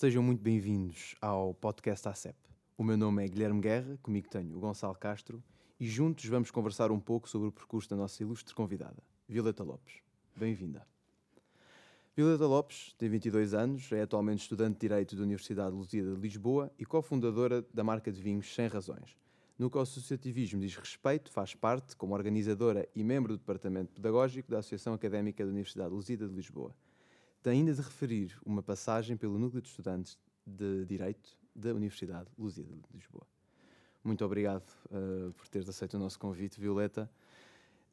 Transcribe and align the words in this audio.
Sejam 0.00 0.22
muito 0.22 0.40
bem-vindos 0.40 1.14
ao 1.20 1.52
podcast 1.52 2.08
ACEP. 2.08 2.34
O 2.78 2.82
meu 2.82 2.96
nome 2.96 3.22
é 3.22 3.28
Guilherme 3.28 3.60
Guerra, 3.60 3.98
comigo 4.02 4.30
tenho 4.30 4.56
o 4.56 4.58
Gonçalo 4.58 4.94
Castro 4.94 5.44
e 5.78 5.86
juntos 5.86 6.24
vamos 6.24 6.50
conversar 6.50 6.90
um 6.90 6.98
pouco 6.98 7.28
sobre 7.28 7.48
o 7.48 7.52
percurso 7.52 7.90
da 7.90 7.96
nossa 7.96 8.22
ilustre 8.22 8.54
convidada, 8.54 8.96
Violeta 9.28 9.62
Lopes. 9.62 9.96
Bem-vinda. 10.34 10.86
Violeta 12.16 12.46
Lopes 12.46 12.94
tem 12.96 13.10
22 13.10 13.52
anos, 13.52 13.92
é 13.92 14.00
atualmente 14.00 14.40
estudante 14.40 14.76
de 14.76 14.80
Direito 14.88 15.14
da 15.14 15.22
Universidade 15.22 15.76
Lusíada 15.76 16.14
de 16.14 16.20
Lisboa 16.22 16.72
e 16.78 16.86
cofundadora 16.86 17.62
da 17.74 17.84
marca 17.84 18.10
de 18.10 18.22
vinhos 18.22 18.54
Sem 18.54 18.68
Razões. 18.68 19.14
No 19.58 19.68
que 19.68 19.76
ao 19.76 19.82
associativismo 19.82 20.62
diz 20.62 20.76
respeito, 20.76 21.30
faz 21.30 21.54
parte, 21.54 21.94
como 21.94 22.14
organizadora 22.14 22.88
e 22.96 23.04
membro 23.04 23.34
do 23.34 23.38
Departamento 23.40 23.92
Pedagógico 23.92 24.50
da 24.50 24.60
Associação 24.60 24.94
Académica 24.94 25.44
da 25.44 25.50
Universidade 25.50 25.92
Lusíada 25.92 26.26
de 26.26 26.34
Lisboa. 26.34 26.74
Ainda 27.48 27.72
de 27.72 27.80
referir 27.80 28.38
uma 28.44 28.62
passagem 28.62 29.16
pelo 29.16 29.38
Núcleo 29.38 29.62
de 29.62 29.68
Estudantes 29.68 30.18
de 30.46 30.84
Direito 30.84 31.38
da 31.56 31.72
Universidade 31.72 32.28
Lusíada 32.36 32.74
de 32.74 32.94
Lisboa. 32.94 33.26
Muito 34.04 34.22
obrigado 34.26 34.68
uh, 34.90 35.32
por 35.32 35.48
teres 35.48 35.66
aceito 35.66 35.94
o 35.94 35.98
nosso 35.98 36.18
convite, 36.18 36.60
Violeta. 36.60 37.10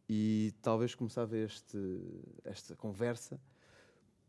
E 0.10 0.54
talvez 0.62 0.94
começava 0.96 1.38
este, 1.38 1.78
esta 2.44 2.76
conversa 2.76 3.40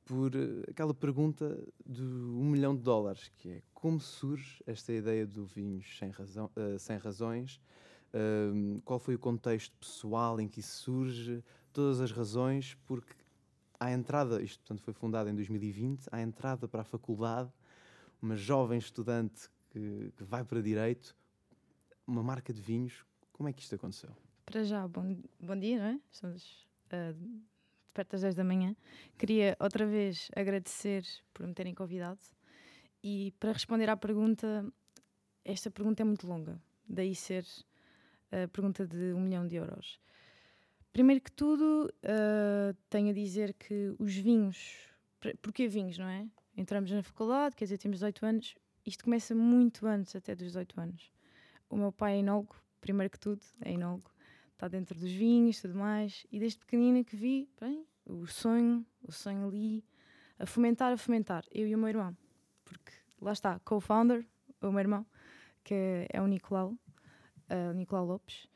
por 0.04 0.36
uh, 0.36 0.62
aquela 0.70 0.94
pergunta 0.94 1.66
de 1.84 2.02
um 2.02 2.50
milhão 2.50 2.76
de 2.76 2.82
dólares, 2.82 3.28
que 3.38 3.50
é 3.50 3.62
como 3.74 3.98
surge 3.98 4.62
esta 4.66 4.92
ideia 4.92 5.26
do 5.26 5.44
vinhos 5.44 5.98
sem, 5.98 6.10
razão, 6.10 6.48
uh, 6.56 6.78
sem 6.78 6.96
razões, 6.96 7.60
qual 8.86 8.98
foi 8.98 9.16
o 9.16 9.18
contexto 9.18 9.76
pessoal 9.76 10.40
em 10.40 10.48
que 10.48 10.60
isso 10.60 10.80
surge, 10.80 11.44
todas 11.74 12.00
as 12.00 12.10
razões, 12.10 12.74
porque 12.86 13.14
à 13.80 13.92
entrada, 13.92 14.42
isto 14.42 14.58
portanto 14.60 14.82
foi 14.82 14.92
fundado 14.92 15.28
em 15.28 15.34
2020, 15.34 16.06
à 16.10 16.20
entrada 16.20 16.66
para 16.66 16.82
a 16.82 16.84
faculdade, 16.84 17.50
uma 18.20 18.36
jovem 18.36 18.78
estudante 18.78 19.48
que, 19.70 20.12
que 20.16 20.24
vai 20.24 20.44
para 20.44 20.60
Direito, 20.60 21.16
uma 22.06 22.22
marca 22.22 22.52
de 22.52 22.60
vinhos, 22.60 23.04
como 23.32 23.48
é 23.48 23.52
que 23.52 23.62
isto 23.62 23.74
aconteceu? 23.74 24.10
Para 24.44 24.64
já, 24.64 24.88
bom, 24.88 25.16
bom 25.38 25.56
dia, 25.56 25.78
não 25.78 25.84
é? 25.84 26.00
Estamos 26.10 26.66
uh, 26.86 27.40
perto 27.92 28.12
das 28.12 28.22
10 28.22 28.34
da 28.34 28.44
manhã. 28.44 28.74
Queria 29.16 29.56
outra 29.60 29.86
vez 29.86 30.30
agradecer 30.34 31.04
por 31.32 31.46
me 31.46 31.54
terem 31.54 31.74
convidado 31.74 32.20
e 33.02 33.32
para 33.38 33.52
responder 33.52 33.88
à 33.88 33.96
pergunta, 33.96 34.66
esta 35.44 35.70
pergunta 35.70 36.02
é 36.02 36.04
muito 36.04 36.26
longa, 36.26 36.60
daí 36.88 37.14
ser 37.14 37.44
a 38.32 38.48
pergunta 38.48 38.86
de 38.86 39.12
um 39.12 39.20
milhão 39.20 39.46
de 39.46 39.56
euros. 39.56 40.00
Primeiro 40.92 41.20
que 41.20 41.30
tudo, 41.30 41.92
uh, 42.04 42.74
tenho 42.88 43.10
a 43.10 43.12
dizer 43.12 43.54
que 43.54 43.94
os 43.98 44.14
vinhos. 44.14 44.76
Porquê 45.42 45.68
vinhos, 45.68 45.98
não 45.98 46.08
é? 46.08 46.26
Entramos 46.56 46.90
na 46.90 47.02
faculdade, 47.02 47.54
quer 47.54 47.64
dizer, 47.64 47.78
temos 47.78 47.98
18 47.98 48.26
anos. 48.26 48.54
Isto 48.84 49.04
começa 49.04 49.34
muito 49.34 49.86
antes 49.86 50.16
até 50.16 50.34
dos 50.34 50.46
18 50.46 50.80
anos. 50.80 51.12
O 51.68 51.76
meu 51.76 51.92
pai 51.92 52.14
é 52.14 52.18
enólogo, 52.18 52.56
primeiro 52.80 53.10
que 53.10 53.18
tudo, 53.18 53.42
é 53.60 53.72
enólogo. 53.72 54.10
Está 54.52 54.66
dentro 54.66 54.98
dos 54.98 55.10
vinhos 55.10 55.60
tudo 55.60 55.74
mais. 55.74 56.26
E 56.32 56.38
desde 56.40 56.58
pequenina 56.58 57.04
que 57.04 57.14
vi, 57.14 57.48
bem, 57.60 57.86
o 58.06 58.26
sonho, 58.26 58.84
o 59.02 59.12
sonho 59.12 59.46
ali, 59.46 59.84
a 60.38 60.46
fomentar, 60.46 60.92
a 60.92 60.96
fomentar. 60.96 61.44
Eu 61.52 61.68
e 61.68 61.74
o 61.74 61.78
meu 61.78 61.88
irmão. 61.88 62.16
Porque 62.64 62.92
lá 63.20 63.32
está, 63.32 63.58
co-founder, 63.60 64.26
o 64.60 64.70
meu 64.70 64.80
irmão, 64.80 65.06
que 65.62 65.74
é, 65.74 66.06
é 66.10 66.22
o 66.22 66.26
Nicolau, 66.26 66.70
uh, 66.70 67.72
Nicolau 67.74 68.04
Lopes. 68.04 68.48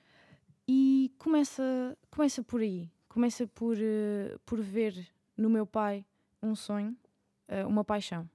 E 0.67 1.13
começa, 1.19 1.97
começa 2.11 2.43
por 2.43 2.61
aí. 2.61 2.91
Começa 3.09 3.47
por, 3.47 3.77
uh, 3.77 4.39
por 4.47 4.61
ver 4.61 4.95
no 5.37 5.51
meu 5.51 5.67
pai 5.67 6.05
um 6.43 6.55
sonho, 6.55 6.97
uh, 7.49 7.67
uma 7.69 7.85
paixão. 7.85 8.29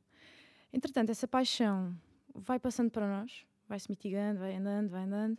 Entretanto, 0.71 1.09
essa 1.09 1.27
paixão 1.27 1.97
vai 2.35 2.59
passando 2.59 2.91
para 2.91 3.07
nós, 3.07 3.45
vai 3.67 3.79
se 3.79 3.89
mitigando, 3.89 4.39
vai 4.39 4.55
andando, 4.55 4.89
vai 4.89 5.03
andando. 5.03 5.37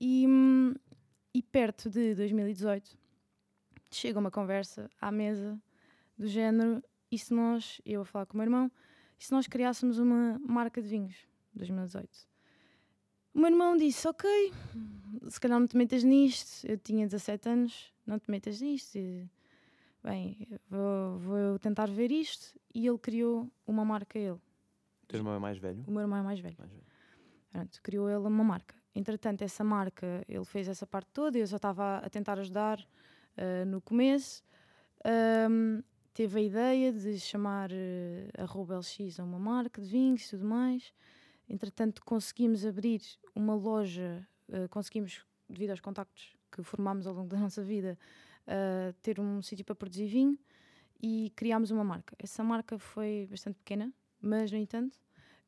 E, 0.00 0.26
e 1.32 1.42
perto 1.42 1.88
de 1.88 2.14
2018 2.14 2.98
chega 3.90 4.18
uma 4.18 4.30
conversa 4.30 4.90
à 5.00 5.12
mesa 5.12 5.60
do 6.18 6.26
género: 6.26 6.82
e 7.10 7.18
se 7.18 7.32
nós, 7.32 7.80
eu 7.84 8.02
a 8.02 8.04
falar 8.04 8.26
com 8.26 8.34
o 8.34 8.36
meu 8.38 8.44
irmão, 8.44 8.70
e 9.18 9.24
se 9.24 9.32
nós 9.32 9.46
criássemos 9.46 9.98
uma 9.98 10.38
marca 10.40 10.82
de 10.82 10.88
vinhos? 10.88 11.14
2018. 11.54 12.33
O 13.34 13.38
meu 13.40 13.50
irmão 13.50 13.76
disse: 13.76 14.06
Ok, 14.06 14.52
se 15.28 15.40
calhar 15.40 15.58
não 15.58 15.66
te 15.66 15.76
metas 15.76 16.04
nisto. 16.04 16.64
Eu 16.66 16.78
tinha 16.78 17.04
17 17.06 17.48
anos, 17.48 17.92
não 18.06 18.18
te 18.18 18.30
metas 18.30 18.60
nisto. 18.60 18.96
E, 18.96 19.28
bem, 20.02 20.48
vou, 20.70 21.18
vou 21.18 21.58
tentar 21.58 21.90
ver 21.90 22.12
isto. 22.12 22.58
E 22.72 22.86
ele 22.86 22.98
criou 22.98 23.50
uma 23.66 23.84
marca, 23.84 24.18
ele. 24.18 24.30
O 25.02 25.06
teu 25.08 25.18
irmão 25.18 25.34
é 25.34 25.38
mais 25.38 25.58
velho? 25.58 25.84
O 25.86 25.90
meu 25.90 26.02
irmão 26.02 26.18
é 26.18 26.22
mais 26.22 26.38
velho. 26.38 26.56
Mais 26.58 26.70
velho. 26.70 26.84
Pronto, 27.50 27.82
criou 27.82 28.08
ele 28.08 28.26
uma 28.26 28.44
marca. 28.44 28.74
Entretanto, 28.94 29.42
essa 29.42 29.64
marca, 29.64 30.24
ele 30.28 30.44
fez 30.44 30.68
essa 30.68 30.86
parte 30.86 31.10
toda. 31.12 31.36
Eu 31.36 31.46
já 31.46 31.56
estava 31.56 31.98
a 31.98 32.08
tentar 32.08 32.38
ajudar 32.38 32.78
uh, 32.80 33.64
no 33.66 33.80
começo. 33.80 34.42
Um, 35.50 35.82
teve 36.12 36.38
a 36.38 36.42
ideia 36.42 36.92
de 36.92 37.18
chamar 37.18 37.70
uh, 37.70 37.74
a 38.38 38.78
LX 38.78 39.18
a 39.18 39.24
uma 39.24 39.38
marca 39.38 39.82
de 39.82 39.88
vinhos 39.88 40.26
e 40.26 40.30
tudo 40.30 40.44
mais. 40.44 40.92
Entretanto, 41.48 42.02
conseguimos 42.04 42.64
abrir 42.64 43.02
uma 43.34 43.54
loja, 43.54 44.26
uh, 44.48 44.68
conseguimos, 44.68 45.24
devido 45.48 45.70
aos 45.70 45.80
contactos 45.80 46.36
que 46.50 46.62
formámos 46.62 47.06
ao 47.06 47.14
longo 47.14 47.28
da 47.28 47.38
nossa 47.38 47.62
vida, 47.62 47.98
uh, 48.46 48.92
ter 49.02 49.20
um 49.20 49.42
sítio 49.42 49.64
para 49.64 49.74
produzir 49.74 50.06
vinho 50.06 50.38
e 51.02 51.30
criámos 51.36 51.70
uma 51.70 51.84
marca. 51.84 52.16
Essa 52.18 52.42
marca 52.42 52.78
foi 52.78 53.26
bastante 53.30 53.56
pequena, 53.56 53.92
mas, 54.20 54.50
no 54.50 54.58
entanto, 54.58 54.98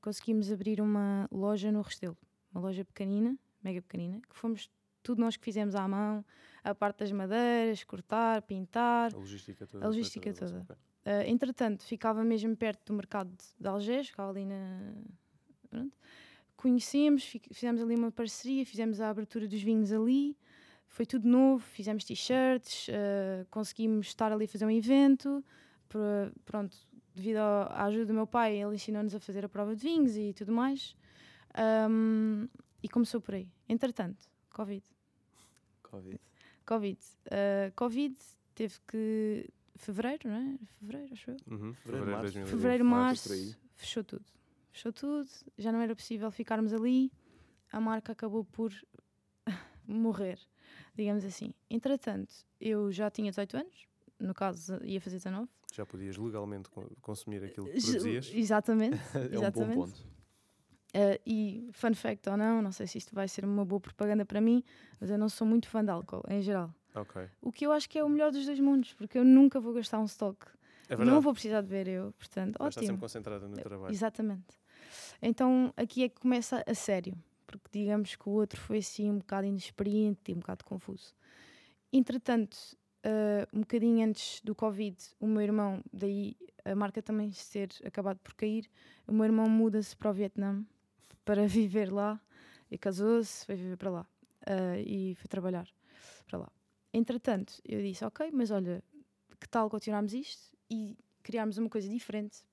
conseguimos 0.00 0.52
abrir 0.52 0.80
uma 0.80 1.28
loja 1.32 1.72
no 1.72 1.80
Restelo. 1.80 2.16
Uma 2.52 2.60
loja 2.60 2.84
pequenina, 2.84 3.38
mega 3.62 3.80
pequenina, 3.80 4.20
que 4.28 4.36
fomos 4.36 4.70
tudo 5.02 5.20
nós 5.20 5.36
que 5.36 5.44
fizemos 5.44 5.74
à 5.74 5.86
mão, 5.86 6.24
a 6.64 6.74
parte 6.74 6.98
das 6.98 7.12
madeiras, 7.12 7.84
cortar, 7.84 8.42
pintar. 8.42 9.14
A 9.14 9.16
logística 9.16 9.66
toda. 9.66 9.84
A 9.84 9.88
logística 9.88 10.32
toda. 10.34 10.66
Uh, 11.06 11.22
entretanto, 11.26 11.84
ficava 11.84 12.24
mesmo 12.24 12.56
perto 12.56 12.92
do 12.92 12.94
mercado 12.94 13.32
de 13.58 13.68
Algés, 13.68 14.08
ficava 14.08 14.30
ali 14.30 14.44
na, 14.44 14.92
Pronto. 15.68 15.96
Conhecemos, 16.56 17.22
fizemos 17.52 17.82
ali 17.82 17.94
uma 17.94 18.10
parceria, 18.10 18.64
fizemos 18.64 19.00
a 19.00 19.10
abertura 19.10 19.46
dos 19.46 19.62
vinhos 19.62 19.92
ali, 19.92 20.36
foi 20.86 21.04
tudo 21.04 21.28
novo, 21.28 21.62
fizemos 21.62 22.04
t-shirts, 22.04 22.88
uh, 22.88 23.46
conseguimos 23.50 24.06
estar 24.06 24.32
ali 24.32 24.46
a 24.46 24.48
fazer 24.48 24.64
um 24.64 24.70
evento, 24.70 25.44
pronto, 26.44 26.76
devido 27.14 27.38
à 27.38 27.84
ajuda 27.84 28.06
do 28.06 28.14
meu 28.14 28.26
pai, 28.26 28.56
ele 28.56 28.74
ensinou-nos 28.74 29.14
a 29.14 29.20
fazer 29.20 29.44
a 29.44 29.48
prova 29.48 29.76
de 29.76 29.82
vinhos 29.82 30.16
e 30.16 30.32
tudo 30.32 30.52
mais. 30.52 30.96
Um, 31.90 32.48
e 32.82 32.88
começou 32.88 33.20
por 33.20 33.34
aí. 33.34 33.48
Entretanto, 33.68 34.28
Covid. 34.50 34.84
Covid. 35.82 36.20
Covid. 36.64 37.00
Uh, 37.26 37.72
Covid 37.74 38.16
teve 38.54 38.74
que. 38.86 39.48
Fevereiro, 39.76 40.28
não 40.28 40.36
é? 40.36 40.58
Fevereiro, 40.78 41.12
acho 41.12 41.30
eu. 41.30 41.36
Uhum. 41.50 41.74
Fevereiro, 41.74 42.10
março. 42.10 42.32
Fevereiro, 42.46 42.84
março, 42.84 43.58
fechou 43.74 44.02
tudo 44.02 44.24
fechou 44.76 44.92
tudo, 44.92 45.28
já 45.56 45.72
não 45.72 45.80
era 45.80 45.96
possível 45.96 46.30
ficarmos 46.30 46.72
ali, 46.72 47.10
a 47.72 47.80
marca 47.80 48.12
acabou 48.12 48.44
por 48.44 48.72
morrer, 49.88 50.38
digamos 50.94 51.24
assim. 51.24 51.54
Entretanto, 51.70 52.32
eu 52.60 52.92
já 52.92 53.10
tinha 53.10 53.30
18 53.30 53.56
anos, 53.56 53.86
no 54.20 54.34
caso 54.34 54.78
ia 54.84 55.00
fazer 55.00 55.16
19. 55.16 55.48
Já 55.72 55.84
podias 55.84 56.16
legalmente 56.16 56.70
consumir 57.00 57.42
aquilo 57.42 57.66
que 57.66 57.80
produzias? 57.80 58.30
Exatamente. 58.32 58.96
é 59.16 59.34
exatamente. 59.34 59.58
um 59.58 59.80
bom 59.80 59.86
ponto. 59.86 60.16
Uh, 60.94 61.20
e, 61.26 61.68
fun 61.72 61.94
fact 61.94 62.28
ou 62.30 62.36
não, 62.36 62.62
não 62.62 62.72
sei 62.72 62.86
se 62.86 62.96
isto 62.96 63.14
vai 63.14 63.28
ser 63.28 63.44
uma 63.44 63.64
boa 63.64 63.80
propaganda 63.80 64.24
para 64.24 64.40
mim, 64.40 64.62
mas 64.98 65.10
eu 65.10 65.18
não 65.18 65.28
sou 65.28 65.46
muito 65.46 65.68
fã 65.68 65.84
de 65.84 65.90
álcool, 65.90 66.22
em 66.28 66.40
geral. 66.40 66.72
Okay. 66.94 67.28
O 67.42 67.52
que 67.52 67.66
eu 67.66 67.72
acho 67.72 67.88
que 67.88 67.98
é 67.98 68.04
o 68.04 68.08
melhor 68.08 68.30
dos 68.30 68.46
dois 68.46 68.58
mundos, 68.60 68.94
porque 68.94 69.18
eu 69.18 69.24
nunca 69.24 69.60
vou 69.60 69.74
gastar 69.74 69.98
um 69.98 70.06
stock. 70.06 70.46
É 70.88 70.96
não 70.96 71.20
vou 71.20 71.32
precisar 71.32 71.60
de 71.60 71.68
ver 71.68 71.88
eu, 71.88 72.12
portanto, 72.12 72.56
Mas 72.58 72.68
ótimo. 72.68 72.80
Está 72.82 72.92
sempre 72.92 73.00
concentrada 73.00 73.48
no 73.48 73.56
trabalho. 73.56 73.92
Exatamente. 73.92 74.56
Então 75.20 75.72
aqui 75.76 76.04
é 76.04 76.08
que 76.08 76.20
começa 76.20 76.62
a 76.66 76.74
sério, 76.74 77.14
porque 77.46 77.68
digamos 77.72 78.14
que 78.14 78.28
o 78.28 78.32
outro 78.32 78.60
foi 78.60 78.78
assim 78.78 79.10
um 79.10 79.18
bocado 79.18 79.46
inexperiente 79.46 80.30
e 80.30 80.34
um 80.34 80.38
bocado 80.38 80.64
confuso. 80.64 81.14
Entretanto, 81.92 82.56
uh, 83.04 83.46
um 83.56 83.60
bocadinho 83.60 84.06
antes 84.06 84.40
do 84.42 84.54
Covid, 84.54 84.96
o 85.20 85.26
meu 85.26 85.42
irmão, 85.42 85.82
daí 85.92 86.36
a 86.64 86.74
marca 86.74 87.00
também 87.00 87.30
ser 87.32 87.70
acabado 87.84 88.18
por 88.18 88.34
cair, 88.34 88.68
o 89.06 89.12
meu 89.12 89.24
irmão 89.24 89.48
muda-se 89.48 89.96
para 89.96 90.10
o 90.10 90.14
Vietnã 90.14 90.64
para 91.24 91.46
viver 91.48 91.92
lá 91.92 92.20
e 92.70 92.76
casou-se, 92.76 93.46
foi 93.46 93.54
viver 93.54 93.76
para 93.76 93.90
lá 93.90 94.06
uh, 94.42 94.78
e 94.84 95.14
foi 95.14 95.28
trabalhar 95.28 95.68
para 96.26 96.38
lá. 96.38 96.52
Entretanto, 96.92 97.60
eu 97.64 97.80
disse: 97.80 98.04
Ok, 98.04 98.30
mas 98.32 98.50
olha, 98.50 98.82
que 99.40 99.48
tal 99.48 99.70
continuarmos 99.70 100.12
isto 100.12 100.56
e 100.70 100.96
criarmos 101.22 101.58
uma 101.58 101.68
coisa 101.68 101.88
diferente 101.88 102.44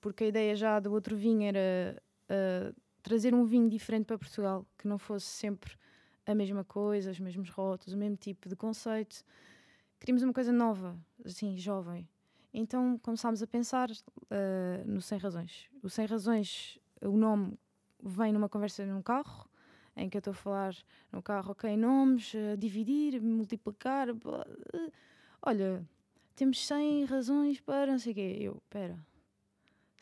porque 0.00 0.24
a 0.24 0.26
ideia 0.28 0.54
já 0.54 0.78
do 0.80 0.92
outro 0.92 1.16
vinho 1.16 1.42
era 1.42 2.00
uh, 2.30 2.74
trazer 3.02 3.34
um 3.34 3.44
vinho 3.44 3.68
diferente 3.68 4.06
para 4.06 4.18
Portugal, 4.18 4.66
que 4.76 4.86
não 4.86 4.98
fosse 4.98 5.26
sempre 5.26 5.72
a 6.26 6.34
mesma 6.34 6.62
coisa, 6.62 7.10
os 7.10 7.18
mesmos 7.18 7.48
rótulos, 7.48 7.94
o 7.94 7.96
mesmo 7.96 8.16
tipo 8.16 8.48
de 8.48 8.54
conceito. 8.54 9.24
Queríamos 9.98 10.22
uma 10.22 10.32
coisa 10.32 10.52
nova, 10.52 10.96
assim, 11.24 11.56
jovem. 11.56 12.08
Então 12.52 12.98
começámos 12.98 13.42
a 13.42 13.46
pensar 13.46 13.90
uh, 13.90 14.84
no 14.86 15.00
Sem 15.00 15.18
Razões. 15.18 15.68
O 15.82 15.88
Sem 15.88 16.06
Razões, 16.06 16.78
o 17.02 17.16
nome 17.16 17.58
vem 18.02 18.32
numa 18.32 18.48
conversa 18.48 18.84
num 18.84 19.02
carro, 19.02 19.48
em 19.96 20.08
que 20.08 20.16
eu 20.16 20.20
estou 20.20 20.32
a 20.32 20.34
falar 20.34 20.76
no 21.10 21.22
carro, 21.22 21.52
ok, 21.52 21.76
nomes, 21.76 22.32
uh, 22.34 22.56
dividir, 22.56 23.20
multiplicar. 23.20 24.14
Blá, 24.14 24.46
uh, 24.74 24.92
olha, 25.42 25.84
temos 26.36 26.64
100 26.66 27.04
razões 27.06 27.60
para 27.60 27.90
não 27.90 27.98
sei 27.98 28.12
o 28.12 28.14
quê. 28.14 28.36
Eu, 28.40 28.62
pera, 28.70 28.98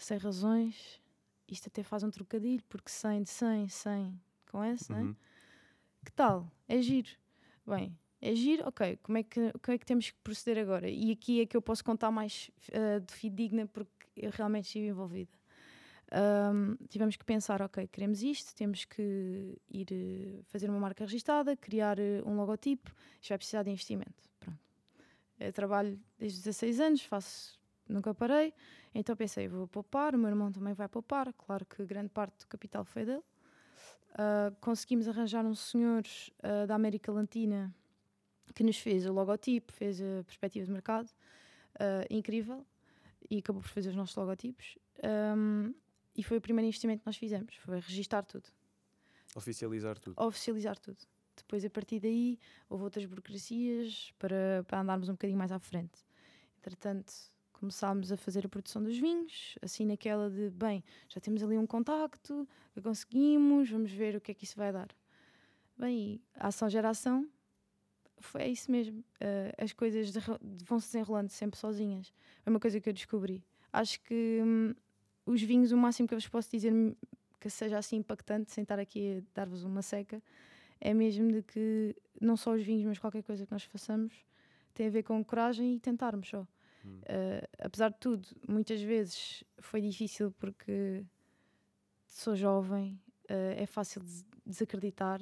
100 0.04 0.18
razões, 0.18 1.00
isto 1.48 1.68
até 1.68 1.82
faz 1.82 2.02
um 2.02 2.10
trocadilho, 2.10 2.62
porque 2.68 2.90
100 2.90 3.22
de 3.22 3.30
100, 3.30 3.68
100 3.68 4.20
com 4.50 4.64
esse, 4.64 4.92
uhum. 4.92 5.08
né? 5.08 5.16
Que 6.04 6.12
tal? 6.12 6.50
É 6.68 6.80
giro. 6.80 7.10
Bem, 7.66 7.96
é 8.20 8.34
giro, 8.34 8.66
ok, 8.66 8.98
como 9.02 9.18
é, 9.18 9.22
que, 9.22 9.52
como 9.60 9.74
é 9.74 9.78
que 9.78 9.84
temos 9.84 10.10
que 10.10 10.18
proceder 10.22 10.62
agora? 10.62 10.88
E 10.88 11.10
aqui 11.12 11.40
é 11.40 11.46
que 11.46 11.56
eu 11.56 11.62
posso 11.62 11.84
contar 11.84 12.10
mais 12.10 12.50
uh, 12.70 13.00
de 13.00 13.12
fidedigna, 13.12 13.66
porque 13.66 13.90
eu 14.16 14.30
realmente 14.30 14.66
estive 14.66 14.86
envolvida. 14.86 15.30
Um, 16.12 16.76
tivemos 16.88 17.16
que 17.16 17.24
pensar, 17.24 17.60
ok, 17.60 17.88
queremos 17.88 18.22
isto, 18.22 18.54
temos 18.54 18.84
que 18.84 19.58
ir 19.68 19.88
uh, 19.90 20.44
fazer 20.44 20.70
uma 20.70 20.78
marca 20.78 21.04
registada, 21.04 21.56
criar 21.56 21.98
uh, 21.98 22.28
um 22.28 22.36
logotipo, 22.36 22.94
isto 23.20 23.30
vai 23.30 23.38
precisar 23.38 23.64
de 23.64 23.70
investimento. 23.70 24.30
Pronto. 24.38 24.58
Eu 25.40 25.52
trabalho 25.52 26.00
desde 26.18 26.38
16 26.38 26.80
anos, 26.80 27.02
faço, 27.02 27.58
nunca 27.88 28.14
parei, 28.14 28.54
então 28.98 29.16
pensei, 29.16 29.48
vou 29.48 29.66
poupar, 29.66 30.14
o 30.14 30.18
meu 30.18 30.28
irmão 30.28 30.50
também 30.50 30.74
vai 30.74 30.88
poupar, 30.88 31.32
claro 31.32 31.64
que 31.64 31.84
grande 31.84 32.08
parte 32.08 32.38
do 32.40 32.46
capital 32.46 32.84
foi 32.84 33.04
dele. 33.04 33.22
Uh, 34.12 34.54
conseguimos 34.60 35.06
arranjar 35.08 35.44
um 35.44 35.54
senhor 35.54 36.02
da 36.66 36.74
América 36.74 37.12
Latina 37.12 37.74
que 38.54 38.64
nos 38.64 38.78
fez 38.78 39.04
o 39.04 39.12
logotipo, 39.12 39.72
fez 39.72 40.00
a 40.00 40.24
perspectiva 40.24 40.64
de 40.64 40.72
mercado, 40.72 41.10
incrível, 42.08 42.64
e 43.30 43.38
acabou 43.38 43.60
por 43.60 43.68
fazer 43.68 43.90
os 43.90 43.96
nossos 43.96 44.16
logotipos. 44.16 44.78
Um, 45.04 45.74
e 46.16 46.22
foi 46.22 46.38
o 46.38 46.40
primeiro 46.40 46.66
investimento 46.66 47.00
que 47.00 47.06
nós 47.06 47.16
fizemos, 47.16 47.54
foi 47.56 47.78
registar 47.80 48.24
tudo. 48.24 48.48
Oficializar 49.34 49.98
tudo. 49.98 50.18
Oficializar 50.18 50.78
tudo. 50.78 50.98
Depois, 51.36 51.62
a 51.64 51.68
partir 51.68 52.00
daí, 52.00 52.38
houve 52.70 52.84
outras 52.84 53.04
burocracias 53.04 54.14
para, 54.18 54.64
para 54.66 54.80
andarmos 54.80 55.10
um 55.10 55.12
bocadinho 55.12 55.38
mais 55.38 55.52
à 55.52 55.58
frente. 55.58 55.98
Entretanto, 56.58 57.12
começámos 57.58 58.12
a 58.12 58.16
fazer 58.16 58.46
a 58.46 58.48
produção 58.48 58.82
dos 58.82 58.98
vinhos, 58.98 59.56
assim 59.62 59.84
naquela 59.84 60.30
de, 60.30 60.50
bem, 60.50 60.84
já 61.08 61.20
temos 61.20 61.42
ali 61.42 61.56
um 61.56 61.66
contacto, 61.66 62.46
conseguimos, 62.82 63.70
vamos 63.70 63.90
ver 63.90 64.16
o 64.16 64.20
que 64.20 64.30
é 64.30 64.34
que 64.34 64.44
isso 64.44 64.56
vai 64.56 64.72
dar. 64.72 64.88
Bem, 65.76 66.20
a 66.34 66.48
ação 66.48 66.68
geração 66.68 67.28
foi 68.18 68.42
é 68.42 68.48
isso 68.48 68.70
mesmo. 68.70 69.00
Uh, 69.20 69.52
as 69.62 69.72
coisas 69.72 70.10
vão 70.64 70.80
se 70.80 70.88
desenrolando 70.88 71.30
sempre 71.30 71.58
sozinhas. 71.58 72.12
É 72.44 72.50
uma 72.50 72.60
coisa 72.60 72.80
que 72.80 72.88
eu 72.88 72.92
descobri. 72.92 73.44
Acho 73.72 74.00
que 74.02 74.40
hum, 74.42 74.74
os 75.24 75.42
vinhos, 75.42 75.72
o 75.72 75.76
máximo 75.76 76.08
que 76.08 76.14
eu 76.14 76.18
vos 76.18 76.28
posso 76.28 76.50
dizer 76.50 76.72
que 77.40 77.50
seja 77.50 77.78
assim 77.78 77.96
impactante, 77.96 78.50
sem 78.50 78.62
estar 78.62 78.78
aqui 78.78 79.18
a 79.18 79.22
dar-vos 79.34 79.64
uma 79.64 79.82
seca, 79.82 80.22
é 80.80 80.94
mesmo 80.94 81.30
de 81.30 81.42
que 81.42 81.94
não 82.20 82.36
só 82.36 82.54
os 82.54 82.62
vinhos, 82.62 82.84
mas 82.84 82.98
qualquer 82.98 83.22
coisa 83.22 83.44
que 83.44 83.52
nós 83.52 83.64
façamos 83.64 84.14
tem 84.72 84.86
a 84.86 84.90
ver 84.90 85.02
com 85.02 85.22
coragem 85.24 85.74
e 85.74 85.80
tentarmos 85.80 86.28
só. 86.28 86.46
Hum. 86.86 87.00
Uh, 87.00 87.48
apesar 87.58 87.90
de 87.90 87.98
tudo, 87.98 88.28
muitas 88.48 88.80
vezes 88.80 89.42
foi 89.58 89.80
difícil 89.80 90.32
porque 90.38 91.04
sou 92.06 92.36
jovem, 92.36 93.00
uh, 93.24 93.54
é 93.56 93.66
fácil 93.66 94.02
desacreditar. 94.44 95.20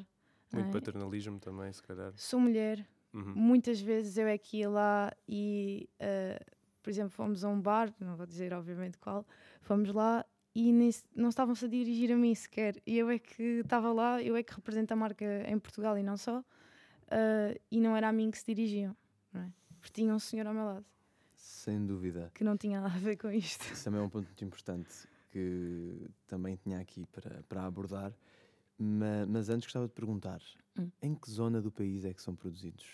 Muito 0.52 0.68
é? 0.68 0.72
paternalismo 0.72 1.40
também, 1.40 1.72
se 1.72 1.82
calhar. 1.82 2.12
Sou 2.16 2.38
mulher, 2.38 2.86
uhum. 3.12 3.34
muitas 3.34 3.80
vezes 3.80 4.18
eu 4.18 4.26
é 4.26 4.36
que 4.36 4.58
ia 4.58 4.68
lá 4.68 5.12
e 5.26 5.88
uh, 6.00 6.54
por 6.82 6.90
exemplo, 6.90 7.10
fomos 7.10 7.42
a 7.42 7.48
um 7.48 7.58
bar, 7.58 7.92
não 7.98 8.14
vou 8.14 8.26
dizer 8.26 8.52
obviamente 8.52 8.98
qual, 8.98 9.26
fomos 9.62 9.90
lá 9.90 10.24
e 10.54 10.70
nem, 10.70 10.90
não 11.16 11.30
estavam-se 11.30 11.64
a 11.64 11.68
dirigir 11.68 12.12
a 12.12 12.16
mim 12.16 12.34
sequer. 12.34 12.80
E 12.86 12.98
eu 12.98 13.08
é 13.08 13.18
que 13.18 13.42
estava 13.64 13.90
lá, 13.90 14.22
eu 14.22 14.36
é 14.36 14.42
que 14.42 14.54
represento 14.54 14.92
a 14.92 14.96
marca 14.96 15.24
em 15.50 15.58
Portugal 15.58 15.96
e 15.96 16.02
não 16.02 16.18
só, 16.18 16.44
e 17.70 17.80
não 17.80 17.96
era 17.96 18.08
a 18.08 18.12
mim 18.12 18.30
que 18.30 18.38
se 18.38 18.44
dirigiam, 18.46 18.94
é? 19.34 19.46
porque 19.80 20.02
tinha 20.02 20.14
um 20.14 20.18
senhor 20.18 20.46
ao 20.46 20.54
meu 20.54 20.64
lado. 20.64 20.84
Sem 21.44 21.84
dúvida. 21.84 22.30
Que 22.34 22.42
não 22.42 22.56
tinha 22.56 22.80
nada 22.80 22.94
a 22.94 22.98
ver 22.98 23.16
com 23.16 23.30
isto. 23.30 23.62
Isso 23.72 23.84
também 23.84 24.00
é 24.00 24.02
um 24.02 24.08
ponto 24.08 24.24
muito 24.24 24.44
importante 24.44 25.06
que 25.30 26.08
também 26.26 26.56
tinha 26.56 26.80
aqui 26.80 27.04
para, 27.06 27.42
para 27.42 27.64
abordar. 27.64 28.14
Mas, 28.78 29.28
mas 29.28 29.48
antes 29.50 29.66
gostava 29.66 29.86
de 29.86 29.92
perguntar: 29.92 30.40
hum. 30.78 30.90
em 31.02 31.14
que 31.14 31.30
zona 31.30 31.60
do 31.60 31.70
país 31.70 32.04
é 32.04 32.14
que 32.14 32.22
são 32.22 32.34
produzidos 32.34 32.86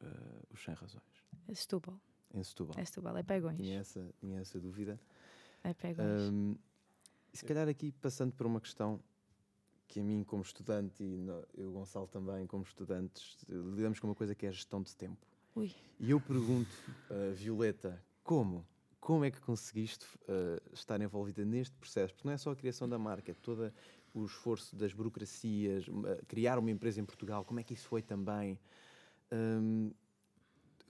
uh, 0.00 0.54
os 0.54 0.62
Sem 0.64 0.74
Razões? 0.74 1.04
Setúbal 1.52 2.00
em 2.34 2.42
Setúbal. 2.42 2.78
É 2.78 2.84
Setúbal, 2.84 3.16
é 3.16 3.22
Pegões. 3.22 3.56
Tinha 3.56 3.80
essa, 3.80 4.14
tinha 4.20 4.40
essa 4.40 4.58
dúvida. 4.58 5.00
É 5.62 5.74
Pegões. 5.74 6.22
Um, 6.30 6.56
e 7.32 7.36
se 7.36 7.44
calhar 7.44 7.68
aqui 7.68 7.92
passando 7.92 8.32
por 8.32 8.46
uma 8.46 8.60
questão 8.60 9.00
que 9.86 10.00
a 10.00 10.04
mim 10.04 10.22
como 10.22 10.42
estudante 10.42 11.02
e 11.02 11.26
eu 11.54 11.72
Gonçalo 11.72 12.06
também 12.06 12.46
como 12.46 12.62
estudantes 12.62 13.38
lidamos 13.48 13.98
com 13.98 14.06
uma 14.06 14.14
coisa 14.14 14.34
que 14.34 14.46
é 14.46 14.48
a 14.48 14.52
gestão 14.52 14.82
de 14.82 14.94
tempo. 14.94 15.26
Ui. 15.58 15.74
E 15.98 16.12
eu 16.12 16.20
pergunto, 16.20 16.70
uh, 17.10 17.34
Violeta, 17.34 18.00
como? 18.22 18.64
Como 19.00 19.24
é 19.24 19.30
que 19.32 19.40
conseguiste 19.40 20.06
uh, 20.28 20.62
estar 20.72 21.00
envolvida 21.00 21.44
neste 21.44 21.74
processo? 21.74 22.14
Porque 22.14 22.28
não 22.28 22.32
é 22.32 22.38
só 22.38 22.52
a 22.52 22.56
criação 22.56 22.88
da 22.88 22.96
marca, 22.96 23.32
é 23.32 23.34
todo 23.34 23.72
o 24.14 24.24
esforço 24.24 24.76
das 24.76 24.92
burocracias, 24.92 25.88
uh, 25.88 26.24
criar 26.28 26.60
uma 26.60 26.70
empresa 26.70 27.00
em 27.00 27.04
Portugal, 27.04 27.44
como 27.44 27.58
é 27.58 27.64
que 27.64 27.74
isso 27.74 27.88
foi 27.88 28.02
também? 28.02 28.56
Um, 29.32 29.90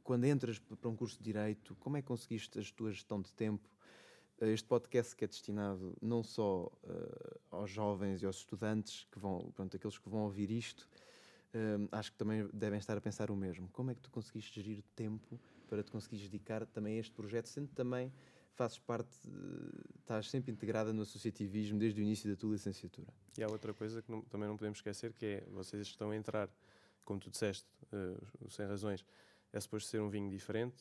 quando 0.04 0.26
entras 0.26 0.58
para 0.58 0.90
um 0.90 0.94
curso 0.94 1.16
de 1.16 1.24
Direito, 1.24 1.74
como 1.76 1.96
é 1.96 2.02
que 2.02 2.08
conseguiste 2.08 2.58
a 2.58 2.62
tua 2.76 2.92
gestão 2.92 3.22
de 3.22 3.32
tempo? 3.32 3.66
Este 4.38 4.68
podcast 4.68 5.16
que 5.16 5.24
é 5.24 5.28
destinado 5.28 5.96
não 6.02 6.22
só 6.22 6.70
uh, 6.84 7.40
aos 7.50 7.70
jovens 7.70 8.22
e 8.22 8.26
aos 8.26 8.36
estudantes, 8.36 9.06
que 9.10 9.18
vão, 9.18 9.50
pronto, 9.54 9.74
aqueles 9.74 9.96
que 9.96 10.10
vão 10.10 10.24
ouvir 10.24 10.50
isto, 10.50 10.86
acho 11.92 12.12
que 12.12 12.18
também 12.18 12.48
devem 12.52 12.78
estar 12.78 12.96
a 12.96 13.00
pensar 13.00 13.30
o 13.30 13.36
mesmo. 13.36 13.68
Como 13.72 13.90
é 13.90 13.94
que 13.94 14.00
tu 14.00 14.10
conseguiste 14.10 14.60
gerir 14.60 14.78
o 14.78 14.82
tempo 14.94 15.40
para 15.68 15.82
te 15.82 15.90
conseguires 15.90 16.28
dedicar 16.28 16.66
também 16.66 16.96
a 16.96 17.00
este 17.00 17.12
projeto, 17.12 17.46
sendo 17.46 17.68
também 17.68 18.12
fazes 18.54 18.78
parte, 18.78 19.16
estás 20.00 20.28
sempre 20.28 20.50
integrada 20.50 20.92
no 20.92 21.02
associativismo 21.02 21.78
desde 21.78 22.00
o 22.00 22.02
início 22.02 22.28
da 22.28 22.36
tua 22.36 22.52
licenciatura. 22.52 23.06
E 23.36 23.42
há 23.44 23.48
outra 23.48 23.72
coisa 23.72 24.02
que 24.02 24.10
não, 24.10 24.20
também 24.22 24.48
não 24.48 24.56
podemos 24.56 24.78
esquecer, 24.78 25.12
que 25.12 25.24
é, 25.24 25.44
vocês 25.52 25.86
estão 25.86 26.10
a 26.10 26.16
entrar, 26.16 26.48
como 27.04 27.20
tu 27.20 27.30
disseste, 27.30 27.68
uh, 27.92 28.50
sem 28.50 28.66
razões, 28.66 29.04
é 29.52 29.60
suposto 29.60 29.88
ser 29.88 30.00
um 30.00 30.08
vinho 30.08 30.28
diferente, 30.28 30.76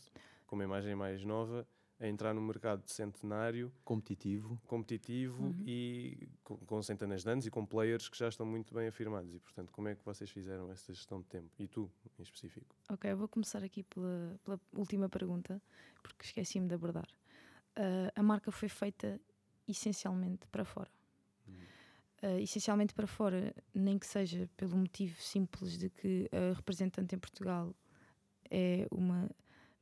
com 0.48 0.56
uma 0.56 0.64
imagem 0.64 0.96
mais 0.96 1.24
nova, 1.24 1.68
a 2.00 2.08
entrar 2.08 2.34
no 2.34 2.42
mercado 2.42 2.84
de 2.84 2.92
centenário 2.92 3.72
competitivo, 3.84 4.62
competitivo 4.68 5.46
uhum. 5.46 5.64
e 5.66 6.30
com, 6.44 6.58
com, 6.58 6.82
centenas 6.82 7.24
de 7.24 7.30
anos 7.30 7.48
e 7.48 7.52
com 7.52 7.66
players 7.66 8.08
que 8.08 8.18
já 8.18 8.28
estão 8.28 8.46
muito 8.46 8.74
bem 8.74 8.88
afirmados. 8.88 9.34
E, 9.34 9.40
portanto, 9.40 9.72
como 9.72 9.88
é 9.88 9.96
que 9.96 10.06
vocês 10.06 10.30
fizeram 10.30 10.72
essa 10.72 10.94
gestão 10.94 11.22
de 11.22 11.28
tempo? 11.28 11.50
E 11.58 11.68
tu, 11.68 11.92
em 12.20 12.22
específico? 12.22 12.76
Ok, 12.90 13.12
eu 13.12 13.18
vou 13.18 13.28
começar 13.28 13.64
aqui 13.64 13.84
pela, 13.84 14.40
pela 14.44 14.60
última 14.74 15.10
pergunta, 15.10 15.62
porque 16.04 16.26
esqueci-me 16.26 16.68
de 16.68 16.76
abordar. 16.76 17.08
Uh, 17.76 18.12
a 18.16 18.22
marca 18.22 18.52
foi 18.52 18.70
feita 18.70 19.20
essencialmente 19.68 20.48
para 20.48 20.64
fora. 20.64 20.92
Uh, 22.24 22.40
essencialmente 22.40 22.96
para 22.96 23.06
fora, 23.06 23.54
nem 23.76 24.00
que 24.00 24.08
seja 24.08 24.50
pelo 24.58 24.76
motivo 24.76 25.22
simples 25.22 25.78
de 25.78 25.88
que 25.90 26.28
a 26.32 26.56
representante 26.56 27.14
em 27.14 27.20
Portugal 27.20 27.76
é 28.50 28.88
uma 28.90 29.30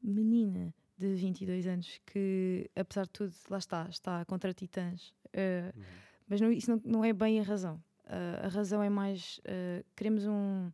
menina 0.02 0.74
de 0.98 1.14
22 1.16 1.68
anos 1.68 2.02
que, 2.06 2.70
apesar 2.76 3.04
de 3.04 3.12
tudo, 3.12 3.34
lá 3.50 3.58
está, 3.58 3.88
está 3.90 4.26
contra 4.26 4.54
titãs. 4.54 5.14
Uh, 5.28 5.76
uhum. 5.76 5.84
Mas 6.28 6.42
não, 6.42 6.52
isso 6.52 6.72
não, 6.72 6.82
não, 6.86 7.06
é 7.06 7.14
bem 7.14 7.40
a 7.40 7.44
razão. 7.44 7.76
Uh, 8.06 8.46
a 8.46 8.48
razão 8.48 8.82
é 8.82 8.90
mais: 8.90 9.40
uh, 9.40 9.86
queremos 9.96 10.26
um, 10.26 10.72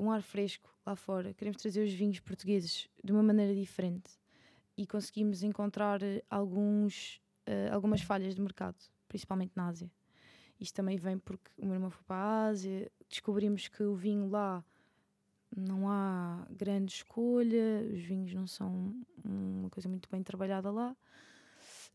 um 0.00 0.10
ar 0.10 0.22
fresco 0.22 0.72
lá 0.86 0.94
fora, 0.94 1.34
queremos 1.34 1.60
trazer 1.60 1.82
os 1.82 1.92
vinhos 1.92 2.20
portugueses 2.20 2.88
de 3.02 3.12
uma 3.12 3.22
maneira 3.22 3.54
diferente 3.54 4.10
e 4.76 4.86
conseguimos 4.86 5.42
encontrar 5.42 6.00
alguns, 6.30 7.20
algumas 7.72 8.00
falhas 8.02 8.36
de 8.36 8.40
mercado, 8.40 8.76
principalmente 9.08 9.50
na 9.56 9.66
Ásia. 9.66 9.90
Isto 10.60 10.76
também 10.76 10.96
vem 10.96 11.18
porque 11.18 11.50
o 11.58 11.64
meu 11.64 11.74
irmão 11.74 11.90
foi 11.90 12.04
para 12.04 12.16
a 12.16 12.46
Ásia, 12.46 12.88
descobrimos 13.08 13.66
que 13.66 13.82
o 13.82 13.96
vinho 13.96 14.28
lá 14.28 14.64
não 15.56 15.88
há 15.88 16.46
grande 16.50 16.92
escolha, 16.92 17.82
os 17.92 18.00
vinhos 18.00 18.34
não 18.34 18.46
são 18.46 18.94
uma 19.24 19.70
coisa 19.70 19.88
muito 19.88 20.08
bem 20.10 20.22
trabalhada 20.22 20.70
lá. 20.70 20.94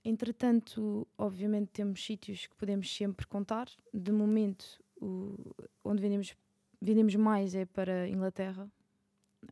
Entretanto, 0.03 1.07
obviamente, 1.15 1.69
temos 1.69 2.03
sítios 2.03 2.47
que 2.47 2.55
podemos 2.55 2.93
sempre 2.93 3.27
contar. 3.27 3.69
De 3.93 4.11
momento, 4.11 4.83
o, 4.99 5.37
onde 5.83 6.01
vendemos, 6.01 6.35
vendemos 6.81 7.15
mais 7.15 7.53
é 7.53 7.65
para 7.65 8.03
a 8.03 8.09
Inglaterra, 8.09 8.67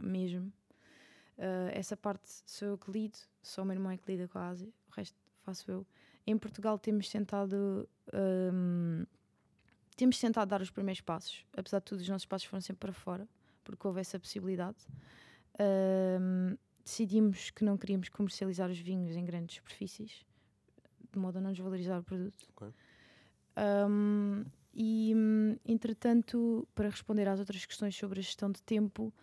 mesmo. 0.02 0.52
Uh, 1.38 1.70
essa 1.72 1.96
parte 1.96 2.28
sou 2.46 2.70
eu 2.70 2.78
que 2.78 2.92
lido, 2.92 3.18
só 3.42 3.62
o 3.62 3.66
meu 3.66 3.76
irmão 3.76 3.92
é 3.92 3.98
que 3.98 4.12
lida 4.12 4.28
com 4.28 4.40
a 4.40 4.50
Ásia, 4.50 4.68
o 4.90 4.92
resto 4.92 5.16
faço 5.44 5.72
eu. 5.72 5.86
Em 6.26 6.38
Portugal 6.38 6.78
temos 6.78 7.10
tentado. 7.10 7.88
Um, 8.14 9.06
temos 9.96 10.20
tentado 10.20 10.50
dar 10.50 10.62
os 10.62 10.70
primeiros 10.72 11.02
passos, 11.02 11.46
apesar 11.56 11.80
de 11.80 11.86
tudo, 11.86 12.00
os 12.00 12.10
nossos 12.10 12.26
passos 12.26 12.48
foram 12.48 12.62
sempre 12.62 12.80
para 12.80 12.94
fora 12.94 13.28
porque 13.70 13.88
houve 13.88 14.02
essa 14.02 14.20
possibilidade. 14.20 14.78
Um, 15.60 16.58
decidimos 16.84 17.52
que 17.52 17.64
não 17.64 17.78
queríamos 17.78 18.10
comercializar 18.10 18.70
os 18.70 18.80
vinhos 18.80 19.16
em 19.16 19.24
grandes 19.24 19.58
superfícies, 19.58 20.26
de 21.12 21.20
modo 21.20 21.38
a 21.38 21.42
não 21.42 21.52
desvalorizar 21.52 22.00
o 22.00 22.04
produto. 22.04 22.48
Ok. 22.56 22.74
Um, 23.58 24.46
e, 24.74 25.14
entretanto, 25.66 26.68
para 26.74 26.90
responder 26.90 27.28
às 27.28 27.40
outras 27.40 27.66
questões 27.66 27.96
sobre 27.96 28.20
a 28.20 28.24
gestão 28.24 28.52
de 28.52 28.62
tempo, 28.62 29.14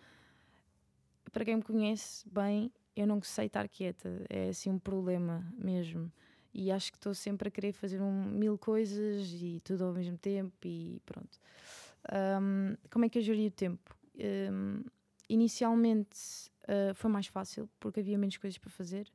para 1.31 1.43
quem 1.43 1.55
me 1.55 1.63
conhece 1.63 2.27
bem, 2.29 2.71
eu 2.95 3.07
não 3.07 3.21
sei 3.21 3.47
estar 3.47 3.67
quieta, 3.67 4.25
é 4.29 4.49
assim 4.49 4.69
um 4.69 4.79
problema 4.79 5.45
mesmo. 5.57 6.11
E 6.53 6.71
acho 6.71 6.91
que 6.91 6.97
estou 6.97 7.13
sempre 7.13 7.49
a 7.49 7.51
querer 7.51 7.71
fazer 7.71 8.01
um, 8.01 8.25
mil 8.25 8.57
coisas 8.57 9.31
e 9.33 9.61
tudo 9.63 9.85
ao 9.85 9.93
mesmo 9.93 10.17
tempo 10.17 10.55
e 10.65 11.01
pronto. 11.05 11.39
Um, 12.11 12.75
como 12.89 13.05
é 13.05 13.09
que 13.09 13.19
eu 13.19 13.21
geri 13.21 13.47
o 13.47 13.51
tempo? 13.51 13.96
Um, 14.19 14.83
inicialmente 15.29 16.17
uh, 16.63 16.93
foi 16.95 17.09
mais 17.11 17.27
fácil 17.27 17.69
porque 17.79 17.99
havia 17.99 18.17
menos 18.17 18.37
coisas 18.37 18.57
para 18.57 18.69
fazer, 18.69 19.07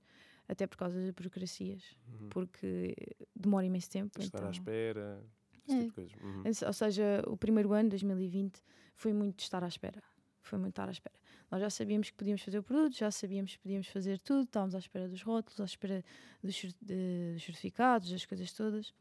até 0.49 0.67
por 0.67 0.77
causa 0.77 0.99
das 1.01 1.11
burocracias, 1.11 1.83
Uhum. 2.09 2.29
porque 2.29 2.95
demora 3.35 3.67
imenso 3.67 3.91
tempo. 3.91 4.21
Estar 4.21 4.39
então... 4.39 4.49
à 4.49 4.51
espera, 4.53 5.25
esse 5.67 5.77
É. 5.79 5.85
tipo 5.85 6.03
de. 6.03 6.15
Uhum. 6.23 6.43
Ou 6.67 6.73
seja, 6.73 7.23
o 7.27 7.37
primeiro 7.37 7.73
ano, 7.73 7.89
2020, 7.91 8.61
foi 8.95 9.13
muito 9.13 9.41
estar 9.41 9.63
à 9.65 9.69
espera. 9.69 10.03
Foi 10.43 10.59
muito 10.59 10.73
estar 10.73 10.89
à 10.89 10.93
espera. 10.93 11.15
Nós 11.51 11.61
já 11.61 11.71
sabíamos 11.71 12.11
que 12.11 12.17
podíamos 12.17 12.43
fazer 12.43 12.59
o 12.59 12.63
produto, 12.63 12.97
já 12.97 13.11
sabíamos 13.11 13.53
que 13.57 13.63
podíamos 13.63 13.87
fazer 13.89 14.19
tudo, 14.19 14.45
estávamos 14.45 14.75
à 14.75 14.79
espera 14.79 15.09
dos 15.09 15.23
rótulos, 15.23 15.61
à 15.61 15.65
espera 15.65 16.05
dos, 16.43 16.63
dos 16.81 17.43
certificados, 17.45 18.11
das 18.11 18.25
coisas 18.27 18.53
todas. 18.53 18.93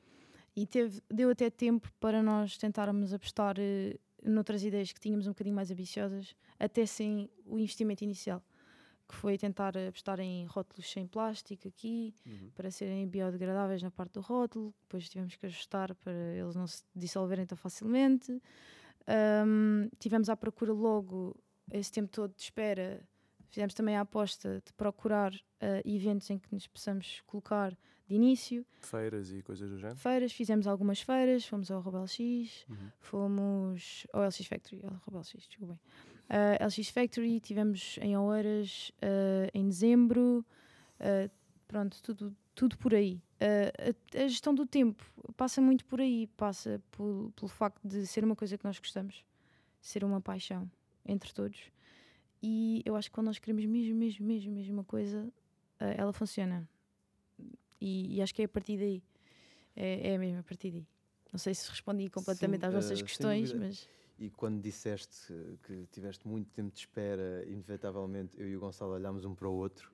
E 0.56 0.68
teve, 0.68 1.02
deu 1.10 1.30
até 1.30 1.50
tempo 1.50 1.90
para 2.00 2.22
nós 2.22 2.58
tentarmos 2.58 3.14
apostar 3.14 3.56
eh, 3.58 3.98
noutras 4.24 4.64
ideias 4.64 4.92
que 4.92 5.00
tínhamos 5.00 5.26
um 5.28 5.32
bocadinho 5.32 5.56
mais 5.56 5.72
ambiciosas, 5.72 6.36
até 6.60 6.86
sem 6.86 7.30
o 7.46 7.58
investimento 7.60 8.04
inicial, 8.04 8.44
que 9.08 9.16
foi 9.16 9.38
tentar 9.38 9.76
apostar 9.78 10.20
em 10.20 10.46
rótulos 10.46 10.90
sem 10.90 11.06
plástico 11.08 11.68
aqui, 11.68 12.16
Uhum. 12.26 12.50
para 12.56 12.72
serem 12.72 13.08
biodegradáveis 13.08 13.82
na 13.82 13.92
parte 13.92 14.14
do 14.14 14.22
rótulo, 14.22 14.74
depois 14.84 15.10
tivemos 15.10 15.36
que 15.36 15.46
ajustar 15.46 15.94
para 15.96 16.14
eles 16.14 16.56
não 16.56 16.68
se 16.68 16.84
dissolverem 16.96 17.46
tão 17.46 17.58
facilmente. 17.58 18.42
Ahm, 19.08 19.90
tivemos 20.00 20.30
à 20.30 20.38
procura 20.38 20.72
logo, 20.74 21.36
esse 21.72 21.92
tempo 21.92 22.10
todo 22.10 22.34
de 22.36 22.42
espera, 22.44 23.02
fizemos 23.52 23.74
também 23.74 23.96
a 23.98 24.02
aposta 24.02 24.62
de 24.66 24.74
procurar 24.74 25.34
ah, 25.60 25.82
eventos 25.86 26.30
em 26.30 26.40
que 26.40 26.48
nos 26.54 26.66
possamos 26.68 27.22
colocar 27.28 27.78
de 28.08 28.16
início. 28.16 28.66
Feiras 28.82 29.32
e 29.32 29.42
coisas 29.42 29.70
do 29.70 29.78
género. 29.78 29.96
Feiras, 29.98 30.32
fizemos 30.34 30.68
algumas 30.68 31.00
feiras, 31.02 31.46
fomos 31.46 31.70
ao 31.72 31.82
Rebel 31.82 32.08
X, 32.08 32.66
Uhum. 32.70 32.90
fomos 33.00 34.08
ao 34.12 34.24
LX 34.26 34.46
Factory, 34.46 34.82
ao 34.84 35.00
Rebel 35.06 35.24
X, 35.24 35.48
desculpem. 35.48 35.80
Uh, 36.30 36.66
LX 36.66 36.90
Factory, 36.90 37.40
tivemos 37.40 37.98
em 38.02 38.18
Oeiras 38.18 38.92
uh, 39.02 39.50
em 39.54 39.68
dezembro, 39.68 40.46
uh, 41.00 41.30
pronto, 41.68 42.02
tudo, 42.02 42.36
tudo 42.56 42.78
por 42.78 42.94
aí. 42.94 43.22
Uh, 43.42 44.18
a, 44.18 44.24
a 44.24 44.28
gestão 44.28 44.54
do 44.56 44.66
tempo 44.66 45.04
passa 45.38 45.62
muito 45.62 45.86
por 45.86 46.00
aí, 46.02 46.28
passa 46.38 46.82
por- 46.92 47.32
pelo 47.36 47.48
facto 47.50 47.80
de 47.88 48.06
ser 48.08 48.24
uma 48.24 48.36
coisa 48.36 48.58
que 48.58 48.64
nós 48.66 48.78
gostamos, 48.80 49.26
ser 49.82 50.04
uma 50.04 50.20
paixão 50.22 50.70
entre 51.06 51.34
todos. 51.34 51.60
E 52.42 52.82
eu 52.86 52.96
acho 52.96 53.10
que 53.10 53.14
quando 53.14 53.28
nós 53.28 53.38
queremos 53.40 53.66
mesmo, 53.66 53.96
mesmo, 53.96 54.26
mesmo, 54.26 54.52
mesmo 54.52 54.74
uma 54.74 54.84
coisa, 54.84 55.24
uh, 55.80 55.84
ela 55.98 56.12
funciona. 56.12 56.68
E, 57.80 58.16
e 58.16 58.22
acho 58.22 58.34
que 58.34 58.42
é 58.42 58.46
a 58.46 58.50
partir 58.50 58.78
daí. 58.78 59.04
É, 59.76 60.14
é 60.14 60.18
mesmo 60.18 60.40
a 60.40 60.44
partir 60.44 60.72
daí. 60.72 60.88
Não 61.32 61.40
sei 61.40 61.54
se 61.54 61.70
respondi 61.70 62.10
completamente 62.10 62.62
Sim, 62.62 62.66
às 62.68 62.74
eh, 62.74 62.76
vossas 62.76 62.98
sem 62.98 63.06
questões, 63.06 63.54
mas. 63.54 63.88
E 64.20 64.30
quando 64.30 64.62
disseste 64.62 65.32
eh, 65.34 65.56
que 65.64 65.88
tiveste 65.92 66.28
muito 66.28 66.52
tempo 66.52 66.72
de 66.72 66.80
espera, 66.80 67.44
inevitavelmente 67.48 68.40
eu 68.40 68.50
e 68.50 68.58
o 68.58 68.60
Gonçalo 68.60 68.94
olhámos 68.94 69.24
um 69.24 69.34
para 69.34 69.48
o 69.48 69.54
outro, 69.54 69.92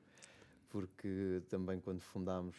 porque 0.70 1.42
também 1.50 1.80
quando 1.80 2.02
fundámos, 2.02 2.56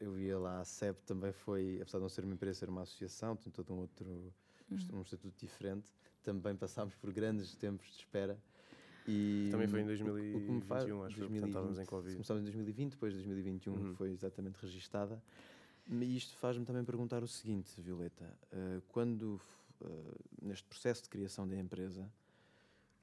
eu 0.00 0.18
ia 0.18 0.38
lá 0.38 0.60
à 0.60 0.64
SEP, 0.64 0.96
também 1.04 1.32
foi, 1.32 1.80
apesar 1.82 1.98
de 1.98 2.02
não 2.02 2.08
ser 2.08 2.24
uma 2.24 2.34
empresa, 2.34 2.60
ser 2.60 2.68
uma 2.68 2.82
associação, 2.82 3.36
tem 3.36 3.50
todo 3.52 3.72
um 3.74 3.78
outro, 3.78 4.32
Uhum. 4.70 4.98
um 5.00 5.02
estatuto 5.02 5.34
diferente, 5.38 5.90
também 6.22 6.56
passámos 6.56 6.94
por 6.94 7.12
grandes 7.12 7.54
tempos 7.56 7.88
de 7.88 7.96
espera. 7.98 8.38
E 9.06 9.48
Também 9.50 9.66
foi 9.66 9.80
em 9.80 9.84
o- 9.84 9.86
o 9.86 9.90
que 9.90 9.98
me 10.02 10.60
2021, 10.60 10.62
faz- 10.62 10.82
acho 10.84 11.16
portanto, 11.18 11.46
estávamos 11.46 11.78
em 11.78 11.84
Covid. 11.86 12.14
Começámos 12.14 12.40
em 12.40 12.44
2020, 12.44 12.90
depois 12.92 13.12
de 13.12 13.18
2021 13.18 13.74
Uhum. 13.74 13.94
foi 13.94 14.10
exatamente 14.10 14.56
registada. 14.60 15.22
E 15.88 16.16
isto 16.16 16.36
faz-me 16.36 16.64
também 16.64 16.84
perguntar 16.84 17.22
o 17.24 17.28
seguinte, 17.28 17.80
Violeta: 17.80 18.38
eh, 18.52 18.80
quando, 18.88 19.40
eh, 19.80 19.86
neste 20.40 20.64
processo 20.68 21.02
de 21.02 21.08
criação 21.08 21.46
da 21.48 21.56
empresa, 21.56 22.08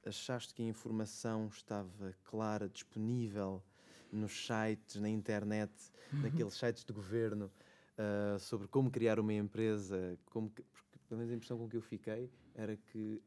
achaste 0.06 0.54
que 0.54 0.62
a 0.62 0.66
informação 0.66 1.48
estava 1.48 2.14
clara, 2.24 2.68
disponível 2.68 3.62
nos 4.10 4.46
sites, 4.46 4.96
na 5.00 5.08
internet, 5.10 5.70
naqueles 6.22 6.54
sites 6.54 6.84
de 6.84 6.92
governo, 6.92 7.50
eh, 7.98 8.38
sobre 8.38 8.66
como 8.66 8.90
criar 8.90 9.20
uma 9.20 9.34
empresa? 9.34 10.18
Como 10.24 10.48
que, 10.50 10.62
porque, 10.62 10.98
pelo 11.06 11.18
menos 11.18 11.30
a 11.32 11.36
impressão 11.36 11.58
com 11.58 11.68
que 11.68 11.76
eu 11.76 11.82
fiquei 11.82 12.30
era 12.54 12.74
que 12.76 13.22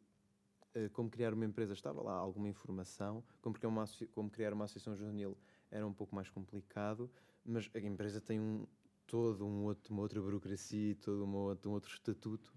como 0.93 1.09
criar 1.09 1.33
uma 1.33 1.45
empresa 1.45 1.73
estava 1.73 2.01
lá 2.01 2.13
alguma 2.13 2.47
informação, 2.49 3.23
como, 3.41 3.55
criar 3.55 3.69
uma, 3.69 3.85
como 4.13 4.29
criar 4.29 4.53
uma 4.53 4.65
associação 4.65 4.95
juvenil 4.95 5.37
era 5.71 5.85
um 5.85 5.93
pouco 5.93 6.15
mais 6.15 6.29
complicado, 6.29 7.09
mas 7.43 7.69
a 7.73 7.79
empresa 7.79 8.21
tem 8.21 8.39
um, 8.39 8.65
todo 9.07 9.45
um 9.45 9.63
outro, 9.63 9.93
uma 9.93 10.01
outra 10.03 10.21
burocracia, 10.21 10.95
todo 10.95 11.23
uma 11.23 11.57
um 11.65 11.71
outro 11.71 11.91
estatuto. 11.93 12.53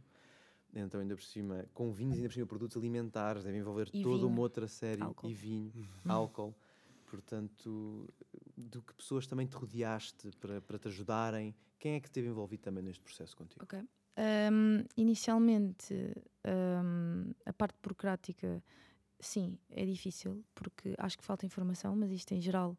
Então, 0.74 1.00
ainda 1.00 1.14
por 1.16 1.22
cima, 1.22 1.64
com 1.72 1.90
vinhos, 1.90 2.16
ainda 2.16 2.28
por 2.28 2.34
cima, 2.34 2.46
produtos 2.46 2.76
alimentares, 2.76 3.44
deve 3.44 3.56
envolver 3.58 3.88
E 3.92 4.02
toda 4.02 4.26
vinho. 4.26 4.26
uma 4.26 4.40
outra 4.40 4.68
série, 4.68 5.02
Álcool. 5.02 5.28
e 5.28 5.34
vinho, 5.34 5.72
álcool. 6.06 6.54
Portanto, 7.06 8.12
do 8.56 8.82
que 8.82 8.92
pessoas 8.94 9.26
também 9.26 9.46
te 9.46 9.54
rodeaste 9.56 10.30
para, 10.40 10.60
para 10.60 10.78
te 10.78 10.88
ajudarem? 10.88 11.54
Quem 11.78 11.94
é 11.94 12.00
que 12.00 12.08
esteve 12.08 12.28
envolvido 12.28 12.62
também 12.62 12.82
neste 12.82 13.02
processo 13.02 13.36
contigo? 13.36 13.64
Ok. 13.64 13.74
Um, 14.18 14.84
inicialmente, 14.96 15.94
um, 16.46 17.32
a 17.44 17.52
parte 17.52 17.76
burocrática, 17.82 18.62
sim, 19.20 19.58
é 19.70 19.84
difícil, 19.84 20.42
porque 20.54 20.94
acho 20.98 21.18
que 21.18 21.24
falta 21.24 21.44
informação, 21.44 21.94
mas 21.94 22.10
isto 22.10 22.32
em 22.32 22.40
geral 22.40 22.76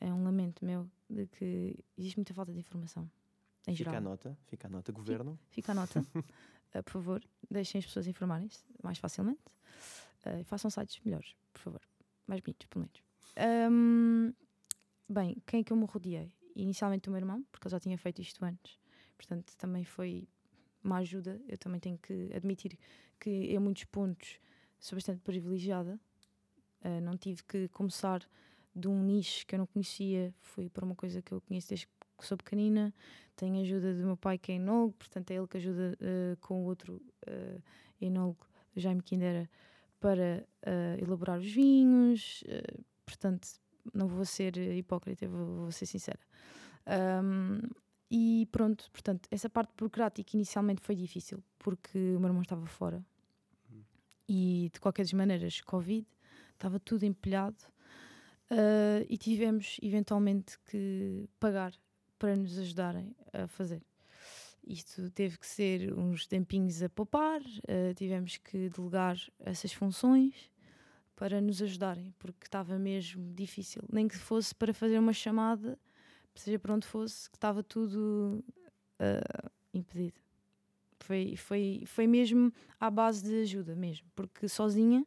é 0.00 0.12
um 0.12 0.24
lamento 0.24 0.64
meu 0.64 0.90
de 1.08 1.26
que 1.26 1.76
existe 1.96 2.16
muita 2.16 2.34
falta 2.34 2.52
de 2.52 2.58
informação. 2.58 3.08
Em 3.66 3.74
Fica 3.76 3.90
a 3.90 3.94
geral. 3.94 4.10
nota, 4.10 4.38
fica 4.46 4.66
a 4.66 4.70
nota, 4.70 4.92
governo. 4.92 5.38
Fica 5.50 5.72
a 5.72 5.74
nota. 5.74 6.00
Uh, 6.14 6.22
por 6.82 6.92
favor, 6.92 7.24
deixem 7.50 7.78
as 7.78 7.86
pessoas 7.86 8.06
informarem-se 8.06 8.64
mais 8.82 8.98
facilmente. 8.98 9.40
Uh, 10.26 10.42
façam 10.44 10.70
sites 10.70 11.00
melhores, 11.04 11.36
por 11.52 11.60
favor. 11.60 11.80
Mais 12.26 12.40
bonitos, 12.40 12.66
pelo 12.66 12.84
menos. 12.84 13.02
Um, 13.70 14.32
bem, 15.08 15.36
quem 15.46 15.60
é 15.60 15.64
que 15.64 15.72
eu 15.72 15.76
me 15.76 15.84
rodeei? 15.84 16.32
Inicialmente 16.56 17.08
o 17.08 17.12
meu 17.12 17.18
irmão, 17.20 17.44
porque 17.52 17.66
eu 17.66 17.70
já 17.70 17.78
tinha 17.78 17.96
feito 17.96 18.20
isto 18.20 18.44
antes. 18.44 18.78
Portanto, 19.16 19.54
também 19.56 19.84
foi 19.84 20.28
uma 20.88 20.98
ajuda. 20.98 21.40
Eu 21.48 21.58
também 21.58 21.78
tenho 21.80 21.98
que 21.98 22.30
admitir 22.34 22.78
que, 23.20 23.30
em 23.30 23.58
muitos 23.58 23.84
pontos, 23.84 24.38
sou 24.78 24.96
bastante 24.96 25.20
privilegiada. 25.20 25.98
Uh, 26.84 27.00
não 27.00 27.16
tive 27.16 27.42
que 27.44 27.68
começar 27.68 28.28
de 28.74 28.88
um 28.88 29.02
nicho 29.02 29.46
que 29.46 29.54
eu 29.54 29.58
não 29.58 29.66
conhecia. 29.66 30.34
Fui 30.40 30.68
para 30.68 30.84
uma 30.84 30.94
coisa 30.94 31.20
que 31.20 31.32
eu 31.32 31.40
conheço 31.40 31.68
desde 31.68 31.86
que 31.86 32.26
sou 32.26 32.36
pequenina. 32.36 32.92
Tenho 33.36 33.58
a 33.58 33.60
ajuda 33.60 33.94
do 33.94 34.04
meu 34.04 34.16
pai, 34.16 34.38
que 34.38 34.52
é 34.52 34.56
enólogo, 34.56 34.94
portanto 34.94 35.30
é 35.30 35.34
ele 35.34 35.46
que 35.46 35.56
ajuda 35.56 35.96
uh, 36.00 36.36
com 36.40 36.62
o 36.62 36.64
outro 36.64 37.00
uh, 37.28 37.62
enólogo, 38.00 38.44
Jaime 38.74 39.02
Quindera, 39.02 39.48
para 40.00 40.44
uh, 40.66 41.02
elaborar 41.02 41.38
os 41.38 41.50
vinhos. 41.50 42.42
Portanto, 43.04 43.48
não 43.94 44.08
vou 44.08 44.24
ser 44.24 44.56
hipócrita, 44.56 45.28
vou, 45.28 45.46
vou 45.56 45.72
ser 45.72 45.86
sincera. 45.86 46.18
Um, 47.22 47.60
e 48.10 48.48
pronto, 48.50 48.90
portanto, 48.90 49.28
essa 49.30 49.50
parte 49.50 49.72
burocrática 49.76 50.36
inicialmente 50.36 50.80
foi 50.80 50.94
difícil, 50.94 51.42
porque 51.58 51.98
o 51.98 52.20
meu 52.20 52.28
irmão 52.28 52.42
estava 52.42 52.66
fora. 52.66 53.04
E 54.28 54.70
de 54.72 54.80
qualquer 54.80 55.02
das 55.02 55.12
maneiras, 55.12 55.60
Covid, 55.60 56.06
estava 56.52 56.78
tudo 56.78 57.04
empilhado. 57.04 57.56
Uh, 58.50 59.04
e 59.10 59.18
tivemos 59.18 59.76
eventualmente 59.82 60.58
que 60.70 61.28
pagar 61.38 61.74
para 62.18 62.34
nos 62.34 62.58
ajudarem 62.58 63.14
a 63.32 63.46
fazer. 63.46 63.82
Isto 64.66 65.10
teve 65.10 65.38
que 65.38 65.46
ser 65.46 65.92
uns 65.92 66.26
tempinhos 66.26 66.82
a 66.82 66.88
poupar, 66.88 67.40
uh, 67.40 67.94
tivemos 67.94 68.38
que 68.38 68.70
delegar 68.70 69.18
essas 69.40 69.72
funções 69.72 70.50
para 71.14 71.40
nos 71.40 71.60
ajudarem, 71.60 72.14
porque 72.18 72.46
estava 72.46 72.78
mesmo 72.78 73.34
difícil. 73.34 73.82
Nem 73.92 74.08
que 74.08 74.16
fosse 74.16 74.54
para 74.54 74.72
fazer 74.72 74.98
uma 74.98 75.12
chamada, 75.12 75.78
seja 76.40 76.58
para 76.58 76.74
onde 76.74 76.86
fosse, 76.86 77.28
que 77.30 77.36
estava 77.36 77.62
tudo 77.62 78.44
uh, 79.00 79.50
impedido. 79.72 80.20
Foi, 81.00 81.36
foi, 81.36 81.84
foi 81.86 82.06
mesmo 82.06 82.52
à 82.78 82.90
base 82.90 83.24
de 83.24 83.40
ajuda 83.42 83.74
mesmo, 83.74 84.06
porque 84.14 84.48
sozinha 84.48 85.06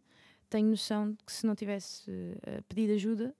tenho 0.50 0.70
noção 0.70 1.12
de 1.12 1.24
que 1.24 1.32
se 1.32 1.46
não 1.46 1.56
tivesse 1.56 2.10
uh, 2.12 2.64
pedido 2.68 2.94
ajuda, 2.94 3.36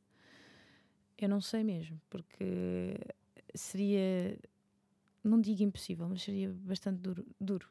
eu 1.18 1.30
não 1.30 1.40
sei 1.42 1.64
mesmo, 1.64 2.00
porque 2.10 2.96
seria, 3.54 4.38
não 5.24 5.40
digo 5.40 5.64
impossível, 5.64 6.08
mas 6.10 6.24
seria 6.24 6.50
bastante 6.52 7.00
duro, 7.00 7.26
duro 7.40 7.68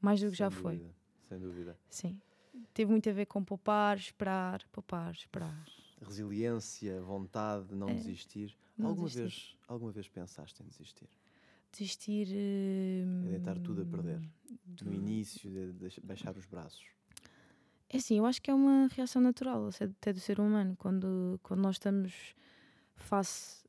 mais 0.00 0.20
do 0.20 0.30
que 0.30 0.36
já 0.36 0.50
Sem 0.50 0.60
foi. 0.60 0.76
dúvida, 0.76 0.94
Sem 1.28 1.38
dúvida. 1.38 1.78
Sim. 1.88 2.20
Teve 2.74 2.90
muito 2.90 3.08
a 3.08 3.12
ver 3.12 3.26
com 3.26 3.42
poupar, 3.44 3.96
esperar, 3.96 4.62
poupar, 4.72 5.12
esperar. 5.12 5.64
Resiliência, 6.02 7.00
vontade, 7.02 7.74
não 7.74 7.88
É, 7.88 7.94
desistir. 7.94 8.56
não 8.76 8.88
alguma, 8.90 9.08
desistir. 9.08 9.22
vez, 9.52 9.56
alguma 9.68 9.92
vez 9.92 10.08
pensaste 10.08 10.62
em 10.62 10.66
desistir? 10.66 11.08
Desistir. 11.72 12.28
É 12.32 13.28
deitar 13.30 13.58
tudo 13.58 13.82
a 13.82 13.84
perder. 13.86 14.20
do- 14.66 14.84
No 14.86 14.92
início, 14.92 15.50
de, 15.50 15.72
de 15.72 16.00
baixar 16.02 16.36
os 16.36 16.44
braços. 16.46 16.84
É 17.88 17.96
assim, 17.98 18.16
eu 18.18 18.24
acho 18.26 18.40
que 18.40 18.50
é 18.50 18.54
uma 18.54 18.86
reação 18.88 19.20
natural 19.20 19.68
até 19.80 20.12
do 20.12 20.20
ser 20.20 20.40
humano. 20.40 20.74
Quando, 20.76 21.38
quando 21.42 21.60
nós 21.60 21.76
estamos 21.76 22.34
face 22.94 23.62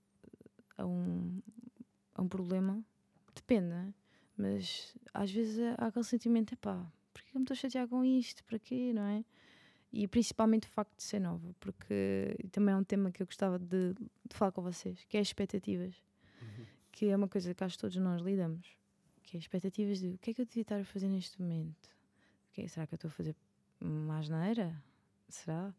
a 0.78 0.86
um, 0.86 1.42
a 2.16 2.22
um 2.22 2.28
problema, 2.28 2.84
depende, 3.36 3.68
não 3.68 3.76
é? 3.78 3.94
Mas 4.38 4.96
às 5.14 5.30
vezes 5.32 5.60
há 5.78 5.88
aquele 5.88 6.06
sentimento: 6.06 6.54
é 6.54 6.56
pá, 6.58 6.90
porquê 7.14 7.32
que 7.32 7.38
eu 7.38 7.40
me 7.40 7.44
estou 7.44 7.54
a 7.54 7.58
chatear 7.58 7.88
com 7.88 8.04
isto? 8.04 8.44
Para 8.46 8.58
quê, 8.60 8.92
não 8.94 9.04
é? 9.04 9.24
E 9.96 10.08
principalmente 10.08 10.68
o 10.68 10.72
facto 10.72 10.96
de 10.98 11.04
ser 11.04 11.20
nova, 11.20 11.54
porque 11.60 12.36
também 12.52 12.74
é 12.74 12.78
um 12.78 12.84
tema 12.84 13.12
que 13.12 13.22
eu 13.22 13.28
gostava 13.28 13.60
de, 13.60 13.94
de 13.94 14.36
falar 14.36 14.52
com 14.52 14.64
vocês, 14.64 15.04
que 15.08 15.18
é 15.18 15.20
as 15.20 15.28
expectativas, 15.28 15.94
que 16.92 17.06
é 17.10 17.16
uma 17.16 17.28
coisa 17.28 17.54
que 17.54 17.64
acho 17.64 17.76
que 17.78 17.82
todos 17.82 17.96
nós 17.98 18.20
lidamos, 18.22 18.68
que 19.22 19.38
é 19.38 19.40
as 19.40 19.44
expectativas 19.44 20.00
de 20.00 20.08
o 20.08 20.18
que 20.18 20.32
é 20.32 20.34
que 20.34 20.42
eu 20.42 20.46
devia 20.46 20.64
estar 20.64 20.80
a 20.80 20.84
fazer 20.84 21.08
neste 21.08 21.40
momento? 21.40 21.90
Que 22.52 22.68
será 22.68 22.88
que 22.88 22.94
eu 22.94 22.98
estou 22.98 23.10
a 23.10 23.12
fazer 23.12 23.36
uma 23.80 24.18
asneira? 24.18 24.76
Será? 25.30 25.72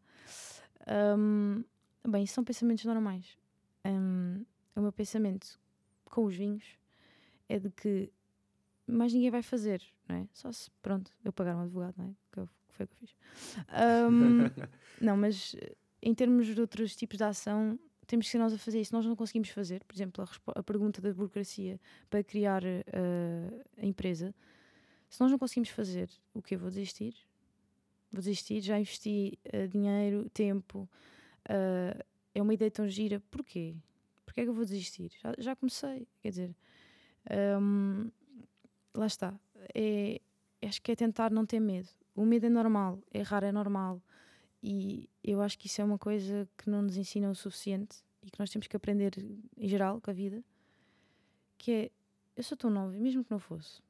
Hum, 1.17 1.63
bem, 2.07 2.25
são 2.25 2.43
pensamentos 2.43 2.85
normais. 2.85 3.37
Hum, 3.85 4.45
o 4.75 4.81
meu 4.81 4.93
pensamento 4.93 5.59
com 6.05 6.23
os 6.25 6.35
vinhos 6.35 6.63
é 7.49 7.59
de 7.59 7.69
que 7.69 8.11
mais 8.87 9.13
ninguém 9.13 9.29
vai 9.31 9.41
fazer, 9.41 9.81
não 10.07 10.15
é? 10.17 10.27
Só 10.31 10.51
se, 10.51 10.69
pronto, 10.81 11.11
eu 11.23 11.33
pagar 11.33 11.55
um 11.55 11.61
advogado, 11.61 11.95
não 11.97 12.05
é? 12.05 12.15
Que 12.31 12.39
eu- 12.39 12.49
foi 12.75 12.85
o 12.85 12.87
que 12.87 12.93
eu 12.93 12.99
fiz. 12.99 13.15
Hum, 14.11 14.49
não, 15.01 15.17
mas 15.17 15.55
eh, 15.55 15.75
em 16.01 16.13
termos 16.13 16.47
de 16.47 16.59
outros 16.59 16.95
tipos 16.95 17.17
de 17.17 17.23
ação, 17.23 17.79
temos 18.05 18.27
que 18.27 18.31
ser 18.31 18.37
nós 18.37 18.53
a 18.53 18.57
fazer 18.57 18.79
isso. 18.79 18.93
Nós 18.93 19.05
não 19.05 19.15
conseguimos 19.15 19.49
fazer, 19.49 19.83
por 19.83 19.95
exemplo, 19.95 20.23
a, 20.23 20.59
a 20.59 20.63
pergunta 20.63 21.01
da 21.01 21.13
burocracia 21.13 21.79
para 22.09 22.23
criar 22.23 22.63
eh, 22.63 22.83
a 23.77 23.85
empresa. 23.85 24.33
Se 25.09 25.19
nós 25.21 25.31
não 25.31 25.37
conseguimos 25.37 25.69
fazer, 25.69 26.09
o 26.33 26.41
que 26.41 26.55
eu 26.55 26.59
vou 26.59 26.69
desistir? 26.69 27.15
Vou 28.11 28.21
desistir, 28.21 28.61
já 28.61 28.79
investi 28.79 29.37
eh, 29.45 29.67
dinheiro, 29.67 30.29
tempo, 30.29 30.89
eh, 31.49 32.05
é 32.33 32.41
uma 32.41 32.53
ideia 32.53 32.69
tão 32.71 32.87
gira, 32.87 33.21
porquê? 33.31 33.75
Porquê 34.25 34.41
é 34.41 34.43
que 34.43 34.49
eu 34.49 34.53
vou 34.53 34.65
desistir? 34.65 35.11
Já, 35.21 35.33
já 35.37 35.55
comecei, 35.55 36.07
quer 36.21 36.29
dizer, 36.29 36.55
hum, 37.59 38.09
lá 38.93 39.07
está. 39.07 39.33
É, 39.73 40.21
acho 40.61 40.81
que 40.81 40.91
é 40.91 40.95
tentar 40.95 41.31
não 41.31 41.45
ter 41.45 41.59
medo. 41.59 41.89
O 42.15 42.25
medo 42.25 42.45
é 42.45 42.49
normal, 42.49 42.99
errar 43.13 43.43
é 43.43 43.51
normal. 43.51 44.01
E 44.61 45.09
eu 45.23 45.41
acho 45.41 45.57
que 45.59 45.67
isso 45.67 45.81
é 45.81 45.83
uma 45.83 45.97
coisa 45.97 46.47
que 46.57 46.69
não 46.69 46.81
nos 46.81 46.97
ensina 46.97 47.29
o 47.29 47.35
suficiente 47.35 47.97
e 48.23 48.31
que 48.31 48.39
nós 48.39 48.49
temos 48.49 48.67
que 48.67 48.75
aprender 48.75 49.13
em 49.57 49.67
geral 49.67 50.01
com 50.01 50.09
a 50.09 50.13
vida. 50.13 50.43
Que 51.57 51.71
é, 51.71 51.91
eu 52.35 52.43
sou 52.43 52.57
tão 52.57 52.69
nova, 52.69 52.91
mesmo 52.91 53.23
que 53.23 53.31
não 53.31 53.39
fosse, 53.39 53.81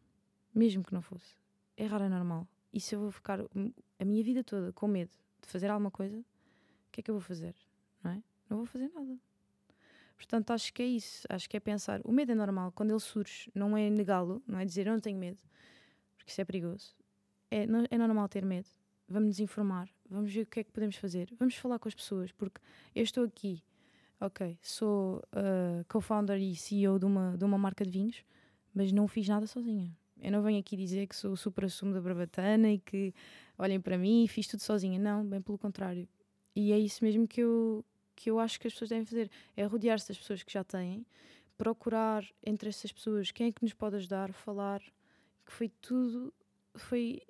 mesmo 0.54 0.84
que 0.84 0.94
não 0.94 1.02
fosse, 1.02 1.36
errar 1.78 2.02
é 2.02 2.10
normal. 2.10 2.48
E 2.74 2.80
se 2.80 2.96
eu 2.96 3.00
vou 3.00 3.12
ficar 3.12 3.40
a 3.42 4.06
minha 4.06 4.24
vida 4.24 4.44
toda 4.44 4.74
com 4.74 4.88
medo 4.88 5.12
de 5.42 5.48
fazer 5.48 5.70
alguma 5.70 5.92
coisa, 5.92 6.20
o 6.20 6.92
que 6.92 7.00
é 7.00 7.04
que 7.04 7.10
eu 7.10 7.16
vou 7.16 7.22
fazer? 7.22 7.56
Não 8.04 8.12
é? 8.12 8.24
Não 8.50 8.58
vou 8.58 8.66
fazer 8.66 8.90
nada. 8.94 9.18
Portanto, 10.18 10.52
acho 10.52 10.74
que 10.74 10.82
é 10.82 10.86
isso. 10.86 11.26
Acho 11.30 11.50
que 11.50 11.58
é 11.58 11.60
pensar. 11.60 12.02
O 12.04 12.12
medo 12.12 12.32
é 12.32 12.36
normal. 12.36 12.72
Quando 12.72 12.92
ele 12.92 13.00
surge, 13.00 13.52
não 13.54 13.78
é 13.78 13.90
negá-lo, 13.90 14.42
não 14.48 14.60
é 14.60 14.66
dizer 14.66 14.88
eu 14.88 14.94
não 14.94 15.00
tenho 15.00 15.18
medo, 15.18 15.42
porque 16.26 16.32
isso 16.32 16.42
é 16.42 16.46
perigoso. 16.46 16.96
É, 17.52 17.68
no- 17.68 17.86
é 17.90 17.98
normal 17.98 18.28
ter 18.28 18.44
medo. 18.44 18.68
Vamos 19.08 19.28
nos 19.28 19.40
informar, 19.40 19.88
vamos 20.10 20.34
ver 20.34 20.42
o 20.42 20.46
que 20.48 20.62
é 20.62 20.64
que 20.64 20.72
podemos 20.72 20.96
fazer, 20.96 21.30
vamos 21.38 21.56
falar 21.56 21.78
com 21.78 21.88
as 21.88 21.94
pessoas, 21.94 22.32
porque 22.32 22.60
eu 22.96 23.04
estou 23.04 23.24
aqui, 23.24 23.62
ok, 24.20 24.58
sou 24.64 25.18
uh, 25.18 25.86
co-founder 25.88 26.42
e 26.42 26.56
CEO 26.56 26.98
de 26.98 27.06
uma, 27.06 27.38
de 27.38 27.46
uma 27.46 27.56
marca 27.56 27.86
de 27.86 27.92
vinhos, 27.92 28.24
mas 28.74 28.92
não 28.92 29.08
fiz 29.08 29.28
nada 29.28 29.46
sozinha. 29.46 29.96
Eu 30.20 30.32
não 30.32 30.42
venho 30.42 30.60
aqui 30.60 30.76
dizer 30.76 31.06
que 31.06 31.16
sou 31.16 31.34
o 31.34 31.38
supra-sumo 31.38 31.94
da 31.94 32.02
Barbatana 32.02 32.72
e 32.72 32.80
que 32.80 33.14
olhem 33.60 33.80
para 33.80 33.96
mim 33.96 34.24
e 34.24 34.28
fiz 34.28 34.48
tudo 34.48 34.62
sozinha. 34.62 34.98
Não, 34.98 35.24
bem 35.24 35.40
pelo 35.40 35.58
contrário. 35.58 36.08
E 36.56 36.72
é 36.72 36.80
isso 36.80 37.04
mesmo 37.04 37.28
que 37.28 37.42
eu, 37.42 37.86
que 38.16 38.32
eu 38.32 38.40
acho 38.40 38.60
que 38.60 38.66
as 38.66 38.74
pessoas 38.74 38.90
devem 38.90 39.06
fazer: 39.06 39.30
é 39.56 39.66
rodear-se 39.66 40.08
das 40.08 40.18
pessoas 40.18 40.42
que 40.42 40.52
já 40.52 40.64
têm, 40.64 41.06
procurar 41.58 42.26
entre 42.44 42.70
essas 42.70 42.92
pessoas 42.92 43.30
quem 43.30 43.48
é 43.48 43.52
que 43.52 43.62
nos 43.62 43.74
pode 43.74 43.98
ajudar, 43.98 44.34
falar, 44.34 44.82
que 45.46 45.52
foi 45.52 45.70
tudo, 45.70 46.34
foi 46.76 47.22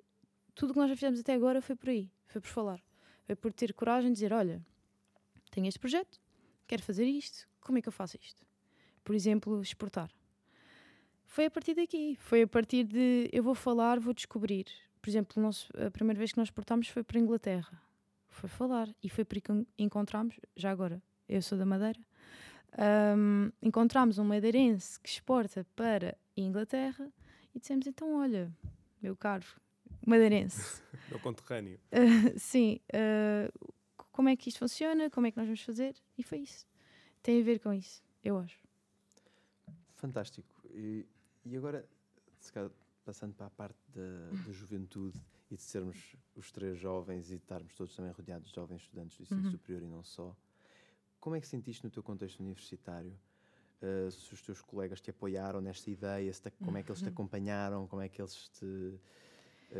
tudo 0.54 0.72
que 0.72 0.78
nós 0.78 0.88
já 0.88 0.96
fizemos 0.96 1.20
até 1.20 1.34
agora 1.34 1.60
foi 1.60 1.76
por 1.76 1.88
aí, 1.88 2.10
foi 2.26 2.40
por 2.40 2.48
falar, 2.48 2.82
foi 3.24 3.36
por 3.36 3.52
ter 3.52 3.72
coragem 3.74 4.10
de 4.10 4.14
dizer: 4.14 4.32
olha, 4.32 4.64
tenho 5.50 5.66
este 5.66 5.78
projeto, 5.78 6.20
quero 6.66 6.82
fazer 6.82 7.04
isto, 7.04 7.48
como 7.60 7.78
é 7.78 7.82
que 7.82 7.88
eu 7.88 7.92
faço 7.92 8.16
isto? 8.20 8.44
Por 9.04 9.14
exemplo, 9.14 9.60
exportar. 9.60 10.10
Foi 11.24 11.46
a 11.46 11.50
partir 11.50 11.74
daqui, 11.74 12.16
foi 12.16 12.42
a 12.42 12.46
partir 12.48 12.84
de 12.84 13.28
eu 13.32 13.42
vou 13.42 13.54
falar, 13.54 14.00
vou 14.00 14.14
descobrir. 14.14 14.66
Por 15.02 15.10
exemplo, 15.10 15.40
nosso- 15.42 15.70
a 15.76 15.90
primeira 15.90 16.18
vez 16.18 16.32
que 16.32 16.38
nós 16.38 16.48
exportámos 16.48 16.88
foi 16.88 17.02
para 17.04 17.18
a 17.18 17.20
Inglaterra. 17.20 17.80
Foi 18.28 18.48
falar 18.48 18.88
e 19.02 19.08
foi 19.08 19.24
por 19.24 19.36
aí 19.36 19.40
que 19.40 19.52
en- 19.52 19.66
encontramos, 19.78 20.38
já 20.56 20.70
agora, 20.70 21.00
eu 21.28 21.40
sou 21.42 21.56
da 21.58 21.64
Madeira, 21.66 22.00
ahm, 22.78 23.50
encontramos 23.62 24.18
um 24.18 24.24
madeirense 24.24 24.98
que 25.00 25.08
exporta 25.08 25.64
para 25.76 26.16
a 26.36 26.40
Inglaterra 26.40 27.10
e 27.56 27.60
dissemos: 27.60 27.86
então, 27.86 28.14
olha, 28.20 28.54
meu 29.02 29.16
caro 29.16 29.44
madeirense, 30.06 30.82
Meu 31.08 31.18
conterrâneo. 31.20 31.80
Uh, 31.90 32.36
sim, 32.38 32.80
uh, 32.92 33.70
como 34.12 34.28
é 34.28 34.36
que 34.36 34.48
isto 34.48 34.58
funciona, 34.58 35.08
como 35.10 35.26
é 35.26 35.30
que 35.30 35.36
nós 35.36 35.46
vamos 35.46 35.62
fazer, 35.62 35.94
e 36.18 36.22
foi 36.22 36.38
isso. 36.40 36.66
Tem 37.22 37.40
a 37.40 37.44
ver 37.44 37.58
com 37.60 37.72
isso, 37.72 38.02
eu 38.22 38.38
acho. 38.38 38.58
Fantástico. 39.94 40.48
E, 40.70 41.06
e 41.44 41.56
agora, 41.56 41.88
se 42.38 42.52
calhar, 42.52 42.70
passando 43.04 43.34
para 43.34 43.46
a 43.46 43.50
parte 43.50 43.78
da, 43.92 44.30
da 44.44 44.52
juventude 44.52 45.20
e 45.50 45.56
de 45.56 45.62
sermos 45.62 46.16
os 46.34 46.50
três 46.52 46.78
jovens 46.78 47.26
e 47.30 47.36
de 47.36 47.42
estarmos 47.42 47.74
todos 47.74 47.94
também 47.96 48.12
rodeados 48.12 48.48
de 48.50 48.54
jovens 48.54 48.82
estudantes 48.82 49.16
do 49.16 49.22
ensino 49.22 49.42
Uhum. 49.44 49.50
superior 49.50 49.82
e 49.82 49.86
não 49.86 50.02
só, 50.02 50.36
como 51.20 51.36
é 51.36 51.40
que 51.40 51.46
sentiste 51.46 51.84
no 51.84 51.90
teu 51.90 52.02
contexto 52.02 52.40
universitário? 52.40 53.16
Uh, 53.82 54.10
se 54.10 54.32
os 54.32 54.40
teus 54.40 54.62
colegas 54.62 55.00
te 55.02 55.10
apoiaram 55.10 55.60
nesta 55.60 55.90
ideia, 55.90 56.32
se 56.32 56.40
te- 56.40 56.50
como 56.64 56.78
é 56.78 56.82
que 56.82 56.90
eles 56.90 57.00
te 57.00 57.06
Uhum. 57.06 57.12
acompanharam, 57.12 57.86
como 57.86 58.00
é 58.00 58.08
que 58.08 58.20
eles 58.22 58.48
te. 58.48 58.64
uh, 58.64 58.98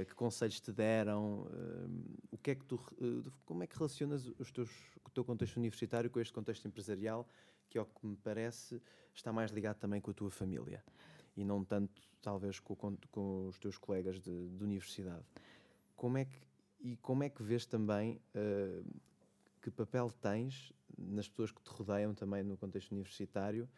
que 0.06 0.14
conselhos 0.14 0.60
te 0.60 0.70
deram? 0.70 1.42
uh, 1.44 2.16
o 2.30 2.36
que 2.36 2.50
é 2.50 2.54
que 2.54 2.64
tu, 2.66 2.78
como 3.46 3.62
é 3.62 3.66
que 3.66 3.74
relacionas 3.74 4.26
os 4.38 4.52
teus, 4.52 4.70
o 5.04 5.10
teu 5.10 5.24
contexto 5.24 5.56
universitário 5.56 6.10
com 6.10 6.20
este 6.20 6.32
contexto 6.34 6.68
empresarial, 6.68 7.26
que, 7.70 7.78
ao 7.78 7.86
que 7.86 8.06
me 8.06 8.16
parece, 8.16 8.82
está 9.14 9.32
mais 9.32 9.50
ligado 9.50 9.78
também 9.78 10.00
com 10.00 10.10
a 10.10 10.14
tua 10.14 10.30
família 10.30 10.84
e 11.34 11.42
não 11.42 11.64
tanto, 11.64 12.02
talvez, 12.20 12.60
com, 12.60 12.76
com- 12.76 12.98
com 13.10 13.46
os 13.48 13.58
teus 13.58 13.78
colegas 13.78 14.20
de, 14.20 14.48
de 14.50 14.62
universidade. 14.62 15.24
Como 15.96 16.18
é 16.18 16.26
que, 16.26 16.38
e 16.80 16.96
como 16.98 17.22
é 17.22 17.30
que 17.30 17.42
vês 17.42 17.64
também 17.64 18.20
uh, 18.34 18.84
que 19.66 19.70
papel 19.72 20.08
tens 20.20 20.72
nas 20.96 21.28
pessoas 21.28 21.50
que 21.50 21.60
te 21.60 21.70
rodeiam 21.70 22.14
também 22.14 22.44
no 22.44 22.56
contexto 22.56 22.92
universitário, 22.92 23.68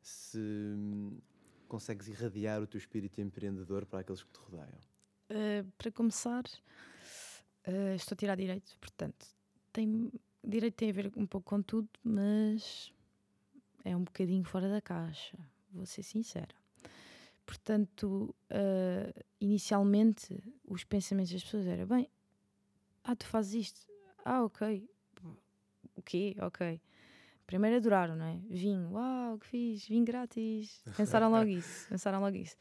se 0.00 0.38
hum, 0.38 1.20
consegues 1.68 2.08
irradiar 2.08 2.62
o 2.62 2.66
teu 2.66 2.78
espírito 2.78 3.20
empreendedor 3.20 3.84
para 3.84 4.00
aqueles 4.00 4.22
que 4.22 4.32
te 4.32 4.38
rodeiam? 4.38 4.80
Uh, 5.30 5.70
para 5.76 5.92
começar, 5.92 6.44
uh, 7.66 7.94
estou 7.94 8.14
a 8.14 8.16
tirar 8.16 8.36
direito, 8.36 8.74
portanto, 8.78 9.26
tem, 9.70 10.10
direito 10.42 10.76
tem 10.76 10.88
a 10.88 10.92
ver 10.94 11.12
um 11.14 11.26
pouco 11.26 11.50
com 11.50 11.62
tudo, 11.62 11.90
mas 12.02 12.90
é 13.84 13.94
um 13.94 14.04
bocadinho 14.04 14.44
fora 14.44 14.68
da 14.70 14.80
caixa, 14.80 15.38
vou 15.70 15.84
ser 15.84 16.02
sincera. 16.02 16.54
Portanto, 17.44 18.34
uh, 18.50 19.24
inicialmente, 19.38 20.42
os 20.66 20.84
pensamentos 20.84 21.32
das 21.32 21.44
pessoas 21.44 21.66
eram: 21.66 21.86
bem, 21.86 22.08
ah, 23.04 23.14
tu 23.14 23.26
fazes 23.26 23.66
isto, 23.66 23.86
ah, 24.24 24.42
ok, 24.42 24.88
quê? 26.04 26.36
Ok. 26.40 26.80
Primeiro 27.46 27.76
adoraram, 27.76 28.16
não 28.16 28.24
é? 28.24 28.38
Vinho, 28.48 28.92
uau, 28.92 29.38
que 29.38 29.46
fiz, 29.46 29.86
vinho 29.86 30.04
grátis. 30.04 30.82
Pensaram 30.96 31.30
logo 31.30 31.48
isso, 31.50 31.88
pensaram 31.88 32.20
logo 32.20 32.36
isso. 32.36 32.56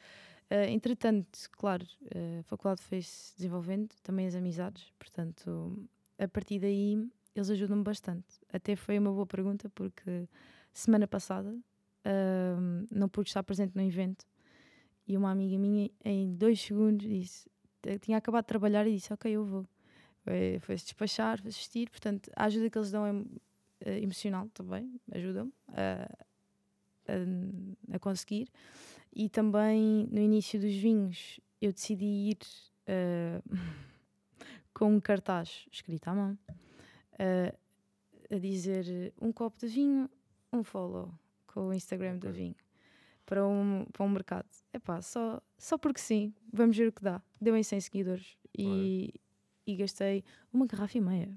Uh, 0.51 0.69
entretanto, 0.69 1.39
claro, 1.53 1.86
uh, 2.01 2.39
a 2.41 2.43
faculdade 2.43 2.82
foi-se 2.82 3.36
desenvolvendo, 3.38 3.89
também 4.03 4.27
as 4.27 4.36
amizades, 4.36 4.91
portanto, 4.99 5.88
a 6.19 6.27
partir 6.27 6.60
daí 6.60 7.10
eles 7.34 7.49
ajudam-me 7.49 7.84
bastante. 7.84 8.41
Até 8.51 8.75
foi 8.75 8.99
uma 8.99 9.12
boa 9.12 9.25
pergunta, 9.25 9.69
porque 9.69 10.27
semana 10.73 11.08
passada 11.08 11.49
uh, 11.49 12.88
não 12.91 13.08
pude 13.08 13.29
estar 13.29 13.41
presente 13.41 13.75
no 13.75 13.82
evento 13.82 14.25
e 15.08 15.17
uma 15.17 15.32
amiga 15.32 15.58
minha, 15.58 15.89
em 16.03 16.34
dois 16.36 16.62
segundos, 16.62 17.08
disse: 17.08 17.49
tinha 18.01 18.17
acabado 18.17 18.43
de 18.43 18.47
trabalhar 18.47 18.88
e 18.88 18.95
disse: 18.95 19.12
Ok, 19.13 19.32
eu 19.32 19.45
vou. 19.45 19.67
Foi- 20.23 20.59
Foi-se 20.62 20.86
despachar, 20.86 21.39
foi 21.41 21.49
assistir, 21.49 21.89
portanto, 21.89 22.31
a 22.36 22.45
ajuda 22.45 22.69
que 22.69 22.77
eles 22.77 22.91
dão 22.91 23.05
é 23.05 23.13
eh, 23.81 23.99
emocional 24.01 24.47
também, 24.53 24.99
ajudam-me 25.12 25.53
a, 25.69 26.09
a, 27.07 27.95
a 27.95 27.99
conseguir. 27.99 28.47
E 29.15 29.29
também 29.29 30.07
no 30.12 30.19
início 30.21 30.59
dos 30.59 30.73
vinhos 30.73 31.39
eu 31.62 31.71
decidi 31.73 32.05
ir 32.31 32.38
eh, 32.88 33.41
com 34.73 34.93
um 34.95 34.99
cartaz 34.99 35.65
escrito 35.71 36.07
à 36.07 36.13
mão, 36.15 36.38
eh, 37.19 37.53
a 38.31 38.38
dizer 38.38 39.13
um 39.21 39.31
copo 39.31 39.59
de 39.59 39.67
vinho, 39.67 40.09
um 40.51 40.63
follow 40.63 41.13
com 41.47 41.67
o 41.67 41.73
Instagram 41.73 42.17
do 42.17 42.31
vinho 42.31 42.55
para 43.25 43.45
um, 43.47 43.86
para 43.91 44.03
um 44.05 44.09
mercado. 44.09 44.47
Epá, 44.73 45.01
só, 45.01 45.41
só 45.57 45.77
porque 45.77 45.99
sim, 46.01 46.33
vamos 46.51 46.75
ver 46.75 46.88
o 46.88 46.91
que 46.91 47.03
dá. 47.03 47.21
Deu 47.39 47.55
em 47.55 47.63
100 47.63 47.79
seguidores 47.81 48.38
e, 48.57 49.13
e 49.65 49.76
gastei 49.76 50.23
uma 50.52 50.65
garrafa 50.65 50.97
e 50.97 51.02
meia. 51.02 51.30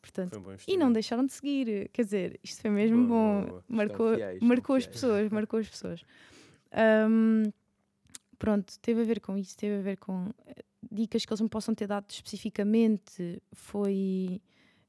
Portanto, 0.00 0.38
um 0.38 0.56
e 0.66 0.76
não 0.76 0.92
deixaram 0.92 1.24
de 1.24 1.32
seguir, 1.32 1.88
quer 1.90 2.04
dizer, 2.04 2.40
isto 2.42 2.60
foi 2.60 2.70
mesmo 2.70 3.06
Boa, 3.06 3.08
bom. 3.08 3.40
boa, 3.40 3.46
boa. 3.46 3.64
Marcou, 3.68 4.14
fiéis, 4.14 4.40
marcou 4.42 4.76
as 4.76 4.86
pessoas, 4.86 5.30
marcou 5.30 5.60
as 5.60 5.68
pessoas. 5.68 6.04
Ahm, 6.72 7.50
pronto, 8.36 8.78
teve 8.80 9.02
a 9.02 9.04
ver 9.04 9.20
com 9.20 9.38
isso, 9.38 9.56
teve 9.56 9.76
a 9.76 9.80
ver 9.80 9.96
com 9.98 10.28
eh, 10.46 10.64
dicas 10.90 11.24
que 11.24 11.32
eles 11.32 11.40
me 11.40 11.48
possam 11.48 11.72
ter 11.72 11.86
dado 11.86 12.10
especificamente. 12.10 13.40
Foi 13.52 14.40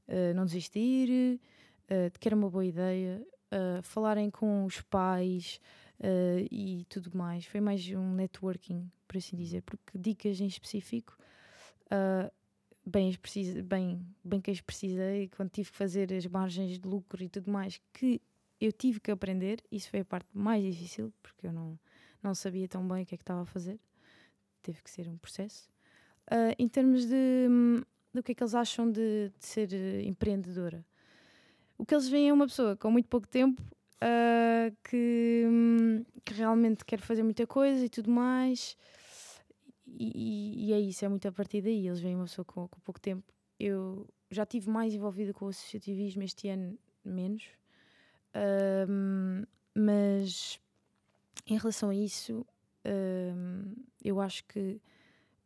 eh, 0.07 0.33
não 0.33 0.45
desistir, 0.45 1.39
eh, 1.87 2.09
de 2.09 2.19
que 2.19 2.27
era 2.27 2.35
uma 2.35 2.49
boa 2.49 2.65
ideia, 2.65 3.25
eh, 3.51 3.79
falarem 3.81 4.29
com 4.29 4.65
os 4.65 4.81
pais 4.81 5.59
e 6.51 6.85
tudo 6.89 7.15
mais. 7.17 7.45
Foi 7.45 7.61
mais 7.61 7.87
um 7.91 8.13
networking, 8.15 8.91
por 9.07 9.17
assim 9.17 9.37
dizer, 9.37 9.61
porque 9.61 9.97
dicas 9.97 10.41
em 10.41 10.47
específico. 10.47 11.17
ah, 11.89 12.29
bem, 12.85 13.09
as 13.09 13.17
precisa, 13.17 13.61
bem, 13.63 14.05
bem 14.23 14.41
que 14.41 14.51
as 14.51 14.61
precisei 14.61 15.29
quando 15.29 15.49
tive 15.49 15.71
que 15.71 15.77
fazer 15.77 16.13
as 16.13 16.25
margens 16.25 16.79
de 16.79 16.87
lucro 16.87 17.23
e 17.23 17.29
tudo 17.29 17.51
mais 17.51 17.81
que 17.93 18.21
eu 18.59 18.71
tive 18.71 18.99
que 18.99 19.11
aprender, 19.11 19.61
isso 19.71 19.89
foi 19.89 20.01
a 20.01 20.05
parte 20.05 20.27
mais 20.33 20.63
difícil, 20.63 21.13
porque 21.21 21.47
eu 21.47 21.51
não, 21.51 21.77
não 22.21 22.33
sabia 22.33 22.67
tão 22.67 22.87
bem 22.87 23.03
o 23.03 23.05
que 23.05 23.15
é 23.15 23.17
que 23.17 23.23
estava 23.23 23.41
a 23.41 23.45
fazer. 23.45 23.79
Teve 24.61 24.81
que 24.81 24.89
ser 24.89 25.09
um 25.09 25.17
processo. 25.17 25.69
Ah, 26.27 26.55
em 26.57 26.67
termos 26.67 27.05
de 27.05 27.83
do 28.13 28.21
que 28.21 28.31
é 28.31 28.35
que 28.35 28.43
eles 28.43 28.53
acham 28.53 28.89
de, 28.91 29.31
de 29.39 29.45
ser 29.45 29.73
eh, 29.73 30.03
empreendedora, 30.03 30.85
o 31.77 31.85
que 31.85 31.95
eles 31.95 32.07
veem 32.07 32.29
é 32.29 32.33
uma 32.33 32.45
pessoa 32.45 32.77
com 32.77 32.91
muito 32.91 33.09
pouco 33.09 33.27
tempo 33.27 33.61
ah, 33.99 34.71
que, 34.83 35.43
hum, 35.45 36.03
que 36.23 36.33
realmente 36.33 36.85
quer 36.85 36.99
fazer 36.99 37.23
muita 37.23 37.47
coisa 37.47 37.83
e 37.83 37.89
tudo 37.89 38.11
mais. 38.11 38.77
E, 39.97 40.69
e- 40.69 40.73
é 40.73 40.79
isso, 40.79 41.05
é 41.05 41.09
muito 41.09 41.27
a 41.27 41.31
partir 41.31 41.61
daí. 41.61 41.87
Eles 41.87 41.99
veem 41.99 42.15
uma 42.15 42.25
pessoa 42.25 42.45
com, 42.45 42.67
com 42.67 42.79
pouco 42.81 42.99
tempo. 42.99 43.31
Eu 43.59 44.07
já 44.31 44.43
estive 44.43 44.69
mais 44.69 44.93
envolvida 44.93 45.33
com 45.33 45.45
o 45.45 45.49
associativismo 45.49 46.23
este 46.23 46.49
ano, 46.49 46.77
menos. 47.03 47.43
Ahm, 48.33 49.45
mas 49.75 50.59
em 51.47 51.57
relação 51.57 51.89
a 51.89 51.95
isso, 51.95 52.45
ahm, 52.85 53.73
eu 54.03 54.19
acho 54.19 54.43
que 54.45 54.81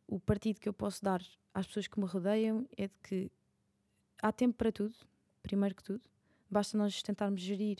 o 0.06 0.18
partido 0.18 0.60
que 0.60 0.68
eu 0.68 0.72
posso 0.72 1.02
dar 1.04 1.22
às 1.52 1.66
pessoas 1.66 1.86
que 1.86 2.00
me 2.00 2.06
rodeiam 2.06 2.66
é 2.76 2.88
de 2.88 2.94
que 3.02 3.30
há 4.22 4.32
tempo 4.32 4.56
para 4.56 4.72
tudo, 4.72 4.94
primeiro 5.42 5.74
que 5.74 5.82
tudo. 5.82 6.02
Basta 6.50 6.78
nós 6.78 7.02
tentarmos 7.02 7.40
gerir 7.42 7.78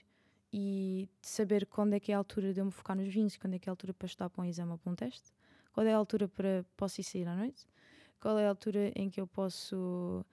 e 0.53 1.09
saber 1.23 1.67
quando 1.67 1.95
é 1.95 2.01
que 2.01 2.13
é 2.13 2.15
a 2.15 2.19
altura 2.19 2.53
de 2.53 2.61
eu 2.61 2.65
me 2.65 2.71
focar 2.71 2.97
nos 2.97 3.09
vinhos, 3.13 3.37
quando 3.37 3.55
é 3.55 3.59
que 3.59 3.69
é 3.69 3.71
a 3.71 3.73
altura 3.73 3.95
para 3.95 4.07
estudar 4.07 4.31
para 4.31 4.43
um 4.43 4.45
exame 4.47 4.73
ou 4.73 4.79
para 4.79 4.93
um 4.93 4.95
teste, 4.95 5.33
qual 5.79 5.87
é 5.87 5.95
a 5.95 5.97
altura 5.97 6.27
para 6.27 6.65
posso 6.77 7.01
ir 7.01 7.05
sair 7.05 7.29
à 7.29 7.37
noite, 7.37 7.65
qual 8.21 8.37
é 8.37 8.45
a 8.45 8.49
altura 8.49 8.91
em 8.97 9.09
que 9.09 9.21
eu 9.21 9.29
posso 9.29 10.27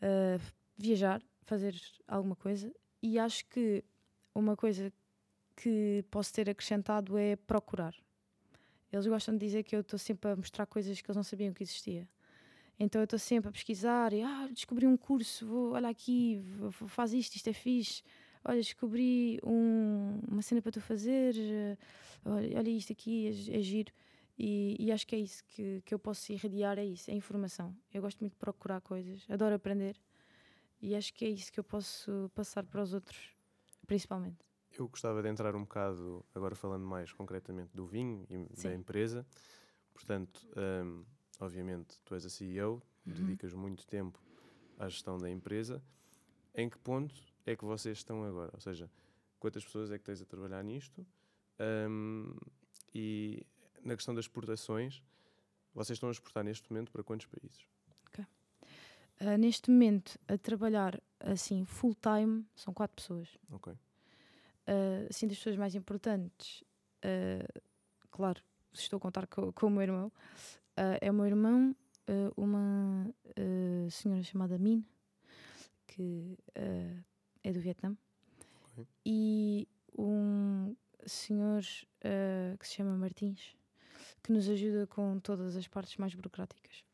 ah, 0.00 0.38
viajar, 0.76 1.20
fazer 1.42 1.74
alguma 2.06 2.36
coisa. 2.36 2.72
E 3.02 3.18
acho 3.18 3.44
que 3.46 3.82
uma 4.32 4.56
coisa 4.56 4.92
que 5.56 6.04
posso 6.08 6.32
ter 6.32 6.48
acrescentado 6.48 7.18
é 7.18 7.34
procurar. 7.34 7.96
Eles 8.92 9.08
gostam 9.08 9.36
de 9.36 9.44
dizer 9.44 9.64
que 9.64 9.74
eu 9.74 9.80
estou 9.80 9.98
sempre 9.98 10.30
a 10.30 10.36
mostrar 10.36 10.66
coisas 10.66 11.00
que 11.00 11.10
eles 11.10 11.16
não 11.16 11.24
sabiam 11.24 11.52
que 11.52 11.64
existia. 11.64 12.08
Então 12.78 13.00
eu 13.00 13.06
estou 13.06 13.18
sempre 13.18 13.48
a 13.48 13.52
pesquisar 13.52 14.12
e 14.12 14.22
ah, 14.22 14.48
descobri 14.52 14.86
um 14.86 14.96
curso, 14.96 15.48
vou, 15.48 15.72
olha 15.72 15.88
aqui, 15.88 16.36
v- 16.36 16.68
v- 16.68 16.86
faz 16.88 17.12
isto, 17.12 17.34
isto 17.34 17.50
é 17.50 17.52
fixe. 17.52 18.04
Olha, 18.44 18.60
descobri 18.60 19.40
um- 19.42 20.20
uma 20.28 20.42
cena 20.42 20.62
para 20.62 20.70
tu 20.70 20.80
fazer, 20.80 21.34
olha, 22.24 22.56
olha 22.56 22.70
isto 22.70 22.92
aqui, 22.92 23.26
é, 23.26 23.58
é 23.58 23.60
giro. 23.60 23.92
E, 24.38 24.76
e 24.78 24.92
acho 24.92 25.06
que 25.06 25.16
é 25.16 25.18
isso 25.18 25.42
que, 25.44 25.82
que 25.84 25.92
eu 25.92 25.98
posso 25.98 26.32
irradiar, 26.32 26.78
é 26.78 26.84
isso, 26.84 27.10
é 27.10 27.14
informação. 27.14 27.76
Eu 27.92 28.00
gosto 28.02 28.20
muito 28.20 28.34
de 28.34 28.38
procurar 28.38 28.80
coisas, 28.80 29.26
adoro 29.28 29.54
aprender. 29.54 30.00
E 30.80 30.94
acho 30.94 31.12
que 31.12 31.24
é 31.24 31.28
isso 31.28 31.52
que 31.52 31.58
eu 31.58 31.64
posso 31.64 32.30
passar 32.34 32.64
para 32.64 32.80
os 32.80 32.94
outros, 32.94 33.34
principalmente. 33.86 34.38
Eu 34.78 34.88
gostava 34.88 35.20
de 35.22 35.28
entrar 35.28 35.56
um 35.56 35.62
bocado, 35.62 36.24
agora 36.32 36.54
falando 36.54 36.86
mais 36.86 37.12
concretamente 37.12 37.74
do 37.74 37.84
vinho 37.84 38.24
e 38.30 38.56
Sim. 38.56 38.68
da 38.68 38.74
empresa. 38.74 39.26
Portanto, 39.92 40.46
hum, 40.56 41.04
obviamente, 41.40 41.98
tu 42.04 42.14
és 42.14 42.24
a 42.24 42.30
CEO, 42.30 42.80
Uhum. 43.06 43.14
dedicas 43.14 43.54
muito 43.54 43.86
tempo 43.86 44.22
à 44.78 44.88
gestão 44.88 45.18
da 45.18 45.28
empresa. 45.28 45.82
Em 46.54 46.68
que 46.68 46.78
ponto 46.78 47.20
é 47.46 47.56
que 47.56 47.64
vocês 47.64 47.98
estão 47.98 48.22
agora? 48.22 48.50
Ou 48.54 48.60
seja, 48.60 48.88
quantas 49.40 49.64
pessoas 49.64 49.90
é 49.90 49.98
que 49.98 50.04
tens 50.04 50.20
a 50.22 50.26
trabalhar 50.26 50.62
nisto? 50.62 51.04
Hum, 51.88 52.36
e 52.94 53.44
na 53.84 53.94
questão 53.96 54.14
das 54.14 54.24
exportações, 54.24 55.02
vocês 55.74 55.96
estão 55.96 56.08
a 56.08 56.12
exportar 56.12 56.44
neste 56.44 56.70
momento 56.70 56.90
para 56.90 57.02
quantos 57.02 57.26
países? 57.26 57.66
Ah, 59.20 59.36
neste 59.36 59.68
momento, 59.68 60.16
a 60.28 60.38
trabalhar 60.38 61.02
assim 61.18 61.64
full 61.64 61.92
time, 61.94 62.46
são 62.54 62.72
quatro 62.72 62.94
pessoas. 62.94 63.28
Ok. 63.50 63.74
Ah, 64.64 65.06
assim, 65.10 65.26
das 65.26 65.36
pessoas 65.38 65.56
mais 65.56 65.74
importantes, 65.74 66.62
ah, 67.02 67.60
claro, 68.12 68.40
estou 68.72 68.98
a 68.98 69.00
contar 69.00 69.26
com, 69.26 69.52
com 69.52 69.66
o 69.66 69.70
meu 69.70 69.82
irmão, 69.82 70.12
é 71.00 71.10
o 71.10 71.14
meu 71.14 71.26
irmão, 71.26 71.74
uma 72.36 73.12
senhora 73.90 74.22
chamada 74.22 74.56
Min, 74.56 74.86
que 75.88 76.38
é 77.42 77.52
do 77.52 77.58
Vietnã, 77.60 77.96
Ok. 78.72 78.86
e 79.04 79.66
um 79.98 80.76
senhor 81.04 81.62
que 82.60 82.68
se 82.68 82.74
chama 82.76 82.96
Martins, 82.96 83.56
que 84.22 84.32
nos 84.32 84.48
ajuda 84.48 84.86
com 84.86 85.18
todas 85.20 85.56
as 85.56 85.66
partes 85.66 85.96
mais 85.96 86.14
burocráticas. 86.14 86.84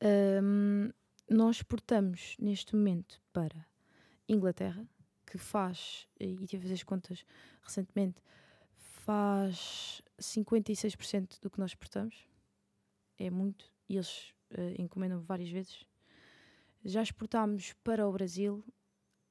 Ahm, 0.00 0.90
nós 1.28 1.56
exportamos 1.56 2.36
neste 2.38 2.74
momento 2.74 3.20
para 3.32 3.66
Inglaterra, 4.28 4.86
que 5.26 5.38
faz, 5.38 6.08
e 6.18 6.34
tive 6.46 6.72
as 6.72 6.82
contas 6.82 7.24
recentemente, 7.62 8.22
faz 8.74 10.02
56% 10.18 11.40
do 11.40 11.50
que 11.50 11.58
nós 11.58 11.70
exportamos. 11.70 12.26
É 13.18 13.30
muito. 13.30 13.72
E 13.88 13.96
eles 13.96 14.32
eh, 14.50 14.74
encomendam 14.78 15.20
várias 15.20 15.50
vezes. 15.50 15.84
Já 16.84 17.02
exportámos 17.02 17.74
para 17.84 18.06
o 18.06 18.12
Brasil, 18.12 18.64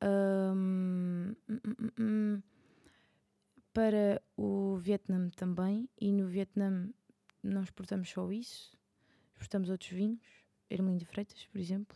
ahm, 0.02 1.36
hum, 1.50 1.60
hum, 1.66 1.92
hum, 2.00 2.44
para 3.78 4.20
o 4.36 4.76
Vietnã 4.78 5.30
também. 5.36 5.88
E 6.02 6.12
no 6.12 6.28
Vietnã 6.28 6.90
não 7.44 7.62
exportamos 7.62 8.10
só 8.10 8.32
isso, 8.32 8.76
exportamos 9.34 9.70
outros 9.70 9.92
vinhos, 9.92 10.26
Ermelinho 10.68 10.98
de 10.98 11.06
Freitas, 11.06 11.46
por 11.46 11.62
exemplo. 11.62 11.96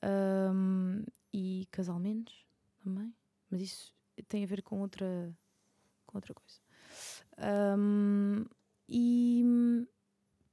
Um, 0.00 1.02
e 1.32 1.66
casalmentos 1.72 2.46
também, 2.84 3.12
mas 3.50 3.60
isso 3.60 3.92
tem 4.28 4.44
a 4.44 4.46
ver 4.46 4.62
com 4.62 4.82
outra, 4.82 5.36
com 6.06 6.16
outra 6.16 6.32
coisa. 6.32 6.60
Um, 7.76 8.44
e 8.88 9.42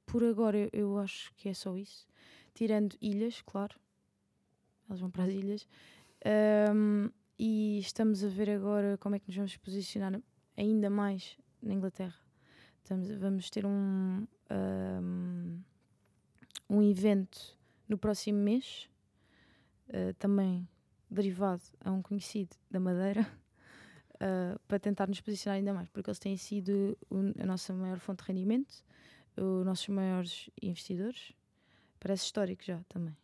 por 0.04 0.24
agora 0.24 0.58
eu, 0.58 0.70
eu 0.72 0.98
acho 0.98 1.32
que 1.36 1.50
é 1.50 1.54
só 1.54 1.76
isso. 1.76 2.04
Tirando 2.52 2.96
ilhas, 3.00 3.42
claro, 3.42 3.78
elas 4.88 4.98
vão 4.98 5.08
para 5.08 5.22
as 5.22 5.30
ilhas. 5.30 5.68
Um, 6.74 7.10
e 7.38 7.78
estamos 7.78 8.24
a 8.24 8.28
ver 8.28 8.50
agora 8.50 8.98
como 8.98 9.14
é 9.14 9.20
que 9.20 9.28
nos 9.28 9.36
vamos 9.36 9.56
posicionar 9.56 10.20
ainda 10.56 10.90
mais 10.90 11.36
na 11.62 11.74
Inglaterra. 11.74 12.18
Estamos, 12.82 13.10
vamos 13.12 13.50
ter 13.50 13.64
um, 13.64 14.26
um, 14.50 15.60
um 16.68 16.82
evento 16.82 17.58
no 17.88 17.96
próximo 17.96 18.38
mês 18.38 18.88
Uh, 19.88 20.14
também 20.14 20.66
derivado 21.10 21.62
a 21.84 21.90
um 21.90 22.00
conhecido 22.00 22.56
da 22.70 22.80
Madeira, 22.80 23.28
uh, 24.14 24.58
para 24.66 24.78
tentar 24.78 25.06
nos 25.06 25.20
posicionar 25.20 25.58
ainda 25.58 25.74
mais, 25.74 25.86
porque 25.90 26.08
eles 26.08 26.18
têm 26.18 26.34
sido 26.38 26.96
a 27.38 27.44
nossa 27.44 27.74
maior 27.74 27.98
fonte 27.98 28.22
de 28.22 28.28
rendimento, 28.28 28.82
os 29.36 29.66
nossos 29.66 29.88
maiores 29.88 30.48
investidores. 30.62 31.34
Parece 32.00 32.24
histórico 32.24 32.64
já 32.64 32.80
também. 32.88 33.14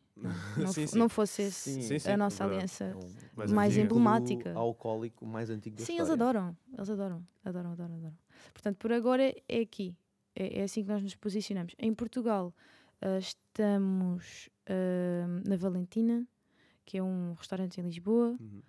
Não, 0.57 0.73
Sim, 0.73 0.87
sim. 0.87 0.99
não 0.99 1.09
fosse 1.09 1.43
esse 1.43 1.83
Sim, 2.01 2.11
a 2.11 2.17
nossa 2.17 2.43
é 2.43 2.47
aliança. 2.47 2.85
É 2.85 2.95
Mais 3.37 3.53
mais 3.53 3.77
emblemática. 3.77 4.53
alcoólico 4.55 5.25
mais 5.25 5.49
antigo 5.51 5.77
da 5.77 5.85
Sim, 5.85 5.95
eles 5.95 6.09
história. 6.09 6.25
adoram, 6.31 6.57
eles 6.75 6.91
adoram, 6.91 7.27
adoram, 7.45 7.73
adoram, 7.73 7.95
adoram. 7.95 8.19
Portanto, 8.53 8.77
por 8.77 8.93
agora 8.93 9.35
é 9.49 9.61
aqui, 9.61 9.97
é, 10.35 10.61
é 10.61 10.63
assim 10.65 10.83
que 10.83 10.89
nós 10.89 11.03
nos 11.03 11.15
posicionamos. 11.15 11.75
Em 11.79 11.95
Portugal, 11.95 12.53
ah, 13.01 13.19
estamos 13.19 14.49
ah, 14.67 15.27
na 15.47 15.57
Valentina, 15.57 16.27
que 16.85 16.99
é 16.99 17.03
um 17.03 17.35
restaurante 17.35 17.81
em 17.81 17.85
Lisboa. 17.85 18.37
Uhum. 18.41 18.63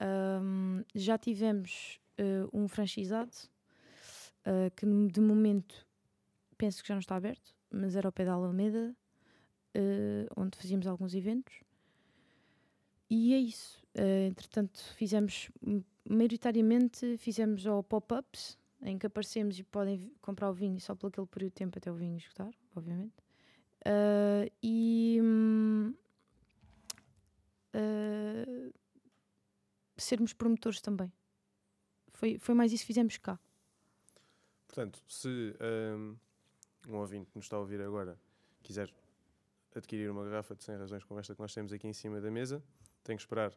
Um, 0.00 0.84
já 0.94 1.18
tivemos 1.18 1.98
uh, 2.20 2.48
um 2.56 2.68
franchisado 2.68 3.32
uh, 4.46 4.70
que 4.76 4.86
de 4.86 5.20
momento 5.20 5.84
penso 6.56 6.82
que 6.82 6.88
já 6.88 6.94
não 6.94 7.00
está 7.00 7.16
aberto, 7.16 7.52
mas 7.68 7.96
era 7.96 8.06
ao 8.08 8.12
pé 8.12 8.24
da 8.24 8.32
Alameda, 8.32 8.94
uh, 9.76 10.26
onde 10.36 10.56
fazíamos 10.56 10.86
alguns 10.86 11.14
eventos. 11.14 11.54
e 13.10 13.34
é 13.34 13.38
isso. 13.38 13.82
Uh, 13.94 14.28
entretanto, 14.28 14.80
fizemos, 14.94 15.50
maioritariamente, 16.08 17.16
fizemos 17.18 17.66
ou 17.66 17.82
pop-ups, 17.82 18.58
em 18.82 18.98
que 18.98 19.06
aparecemos 19.06 19.58
e 19.58 19.64
podem 19.64 20.12
comprar 20.20 20.50
o 20.50 20.52
vinho 20.52 20.80
só 20.80 20.94
por 20.94 21.08
aquele 21.08 21.26
período 21.26 21.50
de 21.50 21.56
tempo 21.56 21.78
até 21.78 21.90
o 21.90 21.94
vinho 21.94 22.16
esgotar, 22.16 22.52
obviamente. 22.76 23.14
Uh, 23.80 24.50
e 24.62 25.20
uh, 27.74 28.74
sermos 29.96 30.32
promotores 30.32 30.80
também. 30.80 31.12
Foi, 32.12 32.38
foi 32.38 32.54
mais 32.54 32.72
isso 32.72 32.82
que 32.82 32.88
fizemos 32.88 33.16
cá. 33.16 33.38
Portanto, 34.66 35.02
se 35.08 35.56
um, 35.96 36.16
um 36.88 36.96
ouvinte 36.96 37.30
que 37.30 37.36
nos 37.36 37.46
está 37.46 37.56
a 37.56 37.60
ouvir 37.60 37.80
agora 37.80 38.18
quiser 38.62 38.92
adquirir 39.74 40.10
uma 40.10 40.24
garrafa 40.24 40.54
de 40.54 40.64
100 40.64 40.76
razões 40.76 41.04
como 41.04 41.20
esta 41.20 41.34
que 41.34 41.40
nós 41.40 41.52
temos 41.54 41.72
aqui 41.72 41.86
em 41.86 41.92
cima 41.92 42.20
da 42.20 42.30
mesa, 42.30 42.62
tem 43.02 43.16
que 43.16 43.22
esperar 43.22 43.52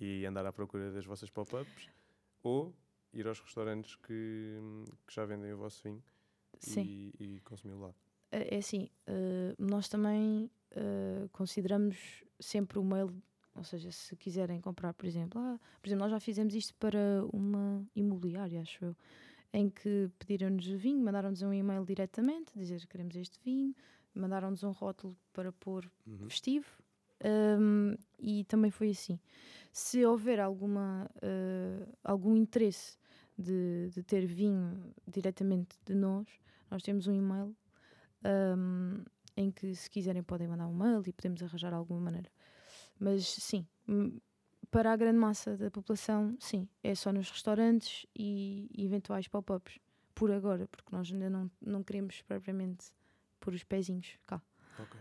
e 0.00 0.24
andar 0.26 0.44
à 0.46 0.52
procura 0.52 0.90
das 0.90 1.04
vossas 1.04 1.30
pop-ups 1.30 1.88
ou 2.42 2.74
ir 3.12 3.26
aos 3.26 3.40
restaurantes 3.40 3.96
que, 3.96 4.58
que, 5.06 5.14
já 5.14 5.24
vendem 5.24 5.52
o 5.52 5.56
vosso 5.56 5.82
vinho 5.82 6.02
e, 6.76 7.12
e 7.18 7.40
consumi-lo 7.40 7.80
lá. 7.80 7.94
É, 8.30 8.56
é 8.56 8.58
assim, 8.58 8.90
uh, 9.08 9.54
nós 9.58 9.88
também 9.88 10.50
uh, 10.72 11.28
consideramos 11.30 12.24
sempre 12.38 12.78
o 12.78 12.84
mail, 12.84 13.10
ou 13.54 13.64
seja, 13.64 13.90
se 13.90 14.14
quiserem 14.16 14.60
comprar, 14.60 14.92
por 14.92 15.06
exemplo, 15.06 15.40
ah, 15.40 15.58
por 15.80 15.88
exemplo, 15.88 16.04
nós 16.04 16.10
já 16.10 16.20
fizemos 16.20 16.54
isto 16.54 16.74
para 16.74 17.24
uma 17.32 17.82
imobiliária, 17.94 18.60
acho 18.60 18.84
eu, 18.84 18.96
em 19.52 19.70
que 19.70 20.10
pediram-nos 20.18 20.66
vinho, 20.66 21.02
mandaram-nos 21.02 21.40
um 21.40 21.52
e-mail 21.52 21.84
diretamente, 21.84 22.52
dizer 22.54 22.80
que 22.80 22.86
queremos 22.88 23.16
este 23.16 23.40
vinho, 23.42 23.74
mandaram-nos 24.16 24.62
um 24.62 24.70
rótulo 24.70 25.16
para 25.32 25.52
pôr 25.52 25.90
uhum. 26.06 26.28
festivo 26.28 26.66
um, 27.24 27.94
e 28.18 28.44
também 28.44 28.70
foi 28.70 28.90
assim. 28.90 29.18
Se 29.72 30.04
houver 30.04 30.40
alguma, 30.40 31.10
uh, 31.16 31.96
algum 32.04 32.36
interesse 32.36 32.98
de, 33.38 33.90
de, 33.90 34.02
ter 34.02 34.26
vinho 34.26 34.94
diretamente 35.06 35.76
de 35.84 35.94
nós, 35.94 36.26
nós 36.70 36.82
temos 36.82 37.06
um 37.06 37.12
e-mail 37.12 37.54
um, 38.24 39.04
em 39.36 39.50
que 39.50 39.74
se 39.74 39.88
quiserem 39.90 40.22
podem 40.22 40.48
mandar 40.48 40.66
um 40.66 40.74
mail 40.74 41.02
e 41.06 41.12
podemos 41.12 41.42
arranjar 41.42 41.72
alguma 41.72 42.00
maneira. 42.00 42.30
Mas 42.98 43.26
sim, 43.26 43.66
para 44.70 44.92
a 44.92 44.96
grande 44.96 45.18
massa 45.18 45.56
da 45.56 45.70
população, 45.70 46.36
sim, 46.40 46.66
é 46.82 46.94
só 46.94 47.12
nos 47.12 47.30
restaurantes 47.30 48.06
e 48.14 48.68
eventuais 48.76 49.28
pop-ups, 49.28 49.78
por 50.14 50.30
agora, 50.30 50.66
porque 50.68 50.94
nós 50.96 51.12
ainda 51.12 51.28
não, 51.28 51.50
não 51.60 51.82
queremos 51.82 52.22
propriamente 52.22 52.86
pôr 53.46 53.54
os 53.54 53.62
pezinhos 53.62 54.18
cá. 54.26 54.42
Ok. 54.76 55.00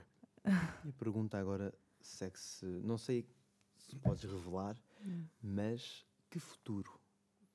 e 0.85 0.91
pergunta 0.91 1.35
agora 1.39 1.73
se 1.99 2.25
é 2.25 2.29
que 2.29 2.39
se. 2.39 2.63
Não 2.63 2.95
sei 2.95 3.27
se 3.75 3.95
podes 3.95 4.23
revelar, 4.23 4.79
hum. 5.01 5.25
mas 5.41 6.05
que 6.29 6.37
futuro 6.37 7.01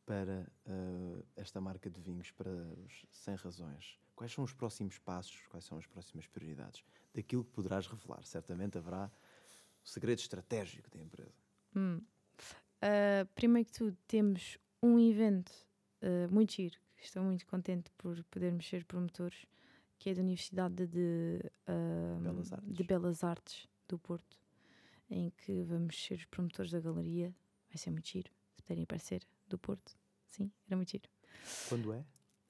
para 0.04 0.50
uh, 0.66 1.24
esta 1.36 1.60
marca 1.60 1.88
de 1.88 2.00
vinhos, 2.00 2.32
para 2.32 2.50
os 2.50 3.06
100 3.12 3.34
Razões? 3.36 4.00
Quais 4.16 4.32
são 4.32 4.42
os 4.42 4.52
próximos 4.52 4.98
passos? 4.98 5.46
Quais 5.46 5.64
são 5.64 5.78
as 5.78 5.86
próximas 5.86 6.26
prioridades? 6.26 6.82
Daquilo 7.14 7.44
que 7.44 7.52
poderás 7.52 7.86
revelar. 7.86 8.24
Certamente 8.24 8.76
haverá 8.76 9.08
o 9.84 9.88
segredo 9.88 10.18
estratégico 10.18 10.90
da 10.90 10.98
empresa. 11.00 11.38
Hum. 11.76 12.02
Uh, 12.82 13.26
primeiro 13.36 13.70
que 13.70 13.78
tudo, 13.78 13.96
temos 14.08 14.58
um 14.82 14.98
evento 14.98 15.52
uh, 16.02 16.32
muito 16.34 16.54
giro. 16.54 16.76
Estou 17.00 17.22
muito 17.22 17.46
contente 17.46 17.92
por 17.96 18.22
podermos 18.24 18.68
ser 18.68 18.84
promotores 18.84 19.46
que 20.00 20.08
é 20.08 20.14
da 20.14 20.22
Universidade 20.22 20.86
de, 20.86 21.40
uh, 21.68 22.20
Belas 22.20 22.50
de 22.66 22.84
Belas 22.84 23.22
Artes 23.22 23.68
do 23.86 23.98
Porto, 23.98 24.38
em 25.10 25.30
que 25.30 25.62
vamos 25.62 26.02
ser 26.02 26.14
os 26.14 26.24
promotores 26.24 26.72
da 26.72 26.80
galeria. 26.80 27.34
Vai 27.68 27.76
ser 27.76 27.90
muito 27.90 28.08
giro, 28.08 28.30
se 28.56 28.62
puderem 28.62 28.84
aparecer, 28.84 29.22
do 29.46 29.58
Porto. 29.58 29.94
Sim, 30.26 30.50
era 30.66 30.74
muito 30.74 30.90
giro. 30.90 31.08
Quando 31.68 31.92
é? 31.92 31.98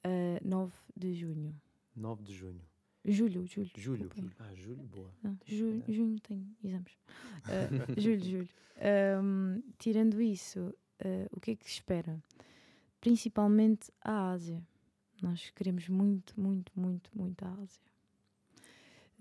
Uh, 0.05 0.47
9 0.47 0.73
de 0.95 1.13
junho. 1.13 1.61
9 1.93 2.23
de 2.23 2.33
junho. 2.33 2.61
Julho, 3.03 3.45
julho. 3.45 3.71
Julho. 3.75 4.09
Ah, 4.39 4.53
julho, 4.55 4.83
boa. 4.83 5.13
Não, 5.21 5.37
julho, 5.45 5.83
junho 5.89 6.19
tenho 6.21 6.47
exames. 6.63 6.93
Uh, 7.45 7.91
julho, 7.99 8.23
julho. 8.23 8.49
Um, 9.21 9.61
tirando 9.77 10.21
isso, 10.21 10.73
uh, 11.03 11.27
o 11.31 11.39
que 11.41 11.51
é 11.51 11.55
que 11.57 11.65
se 11.65 11.71
espera? 11.71 12.23
Principalmente 13.01 13.91
a 14.01 14.31
Ásia. 14.31 14.65
Nós 15.21 15.49
queremos 15.51 15.87
muito, 15.87 16.39
muito, 16.39 16.71
muito, 16.75 17.11
muito 17.13 17.45
a 17.45 17.51
Ásia. 17.53 17.91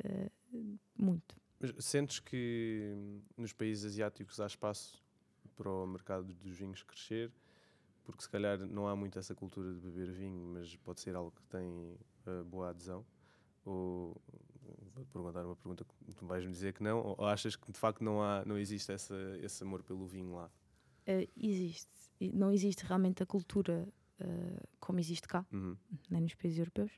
Uh, 0.04 0.78
muito. 0.96 1.36
Mas 1.58 1.84
sentes 1.84 2.20
que 2.20 2.96
nos 3.36 3.52
países 3.52 3.84
asiáticos 3.84 4.40
há 4.40 4.46
espaço 4.46 5.02
para 5.56 5.70
o 5.70 5.86
mercado 5.86 6.32
dos 6.34 6.56
vinhos 6.56 6.82
crescer? 6.82 7.30
Porque 8.02 8.22
se 8.22 8.28
calhar 8.28 8.58
não 8.66 8.88
há 8.88 8.96
muito 8.96 9.18
essa 9.18 9.34
cultura 9.34 9.74
de 9.74 9.80
beber 9.80 10.10
vinho, 10.10 10.40
mas 10.54 10.74
pode 10.76 11.00
ser 11.00 11.14
algo 11.14 11.30
que 11.32 11.42
tem 11.44 11.68
uh, 12.26 12.44
boa 12.44 12.70
adesão? 12.70 13.04
Ou 13.64 14.20
vou 14.94 15.04
perguntar 15.06 15.44
uma 15.44 15.56
pergunta 15.56 15.84
que 15.84 16.14
tu 16.14 16.26
vais 16.26 16.44
me 16.44 16.52
dizer 16.52 16.72
que 16.72 16.82
não? 16.82 17.14
Ou 17.18 17.26
achas 17.26 17.56
que 17.56 17.70
de 17.70 17.78
facto 17.78 18.02
não, 18.02 18.22
há, 18.22 18.44
não 18.44 18.58
existe 18.58 18.90
essa, 18.92 19.14
esse 19.42 19.62
amor 19.62 19.82
pelo 19.82 20.06
vinho 20.06 20.34
lá? 20.34 20.50
Uh, 21.06 21.28
existe. 21.36 21.90
Não 22.20 22.52
existe 22.52 22.84
realmente 22.84 23.22
a 23.22 23.26
cultura 23.26 23.88
uh, 24.20 24.68
como 24.78 25.00
existe 25.00 25.26
cá, 25.26 25.44
uhum. 25.52 25.76
nem 26.08 26.22
nos 26.22 26.34
países 26.34 26.58
europeus, 26.58 26.92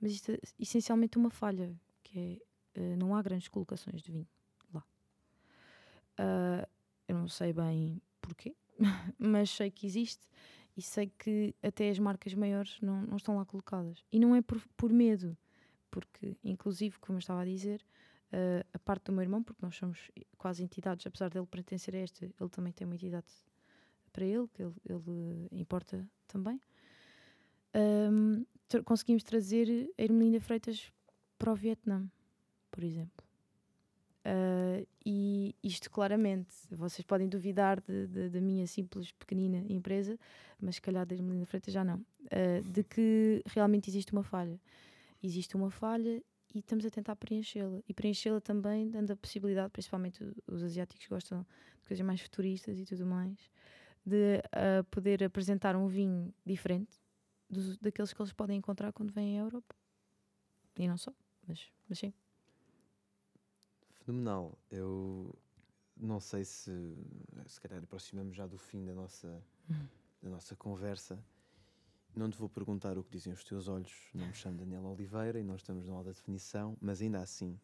mas 0.00 0.12
isto 0.12 0.32
é 0.32 0.38
essencialmente 0.58 1.18
uma 1.18 1.30
falha, 1.30 1.74
que 2.02 2.40
é 2.76 2.80
uh, 2.80 2.96
não 2.96 3.14
há 3.14 3.22
grandes 3.22 3.48
colocações 3.48 4.02
de 4.02 4.12
vinho 4.12 4.28
lá. 4.72 4.84
Uh, 6.18 6.68
eu 7.06 7.16
não 7.16 7.28
sei 7.28 7.52
bem 7.52 8.00
porquê, 8.20 8.54
mas 9.18 9.50
sei 9.50 9.70
que 9.70 9.86
existe 9.86 10.28
e 10.76 10.82
sei 10.82 11.10
que 11.18 11.54
até 11.62 11.90
as 11.90 11.98
marcas 11.98 12.34
maiores 12.34 12.78
não, 12.80 13.02
não 13.02 13.16
estão 13.16 13.36
lá 13.36 13.44
colocadas. 13.44 14.04
E 14.12 14.18
não 14.20 14.36
é 14.36 14.40
por, 14.40 14.60
por 14.76 14.92
medo, 14.92 15.36
porque, 15.90 16.36
inclusive, 16.44 16.96
como 17.00 17.16
eu 17.16 17.20
estava 17.20 17.42
a 17.42 17.44
dizer, 17.44 17.84
uh, 18.32 18.64
a 18.72 18.78
parte 18.78 19.06
do 19.06 19.12
meu 19.12 19.22
irmão, 19.22 19.42
porque 19.42 19.64
nós 19.64 19.74
somos 19.74 20.10
quase 20.36 20.62
entidades, 20.62 21.06
apesar 21.06 21.30
dele 21.30 21.46
pertencer 21.46 21.96
a 21.96 21.98
esta, 21.98 22.24
ele 22.24 22.50
também 22.50 22.72
tem 22.72 22.86
uma 22.86 22.94
entidade 22.94 23.26
para 24.12 24.24
ele, 24.24 24.46
que 24.48 24.62
ele, 24.62 24.74
ele 24.84 25.48
importa 25.50 26.08
também. 26.28 26.60
Um, 27.74 28.44
tra 28.68 28.82
conseguimos 28.82 29.22
trazer 29.24 29.90
a 29.98 30.02
Ermelinda 30.02 30.40
Freitas 30.40 30.92
para 31.38 31.52
o 31.52 31.54
Vietnã, 31.54 32.06
por 32.70 32.84
exemplo. 32.84 33.26
Uh, 34.24 34.86
e 35.06 35.54
isto 35.62 35.90
claramente, 35.90 36.52
vocês 36.70 37.04
podem 37.06 37.28
duvidar 37.28 37.82
da 38.30 38.40
minha 38.40 38.66
simples 38.66 39.10
pequenina 39.12 39.64
empresa, 39.68 40.18
mas 40.60 40.74
se 40.74 40.82
calhar 40.82 41.06
da 41.06 41.14
Ermelinda 41.14 41.46
Freitas 41.46 41.72
já 41.72 41.82
não, 41.82 41.96
uh, 41.96 42.62
de 42.70 42.84
que 42.84 43.42
realmente 43.46 43.88
existe 43.88 44.12
uma 44.12 44.22
falha. 44.22 44.60
Existe 45.22 45.56
uma 45.56 45.70
falha 45.70 46.22
e 46.54 46.58
estamos 46.58 46.84
a 46.84 46.90
tentar 46.90 47.16
preenchê-la. 47.16 47.80
E 47.88 47.94
preenchê-la 47.94 48.40
também 48.40 48.90
dando 48.90 49.12
a 49.12 49.16
possibilidade, 49.16 49.70
principalmente 49.70 50.22
os 50.46 50.62
asiáticos 50.62 51.06
gostam 51.06 51.46
de 51.80 51.88
coisas 51.88 52.04
mais 52.04 52.20
futuristas 52.20 52.78
e 52.78 52.84
tudo 52.84 53.06
mais, 53.06 53.38
de 54.04 54.38
uh, 54.38 54.84
poder 54.90 55.22
apresentar 55.22 55.76
um 55.76 55.86
vinho 55.86 56.32
diferente 56.44 57.00
dos, 57.48 57.76
daqueles 57.78 58.12
que 58.12 58.20
eles 58.20 58.32
podem 58.32 58.58
encontrar 58.58 58.92
quando 58.92 59.12
vêm 59.12 59.38
à 59.38 59.42
Europa. 59.42 59.74
E 60.76 60.86
não 60.86 60.96
só, 60.96 61.12
mas, 61.46 61.72
mas 61.88 61.98
sim. 61.98 62.12
Fenomenal. 64.04 64.56
Eu 64.70 65.34
não 65.96 66.20
sei 66.20 66.44
se 66.44 66.70
se 67.46 67.60
calhar 67.60 67.82
aproximamos 67.82 68.36
já 68.36 68.46
do 68.46 68.58
fim 68.58 68.84
da 68.84 68.94
nossa, 68.94 69.42
uhum. 69.68 69.88
da 70.22 70.30
nossa 70.30 70.54
conversa. 70.54 71.18
Não 72.14 72.30
te 72.30 72.38
vou 72.38 72.48
perguntar 72.48 72.98
o 72.98 73.04
que 73.04 73.10
dizem 73.10 73.32
os 73.32 73.44
teus 73.44 73.68
olhos, 73.68 73.92
não 74.14 74.26
me 74.26 74.34
chamo 74.34 74.58
Daniela 74.58 74.88
Oliveira 74.88 75.38
e 75.38 75.44
nós 75.44 75.60
estamos 75.60 75.86
na 75.86 75.92
aula 75.92 76.10
de 76.10 76.16
definição, 76.16 76.76
mas 76.80 77.00
ainda 77.00 77.20
assim 77.20 77.58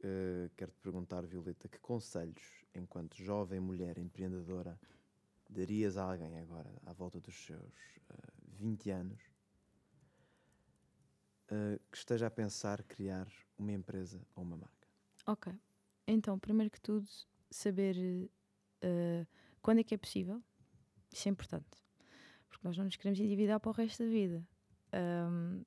uh, 0.00 0.50
quero-te 0.56 0.80
perguntar, 0.80 1.24
Violeta, 1.26 1.68
que 1.68 1.78
conselhos, 1.78 2.64
enquanto 2.74 3.16
jovem 3.16 3.60
mulher 3.60 3.98
empreendedora, 3.98 4.78
darias 5.54 5.96
a 5.96 6.04
alguém 6.04 6.38
agora, 6.38 6.70
à 6.84 6.92
volta 6.92 7.20
dos 7.20 7.34
seus 7.34 7.60
uh, 8.10 8.56
20 8.58 8.90
anos, 8.90 9.20
uh, 11.50 11.80
que 11.90 11.96
esteja 11.96 12.26
a 12.26 12.30
pensar 12.30 12.82
criar 12.82 13.28
uma 13.58 13.72
empresa 13.72 14.20
ou 14.34 14.42
uma 14.42 14.56
marca? 14.56 14.88
Ok. 15.26 15.52
Então, 16.06 16.38
primeiro 16.38 16.70
que 16.70 16.80
tudo, 16.80 17.08
saber 17.50 17.96
uh, 18.84 19.26
quando 19.62 19.78
é 19.78 19.84
que 19.84 19.94
é 19.94 19.98
possível. 19.98 20.42
Isso 21.12 21.28
é 21.28 21.30
importante. 21.30 21.66
Porque 22.48 22.66
nós 22.66 22.76
não 22.76 22.84
nos 22.84 22.96
queremos 22.96 23.18
endividar 23.20 23.60
para 23.60 23.70
o 23.70 23.72
resto 23.72 24.02
da 24.02 24.08
vida. 24.10 24.46
Um, 24.92 25.64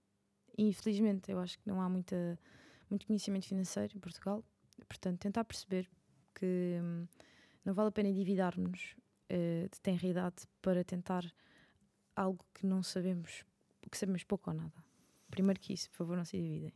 infelizmente, 0.58 1.32
eu 1.32 1.40
acho 1.40 1.58
que 1.58 1.68
não 1.68 1.82
há 1.82 1.90
muita, 1.90 2.38
muito 2.90 3.08
conhecimento 3.08 3.48
financeiro 3.48 3.96
em 3.96 4.00
Portugal. 4.00 4.44
Portanto, 4.88 5.20
tentar 5.20 5.44
perceber 5.46 5.90
que 6.36 6.78
um, 6.82 7.08
não 7.66 7.74
vale 7.74 7.90
a 7.90 7.92
pena 7.92 8.10
endividarmos 8.10 8.96
uh, 9.32 9.70
de 9.70 9.80
tenra 9.82 10.08
idade 10.08 10.48
para 10.62 10.84
tentar 10.84 11.24
algo 12.16 12.46
que 12.54 12.66
não 12.66 12.82
sabemos, 12.82 13.44
que 13.90 13.98
sabemos 13.98 14.24
pouco 14.24 14.50
ou 14.50 14.56
nada. 14.56 14.84
Primeiro 15.30 15.60
que 15.60 15.74
isso, 15.74 15.90
por 15.92 15.98
favor, 15.98 16.18
não 16.18 16.26
se 16.26 16.38
dividem. 16.38 16.74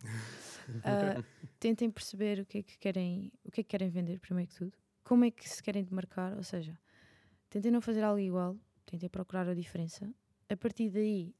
uh, 0.70 1.24
tentem 1.60 1.90
perceber 1.90 2.40
o 2.40 2.46
que 2.46 2.60
é 2.60 2.64
que 2.64 2.78
querem, 2.78 3.32
o 3.44 3.52
que 3.52 3.62
é 3.62 3.64
que 3.64 3.70
querem 3.70 3.90
vender, 3.90 4.20
primeiro 4.20 4.50
que 4.50 4.56
tudo, 4.56 4.74
como 5.04 5.26
é 5.26 5.32
que 5.32 5.50
se 5.50 5.64
querem 5.64 5.84
demarcar, 5.84 6.36
ou 6.36 6.44
seja, 6.44 6.78
tentem 7.50 7.72
não 7.72 7.82
fazer 7.82 8.04
algo 8.04 8.20
igual, 8.20 8.58
tentem 8.86 9.10
procurar 9.10 9.48
a 9.48 9.54
diferença. 9.54 10.14
A 10.50 10.58
partir 10.58 10.90
daí 10.90 11.34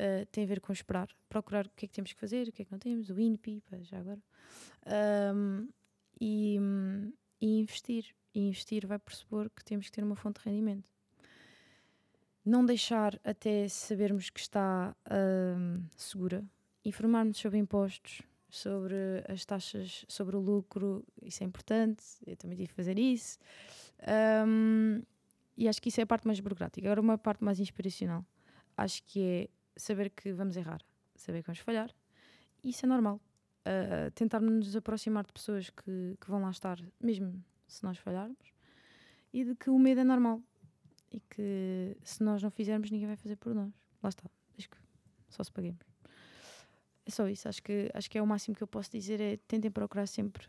uh, 0.00 0.26
tem 0.26 0.44
a 0.44 0.46
ver 0.46 0.60
com 0.60 0.72
esperar, 0.72 1.08
procurar 1.28 1.66
o 1.66 1.70
que 1.70 1.86
é 1.86 1.88
que 1.88 1.94
temos 1.94 2.12
que 2.12 2.20
fazer, 2.20 2.48
o 2.48 2.52
que 2.52 2.62
é 2.62 2.64
que 2.64 2.72
não 2.72 2.78
temos, 2.78 3.10
o 3.10 3.18
INPI, 3.18 3.62
já 3.82 3.98
agora, 3.98 4.20
um, 5.34 5.68
e, 6.20 6.58
e 7.40 7.60
investir. 7.60 8.14
E 8.36 8.48
investir 8.48 8.86
vai 8.86 8.98
pressupor 8.98 9.48
que 9.48 9.64
temos 9.64 9.86
que 9.86 9.92
ter 9.92 10.04
uma 10.04 10.14
fonte 10.14 10.42
de 10.42 10.50
rendimento. 10.50 10.90
Não 12.44 12.66
deixar 12.66 13.18
até 13.24 13.66
sabermos 13.66 14.28
que 14.28 14.38
está 14.38 14.94
um, 15.10 15.82
segura, 15.96 16.44
informarmos 16.84 17.38
sobre 17.38 17.58
impostos, 17.58 18.20
sobre 18.50 18.94
as 19.26 19.42
taxas, 19.46 20.04
sobre 20.06 20.36
o 20.36 20.38
lucro, 20.38 21.02
isso 21.22 21.42
é 21.42 21.46
importante, 21.46 22.04
eu 22.26 22.36
também 22.36 22.58
tive 22.58 22.68
que 22.68 22.74
fazer 22.74 22.98
isso. 22.98 23.38
Um, 24.46 25.00
e 25.56 25.66
acho 25.66 25.80
que 25.80 25.88
isso 25.88 26.00
é 26.00 26.02
a 26.02 26.06
parte 26.06 26.26
mais 26.26 26.38
burocrática. 26.38 26.86
Agora, 26.86 27.00
uma 27.00 27.16
parte 27.16 27.42
mais 27.42 27.58
inspiracional, 27.58 28.22
acho 28.76 29.02
que 29.04 29.22
é 29.22 29.48
saber 29.80 30.10
que 30.10 30.30
vamos 30.34 30.58
errar, 30.58 30.82
saber 31.14 31.40
que 31.40 31.46
vamos 31.46 31.60
falhar, 31.60 31.90
isso 32.62 32.84
é 32.84 32.88
normal. 32.88 33.18
Uh, 33.66 34.10
tentar 34.10 34.40
nos 34.42 34.76
aproximar 34.76 35.24
de 35.24 35.32
pessoas 35.32 35.70
que, 35.70 36.18
que 36.20 36.30
vão 36.30 36.42
lá 36.42 36.50
estar, 36.50 36.78
mesmo 37.00 37.42
se 37.66 37.82
nós 37.84 37.98
falharmos, 37.98 38.52
e 39.32 39.44
de 39.44 39.54
que 39.54 39.70
o 39.70 39.78
medo 39.78 40.00
é 40.00 40.04
normal 40.04 40.40
e 41.12 41.20
que 41.20 41.96
se 42.02 42.22
nós 42.22 42.42
não 42.42 42.50
fizermos, 42.50 42.90
ninguém 42.90 43.06
vai 43.06 43.16
fazer 43.16 43.36
por 43.36 43.54
nós. 43.54 43.72
Lá 44.02 44.08
está, 44.08 44.28
desde 44.52 44.68
que 44.68 44.76
só 45.28 45.42
se 45.42 45.52
paguemos. 45.52 45.84
É 47.04 47.10
só 47.10 47.28
isso, 47.28 47.48
acho 47.48 47.62
que, 47.62 47.90
acho 47.94 48.10
que 48.10 48.18
é 48.18 48.22
o 48.22 48.26
máximo 48.26 48.56
que 48.56 48.62
eu 48.62 48.66
posso 48.66 48.90
dizer: 48.90 49.20
é 49.20 49.36
tentem 49.48 49.70
procurar 49.70 50.06
sempre, 50.06 50.48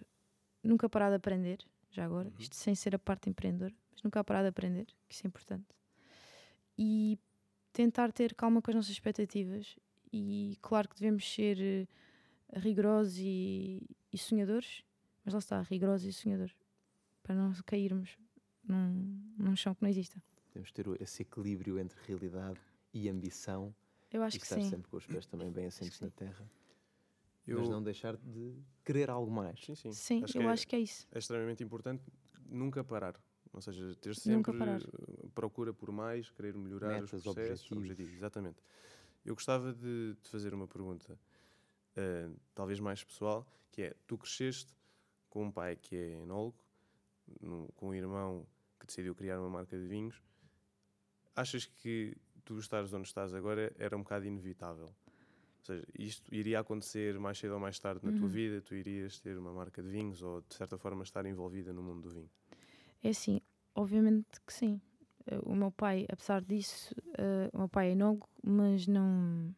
nunca 0.64 0.90
parar 0.90 1.10
de 1.10 1.16
aprender, 1.16 1.60
já 1.92 2.04
agora, 2.04 2.30
uhum. 2.30 2.36
isto 2.40 2.56
sem 2.56 2.74
ser 2.76 2.96
a 2.96 3.00
parte 3.00 3.30
empreendedora, 3.30 3.74
mas 3.92 4.02
nunca 4.02 4.24
parar 4.24 4.42
de 4.42 4.50
aprender, 4.50 4.86
que 5.08 5.16
isso 5.16 5.26
é 5.26 5.28
importante. 5.28 5.68
E 6.78 7.20
tentar 7.72 8.12
ter 8.12 8.34
calma 8.34 8.62
com 8.62 8.72
as 8.72 8.76
nossas 8.76 8.92
expectativas. 8.92 9.78
E 10.12 10.58
claro 10.62 10.90
que 10.90 10.96
devemos 10.96 11.32
ser 11.32 11.58
uh, 11.58 12.60
rigorosos 12.60 13.18
e, 13.20 13.84
e, 14.12 14.18
sonhadores, 14.18 14.84
mas 15.24 15.34
lá 15.34 15.40
está, 15.40 15.62
rigorosos 15.62 16.08
e 16.08 16.14
sonhadores, 16.14 16.56
para 17.28 17.36
não 17.36 17.54
cairmos 17.66 18.18
num, 18.64 19.34
num 19.38 19.56
chão 19.56 19.76
que 19.76 19.82
não 19.82 19.90
exista. 19.90 20.24
Temos 20.54 20.72
ter 20.72 20.88
esse 21.02 21.24
equilíbrio 21.24 21.78
entre 21.78 22.00
realidade 22.08 22.60
e 22.94 23.10
ambição. 23.10 23.76
Eu 24.10 24.24
acho 24.24 24.38
e 24.38 24.40
que 24.40 24.46
estar 24.46 24.56
sim. 24.56 24.70
sempre 24.70 24.90
com 24.90 24.96
os 24.96 25.06
pés 25.06 25.26
também 25.26 25.52
bem 25.52 25.66
assentes 25.66 26.00
na 26.00 26.10
terra. 26.10 26.50
Eu... 27.46 27.60
Mas 27.60 27.70
não 27.70 27.84
deixar 27.84 28.16
de 28.16 28.56
querer 28.84 29.10
algo 29.10 29.30
mais. 29.30 29.60
Sim, 29.60 29.76
sim. 29.76 29.92
Sim, 29.92 30.24
acho 30.24 30.38
eu 30.38 30.44
é, 30.44 30.48
acho 30.48 30.66
que 30.66 30.76
é 30.76 30.80
isso. 30.80 31.06
É 31.12 31.20
extremamente 31.20 31.62
importante 31.62 32.02
nunca 32.46 32.82
parar. 32.82 33.22
Ou 33.52 33.62
seja, 33.62 33.94
ter 33.96 34.16
sempre 34.16 34.54
procura 35.36 35.74
por 35.74 35.92
mais, 35.92 36.30
querer 36.32 36.56
melhorar 36.56 37.02
Metas, 37.02 37.14
os 37.14 37.24
processos, 37.24 37.72
objetivos. 37.72 37.78
objetivos. 37.78 38.14
Exatamente. 38.14 38.62
Eu 39.26 39.36
gostava 39.36 39.74
de, 39.74 40.16
de 40.22 40.30
fazer 40.30 40.54
uma 40.54 40.68
pergunta, 40.68 41.20
uh, 41.98 42.40
talvez 42.56 42.80
mais 42.80 43.04
pessoal, 43.04 43.46
que 43.72 43.82
é, 43.82 43.96
tu 44.06 44.18
cresceste 44.18 44.74
com 45.30 45.46
um 45.46 45.52
pai 45.52 45.76
que 45.76 45.96
é 45.96 46.22
enólogo, 46.22 46.58
no, 47.42 47.68
com 47.76 47.90
um 47.90 47.94
irmão 47.94 48.46
que 48.80 48.86
decidiu 48.88 49.16
criar 49.16 49.40
uma 49.40 49.50
marca 49.50 49.78
de 49.78 49.88
vinhos. 49.88 50.22
Achas 51.36 51.66
que 51.66 52.16
tu 52.44 52.58
estares 52.60 52.94
onde 52.94 53.08
estás 53.08 53.34
agora 53.34 53.74
era 53.78 53.96
um 53.96 54.02
bocado 54.02 54.26
inevitável? 54.26 54.86
Ou 54.88 55.64
seja, 55.66 55.86
isto 55.98 56.34
iria 56.34 56.60
acontecer 56.60 57.20
mais 57.20 57.38
cedo 57.38 57.54
ou 57.56 57.60
mais 57.60 57.78
tarde 57.78 58.04
na 58.04 58.12
Uhum. 58.12 58.18
tua 58.18 58.28
vida? 58.30 58.62
Tu 58.62 58.76
irias 58.76 59.20
ter 59.20 59.38
uma 59.38 59.52
marca 59.52 59.82
de 59.84 59.90
vinhos 59.90 60.22
ou, 60.22 60.42
de 60.42 60.56
certa 60.56 60.78
forma, 60.78 61.04
estar 61.04 61.26
envolvida 61.26 61.74
no 61.74 61.84
mundo 61.84 62.04
do 62.04 62.10
vinho? 62.10 62.30
É 63.04 63.10
assim, 63.10 63.42
obviamente 63.76 64.40
que 64.46 64.54
sim. 64.54 64.82
O 65.44 65.54
meu 65.54 65.72
pai, 65.72 66.06
apesar 66.10 66.42
disso, 66.42 66.96
uh, 67.10 67.50
o 67.54 67.58
meu 67.60 67.70
pai 67.70 67.90
é 67.90 67.92
enólogo, 67.92 68.30
mas 68.42 68.88
não. 68.88 69.54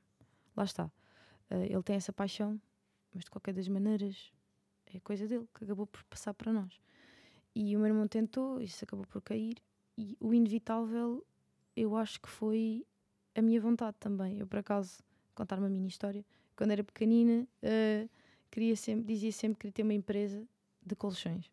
Lá 0.57 0.63
está. 0.63 0.85
Uh, 0.85 1.63
ele 1.69 1.83
tem 1.83 1.95
essa 1.95 2.11
paixão, 2.11 2.59
mas 3.13 3.23
de 3.25 3.29
qualquer 3.29 3.53
das 3.53 3.67
maneiras 3.67 4.33
é 4.87 4.99
coisa 4.99 5.27
dele, 5.27 5.47
que 5.53 5.63
acabou 5.63 5.85
por 5.85 6.03
passar 6.05 6.33
para 6.33 6.51
nós. 6.51 6.81
E 7.55 7.75
o 7.75 7.79
meu 7.79 7.87
irmão 7.87 8.07
tentou, 8.07 8.61
isso 8.61 8.83
acabou 8.83 9.05
por 9.05 9.21
cair. 9.21 9.57
E 9.97 10.15
o 10.19 10.33
inevitável, 10.33 11.25
eu 11.75 11.95
acho 11.95 12.21
que 12.21 12.29
foi 12.29 12.85
a 13.35 13.41
minha 13.41 13.59
vontade 13.59 13.97
também. 13.99 14.39
Eu, 14.39 14.47
por 14.47 14.59
acaso, 14.59 15.03
contar 15.35 15.59
uma 15.59 15.69
mini 15.69 15.87
história. 15.87 16.25
Quando 16.55 16.71
era 16.71 16.83
pequenina, 16.83 17.47
uh, 17.63 18.09
queria 18.51 18.75
sempre, 18.75 19.05
dizia 19.05 19.31
sempre 19.31 19.55
que 19.55 19.61
queria 19.61 19.73
ter 19.73 19.83
uma 19.83 19.93
empresa 19.93 20.47
de 20.85 20.95
colchões. 20.95 21.51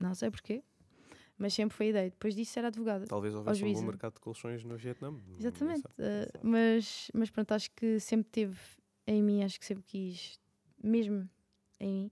Não 0.00 0.14
sei 0.14 0.30
porquê, 0.30 0.62
mas 1.36 1.54
sempre 1.54 1.76
foi 1.76 1.86
a 1.86 1.90
ideia. 1.90 2.10
Depois 2.10 2.34
disso 2.34 2.58
era 2.58 2.68
advogada. 2.68 3.06
Talvez 3.06 3.34
houvesse 3.34 3.64
um 3.64 3.72
bom 3.72 3.82
mercado 3.82 4.14
de 4.14 4.20
colchões 4.20 4.64
no 4.64 4.76
Vietnã. 4.76 5.14
Exatamente. 5.38 5.86
uh, 5.86 6.38
mas, 6.42 7.10
mas 7.14 7.30
pronto, 7.30 7.52
acho 7.52 7.70
que 7.72 7.98
sempre 8.00 8.30
teve 8.30 8.58
em 9.06 9.22
mim, 9.22 9.42
acho 9.42 9.58
que 9.58 9.64
sempre 9.64 9.84
quis, 9.84 10.38
mesmo 10.82 11.28
em 11.80 11.92
mim, 11.92 12.10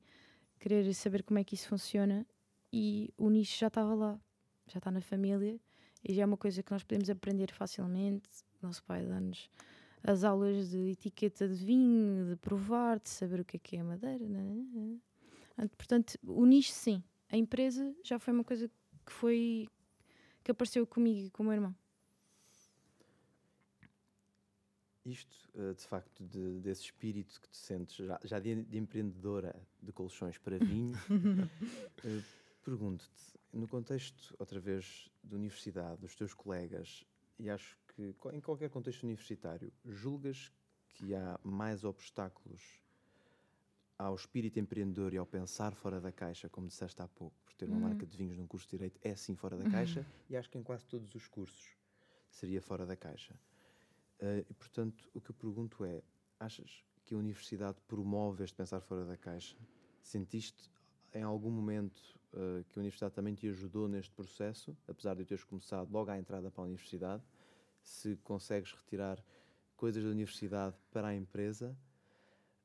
querer 0.58 0.92
saber 0.94 1.22
como 1.22 1.38
é 1.38 1.44
que 1.44 1.54
isso 1.54 1.68
funciona 1.68 2.26
e 2.72 3.12
o 3.16 3.30
nicho 3.30 3.58
já 3.58 3.68
estava 3.68 3.94
lá, 3.94 4.20
já 4.66 4.78
está 4.78 4.90
na 4.90 5.00
família 5.00 5.58
e 6.04 6.12
já 6.14 6.22
é 6.22 6.26
uma 6.26 6.36
coisa 6.36 6.62
que 6.62 6.70
nós 6.72 6.82
podemos 6.82 7.08
aprender 7.10 7.50
facilmente. 7.52 8.28
Nosso 8.62 8.82
pai 8.84 9.04
dá-nos 9.06 9.50
as 10.02 10.24
aulas 10.24 10.70
de 10.70 10.90
etiqueta 10.90 11.48
de 11.48 11.54
vinho, 11.64 12.26
de 12.30 12.36
provar, 12.36 12.98
de 13.00 13.08
saber 13.08 13.40
o 13.40 13.44
que 13.44 13.56
é 13.56 13.60
que 13.60 13.76
é 13.76 13.80
a 13.80 13.84
madeira. 13.84 14.24
né? 14.28 14.98
Portanto, 15.76 16.18
o 16.22 16.44
nicho 16.44 16.72
sim. 16.72 17.02
A 17.30 17.36
empresa 17.36 17.94
já 18.04 18.18
foi 18.18 18.32
uma 18.32 18.44
coisa 18.44 18.68
que 19.04 19.12
foi 19.12 19.68
que 20.44 20.50
apareceu 20.52 20.86
comigo 20.86 21.26
e 21.26 21.30
com 21.30 21.42
o 21.42 21.46
meu 21.46 21.54
irmão. 21.54 21.74
Isto, 25.04 25.36
uh, 25.54 25.72
de 25.74 25.82
facto, 25.86 26.24
de- 26.24 26.58
desse 26.60 26.82
espírito 26.82 27.40
que 27.40 27.48
te 27.48 27.56
sentes 27.56 27.94
já, 27.94 28.18
já 28.24 28.40
de, 28.40 28.62
de 28.64 28.76
empreendedora 28.78 29.54
de 29.80 29.92
colchões 29.92 30.36
para 30.36 30.58
vinho, 30.58 30.96
uh, 30.96 32.24
pergunto-te, 32.66 33.38
no 33.52 33.68
contexto, 33.68 34.34
outra 34.40 34.58
vez, 34.58 35.08
da 35.22 35.36
universidade, 35.36 36.00
dos 36.00 36.16
teus 36.16 36.34
colegas, 36.34 37.04
e 37.38 37.48
acho 37.48 37.78
que 37.94 38.12
em 38.32 38.40
qualquer 38.40 38.68
contexto 38.68 39.04
universitário, 39.04 39.72
julgas 39.84 40.52
que 40.88 41.14
há 41.14 41.38
mais 41.44 41.84
obstáculos 41.84 42.82
ao 43.96 44.16
espírito 44.16 44.58
empreendedor 44.58 45.14
e 45.14 45.16
ao 45.16 45.24
pensar 45.24 45.76
fora 45.76 46.00
da 46.00 46.10
caixa, 46.10 46.48
como 46.48 46.66
disseste 46.66 47.00
há 47.00 47.06
pouco, 47.06 47.36
por 47.44 47.54
ter 47.54 47.66
uma 47.66 47.76
Uhum. 47.76 47.82
marca 47.82 48.04
de 48.04 48.16
vinhos 48.16 48.36
num 48.36 48.48
curso 48.48 48.66
de 48.66 48.72
Direito 48.72 48.98
é 49.00 49.14
sim 49.14 49.36
fora 49.36 49.56
da 49.56 49.64
caixa, 49.70 50.04
e 50.28 50.36
acho 50.36 50.50
que 50.50 50.58
em 50.58 50.62
quase 50.64 50.84
todos 50.88 51.14
os 51.14 51.28
cursos 51.28 51.78
seria 52.28 52.60
fora 52.60 52.84
da 52.84 52.96
caixa. 52.96 53.38
Uh, 54.18 54.44
e, 54.50 54.54
portanto, 54.54 55.08
o 55.14 55.20
que 55.20 55.30
eu 55.30 55.34
pergunto 55.36 55.84
é: 55.84 56.02
achas 56.40 56.84
que 57.04 57.14
a 57.14 57.16
universidade 57.18 57.80
promove 57.86 58.42
este 58.42 58.56
pensar 58.56 58.80
fora 58.80 59.04
da 59.04 59.16
caixa? 59.16 59.56
Sentiste 60.02 60.68
em 61.14 61.22
algum 61.22 61.50
momento 61.50 62.18
uh, 62.36 62.64
que 62.64 62.78
a 62.78 62.80
universidade 62.80 63.14
também 63.14 63.34
te 63.34 63.48
ajudou 63.48 63.88
neste 63.88 64.12
processo, 64.12 64.76
apesar 64.86 65.14
de 65.16 65.24
teres 65.24 65.42
começado 65.42 65.90
logo 65.90 66.10
à 66.10 66.18
entrada 66.18 66.50
para 66.50 66.62
a 66.62 66.66
universidade? 66.66 67.22
Se 67.82 68.16
consegues 68.16 68.72
retirar 68.72 69.22
coisas 69.76 70.04
da 70.04 70.10
universidade 70.10 70.76
para 70.90 71.08
a 71.08 71.14
empresa? 71.14 71.76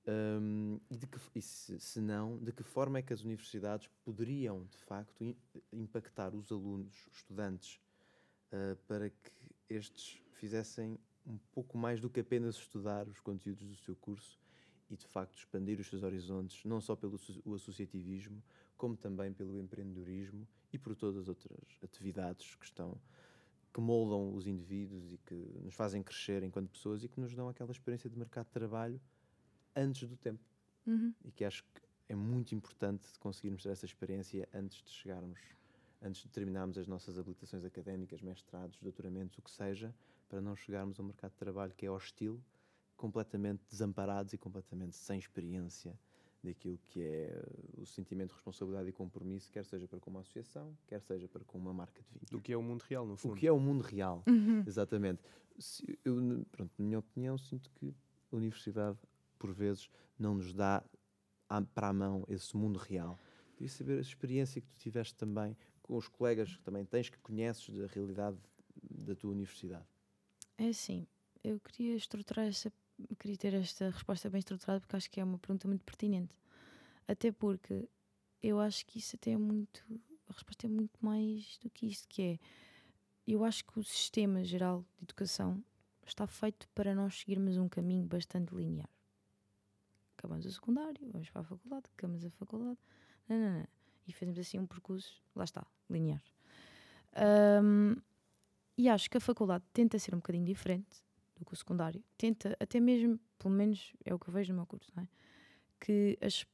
Um, 0.07 0.79
e, 0.89 0.97
de 0.97 1.05
que, 1.05 1.19
e 1.35 1.41
se, 1.41 1.79
se 1.79 2.01
não, 2.01 2.37
de 2.39 2.51
que 2.51 2.63
forma 2.63 2.97
é 2.97 3.01
que 3.03 3.13
as 3.13 3.21
universidades 3.21 3.87
poderiam, 4.03 4.65
de 4.65 4.77
facto, 4.77 5.23
im- 5.23 5.37
impactar 5.71 6.33
os 6.33 6.51
alunos, 6.51 7.05
os 7.07 7.17
estudantes, 7.17 7.79
uh, 8.51 8.75
para 8.87 9.11
que 9.11 9.31
estes 9.69 10.19
fizessem 10.33 10.97
um 11.25 11.37
pouco 11.51 11.77
mais 11.77 12.01
do 12.01 12.09
que 12.09 12.19
apenas 12.19 12.55
estudar 12.55 13.07
os 13.07 13.19
conteúdos 13.19 13.67
do 13.67 13.75
seu 13.75 13.95
curso 13.95 14.39
e, 14.91 14.97
de 14.97 15.07
facto, 15.07 15.37
expandir 15.37 15.79
os 15.79 15.87
seus 15.87 16.03
horizontes, 16.03 16.63
não 16.65 16.81
só 16.81 16.95
pelo 16.95 17.17
o 17.45 17.55
associativismo, 17.55 18.43
como 18.77 18.97
também 18.97 19.31
pelo 19.33 19.57
empreendedorismo 19.57 20.45
e 20.71 20.77
por 20.77 20.95
todas 20.95 21.17
as 21.17 21.29
outras 21.29 21.79
atividades 21.81 22.55
que 22.55 22.65
estão 22.65 22.99
que 23.73 23.79
moldam 23.79 24.35
os 24.35 24.47
indivíduos 24.47 25.13
e 25.13 25.17
que 25.17 25.33
nos 25.63 25.73
fazem 25.73 26.03
crescer 26.03 26.43
enquanto 26.43 26.69
pessoas 26.69 27.03
e 27.03 27.07
que 27.07 27.21
nos 27.21 27.33
dão 27.33 27.47
aquela 27.47 27.71
experiência 27.71 28.09
de 28.09 28.17
mercado 28.17 28.47
de 28.47 28.51
trabalho 28.51 29.01
antes 29.73 30.07
do 30.09 30.17
tempo 30.17 30.43
Uhum. 30.85 31.13
e 31.23 31.31
que 31.31 31.45
acho 31.45 31.63
que 31.63 31.81
é 32.09 32.15
muito 32.15 32.53
importante 32.55 33.07
conseguirmos 33.19 33.63
ter 33.63 33.69
essa 33.69 33.85
experiência 33.85 34.49
antes 34.53 34.81
de 34.83 34.89
chegarmos, 34.89 35.39
antes 36.01 36.23
de 36.23 36.29
terminarmos 36.29 36.77
as 36.77 36.87
nossas 36.87 37.17
habilitações 37.17 37.63
académicas, 37.63 38.21
mestrados, 38.21 38.77
doutoramentos, 38.81 39.37
o 39.37 39.41
que 39.41 39.51
seja, 39.51 39.95
para 40.27 40.41
não 40.41 40.55
chegarmos 40.55 40.99
a 40.99 41.03
um 41.03 41.05
mercado 41.05 41.31
de 41.31 41.37
trabalho 41.37 41.73
que 41.73 41.85
é 41.85 41.91
hostil, 41.91 42.41
completamente 43.01 43.63
desamparados 43.67 44.31
e 44.33 44.37
completamente 44.37 44.95
sem 44.95 45.17
experiência 45.17 45.97
daquilo 46.43 46.77
que 46.85 47.01
é 47.01 47.43
o 47.77 47.85
sentimento 47.85 48.29
de 48.29 48.35
responsabilidade 48.35 48.89
e 48.89 48.91
compromisso, 48.91 49.51
quer 49.51 49.65
seja 49.65 49.87
para 49.87 49.99
com 49.99 50.09
uma 50.11 50.19
associação, 50.21 50.75
quer 50.87 51.01
seja 51.01 51.27
para 51.27 51.43
com 51.43 51.57
uma 51.57 51.73
marca 51.73 52.01
de 52.03 52.09
vinho. 52.09 52.25
Do 52.31 52.39
que 52.41 52.53
é 52.53 52.57
o 52.57 52.61
mundo 52.63 52.81
real, 52.83 53.05
no 53.05 53.15
fundo. 53.17 53.33
O 53.33 53.35
que 53.35 53.47
é 53.47 53.51
o 53.51 53.59
mundo 53.59 53.81
real, 53.81 54.23
Uhum. 54.27 54.63
exatamente. 54.65 55.21
Se- 55.57 55.99
Eu, 56.05 56.15
pronto, 56.51 56.71
na 56.77 56.85
minha 56.85 56.99
opinião, 56.99 57.37
sinto 57.37 57.69
que 57.71 57.93
a 58.31 58.35
universidade, 58.35 58.97
por 59.37 59.51
vezes, 59.51 59.89
não 60.17 60.35
nos 60.35 60.53
dá 60.53 60.83
à- 61.49 61.61
para 61.61 61.89
a 61.89 61.93
mão 61.93 62.23
esse 62.27 62.55
mundo 62.55 62.77
real. 62.77 63.19
Queria 63.55 63.69
saber 63.69 63.97
a 63.97 64.01
experiência 64.01 64.61
que 64.61 64.67
tu 64.67 64.79
tiveste 64.79 65.13
também, 65.15 65.55
com 65.83 65.95
os 65.97 66.07
colegas 66.07 66.55
que 66.55 66.63
também 66.63 66.85
tens, 66.85 67.09
que 67.09 67.17
conheces 67.19 67.69
da 67.77 67.85
realidade 67.87 68.37
da 68.89 69.13
tua 69.15 69.31
universidade? 69.31 69.85
É 70.57 70.69
assim, 70.69 71.05
eu 71.43 71.59
queria 71.59 71.95
estruturar 71.95 72.47
essa, 72.47 72.71
queria 73.17 73.37
ter 73.37 73.53
esta 73.53 73.89
resposta 73.89 74.29
bem 74.29 74.39
estruturada 74.39 74.79
porque 74.79 74.95
acho 74.95 75.09
que 75.09 75.19
é 75.19 75.23
uma 75.23 75.37
pergunta 75.37 75.67
muito 75.67 75.83
pertinente. 75.83 76.35
Até 77.07 77.31
porque 77.31 77.87
eu 78.41 78.59
acho 78.59 78.85
que 78.85 78.99
isso 78.99 79.15
até 79.15 79.31
é 79.31 79.37
muito, 79.37 79.83
a 80.29 80.33
resposta 80.33 80.65
é 80.65 80.69
muito 80.69 80.97
mais 81.03 81.57
do 81.59 81.69
que 81.69 81.87
isto, 81.87 82.07
que 82.07 82.21
é, 82.21 82.39
eu 83.27 83.43
acho 83.43 83.65
que 83.65 83.79
o 83.79 83.83
sistema 83.83 84.43
geral 84.43 84.85
de 84.97 85.03
educação 85.03 85.63
está 86.05 86.25
feito 86.25 86.67
para 86.69 86.95
nós 86.95 87.19
seguirmos 87.19 87.57
um 87.57 87.69
caminho 87.69 88.05
bastante 88.05 88.55
linear. 88.55 88.89
Acabamos 90.17 90.45
o 90.45 90.51
secundário, 90.51 91.09
vamos 91.11 91.29
para 91.29 91.41
a 91.41 91.43
faculdade, 91.43 91.85
acabamos 91.97 92.25
a 92.25 92.29
faculdade, 92.31 92.79
não, 93.27 93.39
não, 93.39 93.59
não. 93.59 93.67
e 94.07 94.13
fazemos 94.13 94.39
assim 94.39 94.59
um 94.59 94.65
percurso, 94.65 95.21
lá 95.35 95.43
está, 95.43 95.65
linear. 95.89 96.23
Um, 97.63 97.95
e 98.77 98.89
acho 98.89 99.09
que 99.09 99.17
a 99.17 99.21
faculdade 99.21 99.63
tenta 99.73 99.99
ser 99.99 100.15
um 100.15 100.19
bocadinho 100.19 100.45
diferente 100.45 101.03
do 101.41 101.45
que 101.45 101.53
o 101.53 101.57
secundário. 101.57 102.03
Tenta, 102.17 102.55
até 102.59 102.79
mesmo, 102.79 103.19
pelo 103.39 103.53
menos 103.53 103.93
é 104.05 104.13
o 104.13 104.19
que 104.19 104.29
eu 104.29 104.33
vejo 104.33 104.53
no 104.53 104.57
meu 104.57 104.65
curso, 104.67 104.91
é? 104.97 105.07
que 105.79 106.17
as 106.21 106.45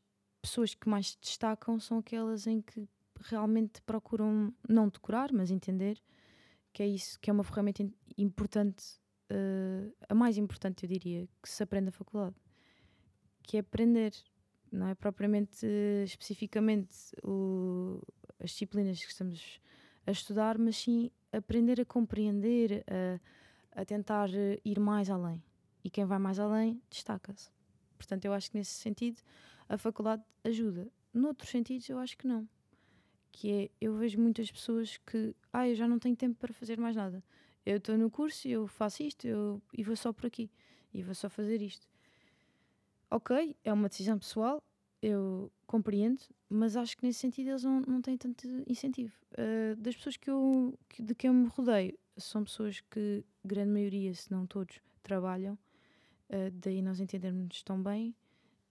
pessoas 0.42 0.74
que 0.74 0.88
mais 0.88 1.10
se 1.10 1.18
destacam 1.22 1.78
são 1.80 1.98
aquelas 1.98 2.48
em 2.48 2.62
que 2.62 2.88
realmente 3.20 3.82
procuram 3.82 4.54
não 4.68 4.88
decorar, 4.88 5.34
mas 5.34 5.52
entender 5.52 6.02
que 6.72 6.82
é 6.82 6.88
isso, 6.88 7.20
que 7.20 7.30
é 7.30 7.34
uma 7.34 7.44
ferramenta 7.44 7.86
importante, 8.18 8.84
uh, 9.32 9.94
a 10.08 10.16
mais 10.16 10.38
importante, 10.38 10.84
eu 10.84 10.90
diria, 10.90 11.28
que 11.42 11.50
se 11.50 11.62
aprende 11.62 11.88
na 11.88 11.92
faculdade, 11.92 12.36
que 13.44 13.58
é 13.58 13.60
aprender, 13.60 14.14
não 14.72 14.88
é 14.88 14.96
propriamente 14.96 15.66
uh, 15.66 16.04
especificamente 16.04 16.96
o, 17.24 18.02
as 18.40 18.52
disciplinas 18.52 19.04
que 19.04 19.12
estamos 19.12 19.60
a 20.06 20.12
estudar, 20.12 20.58
mas 20.58 20.78
sim 20.78 21.12
aprender 21.34 21.82
a 21.82 21.86
compreender, 21.86 22.86
a, 22.88 23.20
a 23.78 23.86
tentar 23.86 24.28
eh, 24.34 24.60
ir 24.66 24.80
mais 24.80 25.08
além. 25.08 25.42
E 25.84 25.90
quem 25.90 26.04
vai 26.04 26.18
mais 26.18 26.40
além 26.40 26.82
destaca-se. 26.90 27.52
Portanto, 27.96 28.26
eu 28.26 28.34
acho 28.34 28.50
que 28.50 28.58
nesse 28.58 28.72
sentido 28.72 29.22
a 29.70 29.78
faculdade 29.78 30.24
ajuda. 30.44 30.92
Noutros 31.14 31.52
sentidos, 31.52 31.88
eu 31.88 32.00
acho 32.00 32.18
que 32.18 32.28
não. 32.28 32.50
Que 33.32 33.52
é, 33.52 33.70
eu 33.80 33.96
vejo 33.96 34.20
muitas 34.20 34.52
pessoas 34.52 34.98
que, 35.06 35.36
ah, 35.54 35.70
eu 35.70 35.76
já 35.76 35.88
não 35.88 36.00
tenho 36.00 36.16
tempo 36.16 36.36
para 36.40 36.52
fazer 36.52 36.80
mais 36.80 36.96
nada. 36.96 37.24
Eu 37.64 37.78
estou 37.78 37.96
no 37.98 38.10
curso, 38.10 38.48
eu 38.48 38.66
faço 38.68 39.04
isto 39.04 39.28
eu, 39.28 39.62
e 39.72 39.84
vou 39.84 39.96
só 39.96 40.12
por 40.12 40.26
aqui. 40.26 40.50
E 40.92 41.04
vou 41.04 41.14
só 41.14 41.30
fazer 41.30 41.62
isto. 41.62 41.88
Ok, 43.12 43.56
é 43.64 43.72
uma 43.72 43.90
decisão 43.90 44.18
pessoal, 44.18 44.62
eu 45.02 45.52
compreendo, 45.68 46.22
mas 46.50 46.76
acho 46.76 46.98
que 46.98 47.06
nesse 47.06 47.20
sentido 47.20 47.50
eles 47.50 47.64
não, 47.64 47.82
não 47.82 48.02
têm 48.02 48.18
tanto 48.18 48.48
incentivo. 48.66 49.14
Uh, 49.34 49.76
das 49.78 49.96
pessoas 49.96 50.18
que 50.18 50.30
eu, 50.30 50.78
que, 50.90 51.04
de 51.04 51.14
quem 51.14 51.28
eu 51.28 51.34
me 51.34 51.48
rodeio, 51.48 51.98
são 52.18 52.44
pessoas 52.44 52.82
que, 52.82 53.24
grande 53.44 53.72
maioria, 53.72 54.14
se 54.14 54.32
não 54.32 54.46
todos, 54.46 54.80
trabalham, 55.04 55.54
uh, 56.30 56.52
daí 56.54 56.82
nós 56.82 57.00
entendermos 57.00 57.64
tão 57.64 57.82
bem. 57.82 58.16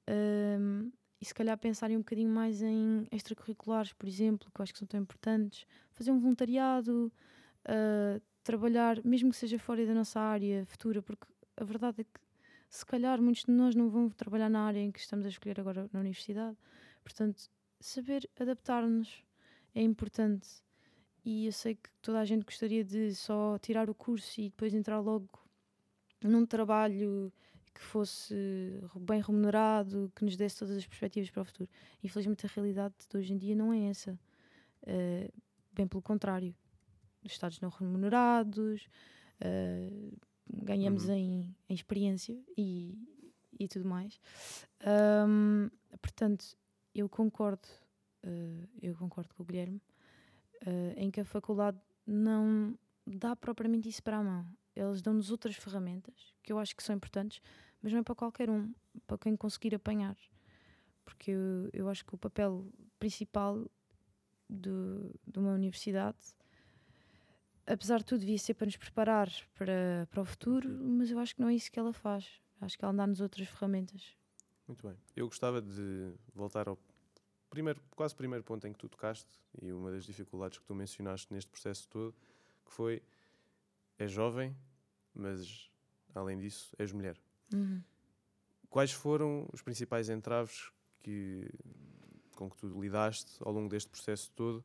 Uh, 0.08 0.92
e 1.20 1.24
se 1.24 1.34
calhar 1.34 1.56
pensarem 1.56 1.96
um 1.96 2.00
bocadinho 2.00 2.30
mais 2.30 2.60
em 2.60 3.06
extracurriculares, 3.10 3.92
por 3.92 4.06
exemplo, 4.06 4.50
que 4.54 4.60
eu 4.60 4.62
acho 4.62 4.72
que 4.72 4.78
são 4.78 4.86
tão 4.86 5.00
importantes, 5.00 5.66
fazer 5.94 6.10
um 6.10 6.18
voluntariado, 6.18 7.10
trabalhar, 8.44 9.02
mesmo 9.02 9.30
que 9.30 9.36
seja 9.36 9.58
fora 9.58 9.86
da 9.86 9.94
nossa 9.94 10.20
área 10.20 10.66
futura, 10.66 11.00
porque 11.00 11.26
a 11.56 11.64
verdade 11.64 12.02
é 12.02 12.04
que 12.04 12.20
se 12.68 12.84
calhar 12.84 13.20
muitos 13.20 13.44
de 13.44 13.50
nós 13.50 13.74
não 13.74 13.88
vão 13.88 14.10
trabalhar 14.10 14.50
na 14.50 14.60
área 14.60 14.78
em 14.78 14.92
que 14.92 15.00
estamos 15.00 15.24
a 15.24 15.28
escolher 15.28 15.58
agora 15.58 15.88
na 15.90 16.00
universidade. 16.00 16.56
Portanto, 17.02 17.48
saber 17.80 18.28
adaptar-nos 18.38 19.24
é 19.74 19.82
importante. 19.82 20.48
E 21.26 21.46
eu 21.46 21.52
sei 21.52 21.74
que 21.74 21.90
toda 22.00 22.20
a 22.20 22.24
gente 22.24 22.44
gostaria 22.44 22.84
de 22.84 23.12
só 23.12 23.58
tirar 23.58 23.90
o 23.90 23.94
curso 23.94 24.40
e 24.40 24.44
depois 24.44 24.72
entrar 24.72 25.00
logo 25.00 25.28
num 26.22 26.46
trabalho 26.46 27.32
que 27.74 27.80
fosse 27.80 28.80
bem 29.00 29.20
remunerado, 29.20 30.10
que 30.14 30.24
nos 30.24 30.36
desse 30.36 30.60
todas 30.60 30.76
as 30.76 30.86
perspectivas 30.86 31.28
para 31.28 31.42
o 31.42 31.44
futuro. 31.44 31.68
Infelizmente, 32.00 32.46
a 32.46 32.48
realidade 32.48 32.94
de 33.10 33.16
hoje 33.16 33.32
em 33.32 33.38
dia 33.38 33.56
não 33.56 33.72
é 33.72 33.88
essa. 33.88 34.16
Uh, 34.84 35.32
bem 35.72 35.88
pelo 35.88 36.00
contrário. 36.00 36.54
Estados 37.24 37.58
não 37.60 37.70
remunerados, 37.70 38.88
uh, 39.40 40.16
ganhamos 40.48 41.08
uhum. 41.08 41.14
em, 41.14 41.56
em, 41.68 41.74
experiência 41.74 42.40
e, 42.56 42.96
e 43.58 43.66
tudo 43.66 43.84
mais. 43.88 44.20
Um, 45.28 45.68
portanto, 46.00 46.56
eu 46.94 47.08
concordo, 47.08 47.66
uh, 48.24 48.68
eu 48.80 48.94
concordo 48.94 49.34
com 49.34 49.42
o 49.42 49.46
Guilherme, 49.46 49.82
uh, 50.62 50.94
em 50.96 51.10
que 51.10 51.20
a 51.20 51.24
faculdade 51.24 51.78
não 52.06 52.78
dá 53.06 53.34
propriamente 53.34 53.88
isso 53.88 54.02
para 54.02 54.18
a 54.18 54.22
mão. 54.22 54.46
Eles 54.74 55.00
dão-nos 55.00 55.30
outras 55.30 55.56
ferramentas 55.56 56.34
que 56.42 56.52
eu 56.52 56.58
acho 56.58 56.76
que 56.76 56.82
são 56.82 56.94
importantes, 56.94 57.40
mas 57.82 57.92
não 57.92 58.00
é 58.00 58.02
para 58.02 58.14
qualquer 58.14 58.50
um, 58.50 58.72
para 59.06 59.18
quem 59.18 59.36
conseguir 59.36 59.74
apanhar. 59.74 60.16
Porque 61.04 61.30
eu, 61.30 61.70
eu 61.72 61.88
acho 61.88 62.04
que 62.04 62.14
o 62.14 62.18
papel 62.18 62.66
principal 62.98 63.64
de, 64.48 64.70
de 65.26 65.38
uma 65.38 65.52
universidade 65.52 66.18
apesar 67.66 67.98
de 67.98 68.04
tudo, 68.04 68.20
devia 68.20 68.38
ser 68.38 68.54
para 68.54 68.66
nos 68.66 68.76
preparar 68.76 69.30
para, 69.54 70.06
para 70.10 70.22
o 70.22 70.24
futuro, 70.24 70.68
mas 70.68 71.10
eu 71.10 71.18
acho 71.18 71.34
que 71.34 71.40
não 71.40 71.48
é 71.48 71.54
isso 71.54 71.70
que 71.70 71.78
ela 71.78 71.92
faz. 71.92 72.40
Acho 72.60 72.78
que 72.78 72.84
ela 72.84 72.94
dá-nos 72.94 73.20
outras 73.20 73.48
ferramentas. 73.48 74.16
Muito 74.66 74.86
bem. 74.86 74.96
Eu 75.14 75.26
gostava 75.26 75.60
de 75.60 76.12
voltar 76.34 76.68
ao 76.68 76.78
primeiro, 77.56 77.80
quase 77.96 78.14
primeiro 78.14 78.44
ponto 78.44 78.66
em 78.66 78.72
que 78.72 78.78
tu 78.78 78.86
tocaste 78.86 79.26
e 79.62 79.72
uma 79.72 79.90
das 79.90 80.04
dificuldades 80.04 80.58
que 80.58 80.64
tu 80.66 80.74
mencionaste 80.74 81.32
neste 81.32 81.50
processo 81.50 81.88
todo, 81.88 82.14
que 82.66 82.70
foi 82.70 83.02
é 83.98 84.06
jovem, 84.06 84.54
mas 85.14 85.70
além 86.14 86.38
disso 86.38 86.76
és 86.78 86.92
mulher. 86.92 87.18
Uhum. 87.54 87.82
Quais 88.68 88.92
foram 88.92 89.48
os 89.54 89.62
principais 89.62 90.10
entraves 90.10 90.70
que, 91.02 91.48
com 92.34 92.50
que 92.50 92.58
tu 92.58 92.78
lidaste 92.78 93.38
ao 93.40 93.52
longo 93.52 93.70
deste 93.70 93.88
processo 93.88 94.30
todo? 94.36 94.62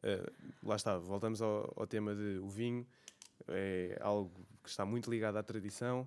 Uh, 0.00 0.30
lá 0.62 0.76
está, 0.76 0.98
voltamos 0.98 1.40
ao, 1.40 1.72
ao, 1.76 1.86
tema 1.86 2.14
de 2.14 2.38
o 2.40 2.48
vinho, 2.48 2.86
é 3.48 3.96
algo 4.02 4.30
que 4.62 4.68
está 4.68 4.84
muito 4.84 5.10
ligado 5.10 5.38
à 5.38 5.42
tradição, 5.42 6.06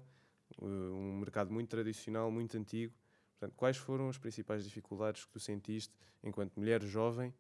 uh, 0.59 0.65
um 0.65 1.17
mercado 1.17 1.51
muito 1.51 1.69
tradicional, 1.69 2.30
muito 2.30 2.55
antigo. 2.55 2.93
Portanto, 3.42 3.58
quais 3.58 3.76
foram 3.76 4.08
as 4.08 4.20
principais 4.20 4.64
dificuldades 4.64 5.26
que 5.26 5.32
tu 5.32 5.39
sentiste 5.39 5.92
enquanto 6.24 6.60
mulher 6.60 6.80
jovem 6.84 7.34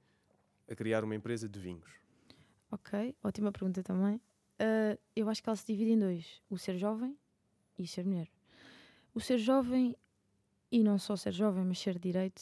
a 0.67 0.73
criar 0.73 1.03
uma 1.03 1.13
empresa 1.13 1.47
de 1.47 1.59
vinhos? 1.59 1.91
Ok, 2.71 3.15
ótima 3.23 3.51
pergunta 3.51 3.83
também. 3.83 4.15
Uh, 4.15 4.97
eu 5.15 5.29
acho 5.29 5.43
que 5.43 5.47
ela 5.49 5.55
se 5.55 5.67
divide 5.67 5.91
em 5.91 5.99
dois: 5.99 6.41
o 6.49 6.57
ser 6.57 6.75
jovem 6.75 7.15
e 7.77 7.83
o 7.83 7.87
ser 7.87 8.03
mulher. 8.03 8.27
O 9.13 9.19
ser 9.19 9.37
jovem, 9.37 9.95
e 10.71 10.81
não 10.81 10.97
só 10.97 11.15
ser 11.15 11.33
jovem, 11.33 11.63
mas 11.63 11.77
ser 11.77 11.99
direito, 11.99 12.41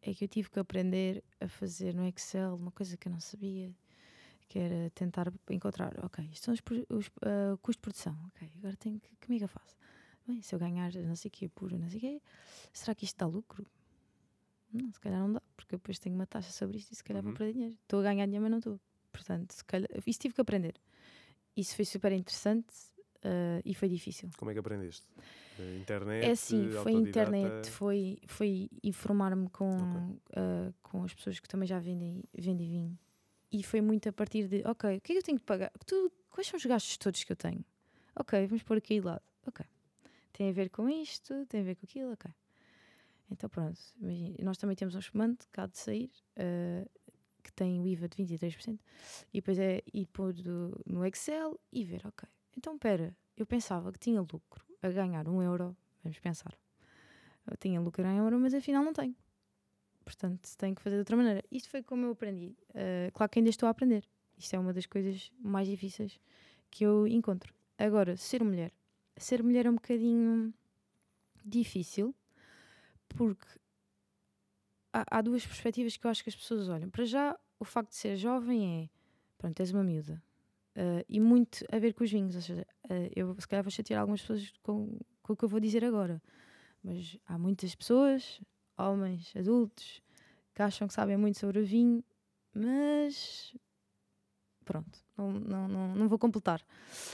é 0.00 0.14
que 0.14 0.22
eu 0.24 0.28
tive 0.28 0.48
que 0.48 0.60
aprender 0.60 1.24
a 1.40 1.48
fazer 1.48 1.92
no 1.94 2.06
Excel 2.06 2.54
uma 2.54 2.70
coisa 2.70 2.96
que 2.96 3.08
eu 3.08 3.12
não 3.12 3.18
sabia, 3.18 3.74
que 4.48 4.60
era 4.60 4.90
tentar 4.90 5.32
encontrar, 5.50 5.92
ok, 6.04 6.24
isto 6.32 6.44
são 6.44 6.54
os, 6.54 6.62
os 6.88 7.08
uh, 7.08 7.58
custos 7.62 7.78
de 7.78 7.82
produção, 7.82 8.16
ok, 8.28 8.48
agora 8.58 8.76
tenho 8.76 9.00
que, 9.00 9.16
que 9.16 9.42
eu 9.42 9.48
faço? 9.48 9.76
Bem, 10.26 10.40
se 10.42 10.54
eu 10.54 10.58
ganhar 10.58 10.92
não 10.94 11.16
sei 11.16 11.28
o 11.28 11.32
quê 11.32 11.48
por 11.48 11.72
não 11.72 11.88
sei 11.88 11.98
o 11.98 12.00
quê, 12.00 12.22
será 12.72 12.94
que 12.94 13.04
isto 13.04 13.16
dá 13.18 13.26
lucro? 13.26 13.66
Não, 14.72 14.90
se 14.92 15.00
calhar 15.00 15.20
não 15.20 15.32
dá, 15.34 15.42
porque 15.56 15.74
eu 15.74 15.78
depois 15.78 15.98
tenho 15.98 16.14
uma 16.14 16.26
taxa 16.26 16.50
sobre 16.50 16.78
isto 16.78 16.92
e 16.92 16.96
se 16.96 17.04
calhar 17.04 17.22
uhum. 17.22 17.30
vou 17.30 17.36
perder 17.36 17.52
dinheiro. 17.52 17.74
Estou 17.82 18.00
a 18.00 18.02
ganhar 18.02 18.24
dinheiro, 18.24 18.42
mas 18.42 18.50
não 18.50 18.58
estou. 18.58 18.80
Portanto, 19.10 19.52
se 19.52 19.64
calhar, 19.64 19.88
isso 20.06 20.18
tive 20.18 20.34
que 20.34 20.40
aprender. 20.40 20.74
Isso 21.56 21.76
foi 21.76 21.84
super 21.84 22.12
interessante 22.12 22.72
uh, 23.18 23.60
e 23.64 23.74
foi 23.74 23.88
difícil. 23.88 24.30
Como 24.38 24.50
é 24.50 24.54
que 24.54 24.60
aprendeste? 24.60 25.06
internet? 25.78 26.24
É 26.24 26.30
assim, 26.30 26.70
foi 26.82 26.92
internet, 26.92 27.70
foi, 27.70 28.18
foi 28.26 28.70
informar-me 28.82 29.48
com, 29.50 29.76
okay. 29.76 30.42
uh, 30.42 30.74
com 30.82 31.04
as 31.04 31.14
pessoas 31.14 31.38
que 31.38 31.48
também 31.48 31.66
já 31.66 31.78
vendem, 31.78 32.24
vendem 32.34 32.68
vinho. 32.68 32.98
E 33.50 33.62
foi 33.62 33.82
muito 33.82 34.08
a 34.08 34.12
partir 34.12 34.48
de, 34.48 34.62
ok, 34.66 34.96
o 34.96 35.00
que 35.00 35.12
é 35.12 35.14
que 35.14 35.18
eu 35.18 35.22
tenho 35.22 35.38
que 35.38 35.44
pagar? 35.44 35.70
Tu, 35.86 36.10
quais 36.30 36.46
são 36.46 36.56
os 36.56 36.64
gastos 36.64 36.96
todos 36.96 37.22
que 37.22 37.32
eu 37.32 37.36
tenho? 37.36 37.62
Ok, 38.16 38.46
vamos 38.46 38.62
pôr 38.62 38.78
aqui 38.78 39.00
lado. 39.00 39.22
Ok. 39.46 39.64
Tem 40.42 40.50
a 40.50 40.52
ver 40.52 40.70
com 40.70 40.88
isto, 40.88 41.46
tem 41.46 41.60
a 41.60 41.62
ver 41.62 41.76
com 41.76 41.86
aquilo, 41.86 42.12
ok. 42.14 42.28
Então 43.30 43.48
pronto, 43.48 43.78
nós 44.42 44.58
também 44.58 44.74
temos 44.74 44.96
um 44.96 44.98
espumante 44.98 45.46
cá 45.52 45.66
de 45.66 45.78
sair, 45.78 46.10
uh, 46.36 46.90
que 47.44 47.52
tem 47.52 47.78
o 47.78 47.86
IVA 47.86 48.08
de 48.08 48.16
23%, 48.16 48.76
e 49.32 49.40
depois 49.40 49.56
é 49.60 49.84
ir 49.94 50.06
pôr 50.06 50.32
do, 50.32 50.82
no 50.84 51.06
Excel 51.06 51.60
e 51.70 51.84
ver, 51.84 52.04
ok. 52.04 52.28
Então 52.56 52.76
pera, 52.76 53.16
eu 53.36 53.46
pensava 53.46 53.92
que 53.92 54.00
tinha 54.00 54.20
lucro 54.20 54.66
a 54.82 54.88
ganhar 54.88 55.28
um 55.28 55.40
euro, 55.40 55.76
vamos 56.02 56.18
pensar. 56.18 56.58
Eu 57.48 57.56
tinha 57.56 57.80
lucro 57.80 58.04
em 58.04 58.18
euro, 58.18 58.36
mas 58.40 58.52
afinal 58.52 58.82
não 58.82 58.92
tenho. 58.92 59.14
Portanto, 60.04 60.50
tenho 60.58 60.74
que 60.74 60.82
fazer 60.82 60.96
de 60.96 61.02
outra 61.02 61.16
maneira. 61.16 61.44
Isto 61.52 61.68
foi 61.68 61.84
como 61.84 62.06
eu 62.06 62.10
aprendi. 62.10 62.56
Uh, 62.70 63.12
claro 63.12 63.30
que 63.30 63.38
ainda 63.38 63.50
estou 63.50 63.68
a 63.68 63.70
aprender. 63.70 64.02
Isto 64.36 64.56
é 64.56 64.58
uma 64.58 64.72
das 64.72 64.86
coisas 64.86 65.30
mais 65.38 65.68
difíceis 65.68 66.18
que 66.68 66.84
eu 66.84 67.06
encontro. 67.06 67.54
Agora, 67.78 68.16
ser 68.16 68.42
mulher. 68.42 68.72
Ser 69.22 69.40
mulher 69.40 69.66
é 69.66 69.70
um 69.70 69.76
bocadinho 69.76 70.52
difícil 71.44 72.12
porque 73.08 73.46
há, 74.92 75.18
há 75.18 75.22
duas 75.22 75.46
perspectivas 75.46 75.96
que 75.96 76.04
eu 76.04 76.10
acho 76.10 76.24
que 76.24 76.28
as 76.30 76.34
pessoas 76.34 76.68
olham. 76.68 76.90
Para 76.90 77.04
já, 77.04 77.38
o 77.60 77.64
facto 77.64 77.90
de 77.90 77.96
ser 77.96 78.16
jovem 78.16 78.82
é, 78.82 78.90
pronto, 79.38 79.60
és 79.60 79.70
uma 79.70 79.84
miúda. 79.84 80.20
Uh, 80.74 81.04
e 81.08 81.20
muito 81.20 81.64
a 81.70 81.78
ver 81.78 81.94
com 81.94 82.02
os 82.02 82.10
vinhos, 82.10 82.34
ou 82.34 82.42
seja, 82.42 82.66
uh, 82.86 83.10
eu 83.14 83.32
se 83.38 83.46
calhar 83.46 83.62
vou 83.62 83.70
chatear 83.70 84.00
algumas 84.00 84.22
pessoas 84.22 84.52
com, 84.62 84.98
com 85.22 85.34
o 85.34 85.36
que 85.36 85.44
eu 85.44 85.48
vou 85.48 85.60
dizer 85.60 85.84
agora, 85.84 86.20
mas 86.82 87.16
há 87.26 87.38
muitas 87.38 87.76
pessoas, 87.76 88.40
homens, 88.76 89.32
adultos, 89.36 90.02
que 90.52 90.62
acham 90.62 90.88
que 90.88 90.94
sabem 90.94 91.16
muito 91.16 91.38
sobre 91.38 91.60
o 91.60 91.64
vinho, 91.64 92.02
mas 92.52 93.54
pronto, 94.62 94.98
não, 95.16 95.32
não, 95.32 95.68
não, 95.68 95.94
não 95.94 96.08
vou 96.08 96.18
completar. 96.18 96.60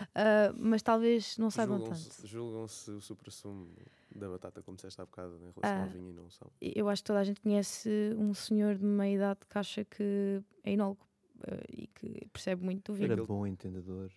Uh, 0.01 0.55
mas 0.59 0.83
talvez 0.83 1.37
não 1.39 1.51
saibam 1.51 1.79
julgam 1.79 1.95
tanto. 1.95 2.27
Julgam-se 2.27 2.91
o 2.91 3.01
supra-sumo 3.01 3.69
da 4.15 4.29
batata, 4.29 4.63
como 4.63 4.77
disseste 4.77 5.01
há 5.01 5.05
bocado, 5.05 5.37
em 5.37 5.53
relação 5.61 5.83
ao 5.83 5.89
vinho 5.89 6.11
e 6.11 6.13
não 6.13 6.31
são. 6.31 6.51
Eu 6.61 6.89
acho 6.89 7.03
que 7.03 7.07
toda 7.07 7.21
a 7.21 7.25
gente 7.25 7.41
conhece 7.41 7.91
um 8.17 8.33
senhor 8.35 8.77
de 8.77 8.85
meia 8.85 9.15
idade 9.15 9.41
que 9.49 9.59
acha 9.59 9.85
que 9.85 10.43
é 10.65 10.73
inólogo 10.73 11.07
uh, 11.41 11.65
e 11.69 11.87
que 11.89 12.27
percebe 12.33 12.65
muito 12.65 12.93
do 12.93 12.97
vinho. 12.97 13.13
Era 13.13 13.25
bom 13.25 13.47
entendedor. 13.47 14.11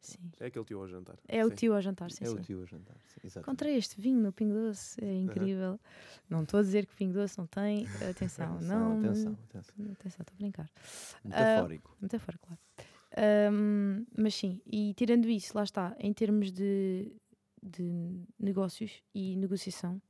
Sim. 0.00 0.30
É 0.38 0.46
aquele 0.46 0.64
tio 0.64 0.80
ao 0.80 0.88
jantar. 0.88 1.18
É 1.26 1.44
o 1.44 1.48
Sim. 1.48 1.54
tio 1.54 1.74
ao 1.74 1.80
jantar, 1.80 2.10
sim, 2.10 2.24
é 2.24 2.26
sim. 2.28 2.34
o 2.34 2.40
tio 2.40 2.62
a 2.62 2.64
jantar. 2.64 2.96
Sim, 3.06 3.20
exatamente. 3.24 3.44
Contra 3.44 3.70
este 3.70 4.00
vinho 4.00 4.20
no 4.20 4.32
Pingo 4.32 4.54
Doce, 4.54 5.02
é 5.04 5.14
incrível. 5.14 5.80
Não 6.28 6.42
estou 6.42 6.60
a 6.60 6.62
dizer 6.62 6.86
que 6.86 6.94
Pingo 6.94 7.14
Doce 7.14 7.36
não 7.38 7.46
tem, 7.46 7.86
atenção, 8.08 8.58
não. 8.62 8.98
atenção, 8.98 9.32
atenção. 9.48 9.74
Atenção, 9.92 10.20
estou 10.20 10.34
a 10.34 10.38
brincar. 10.38 10.70
Metafórico. 11.24 11.96
Metafora, 12.00 12.38
claro. 12.38 12.60
Ahm, 13.16 14.04
mas 14.16 14.34
sim, 14.34 14.60
e 14.66 14.92
tirando 14.94 15.28
isso, 15.28 15.56
lá 15.56 15.64
está, 15.64 15.96
em 15.98 16.12
termos 16.12 16.52
de, 16.52 17.10
de 17.62 18.20
negócios 18.38 19.02
e 19.14 19.36
negociação, 19.36 20.00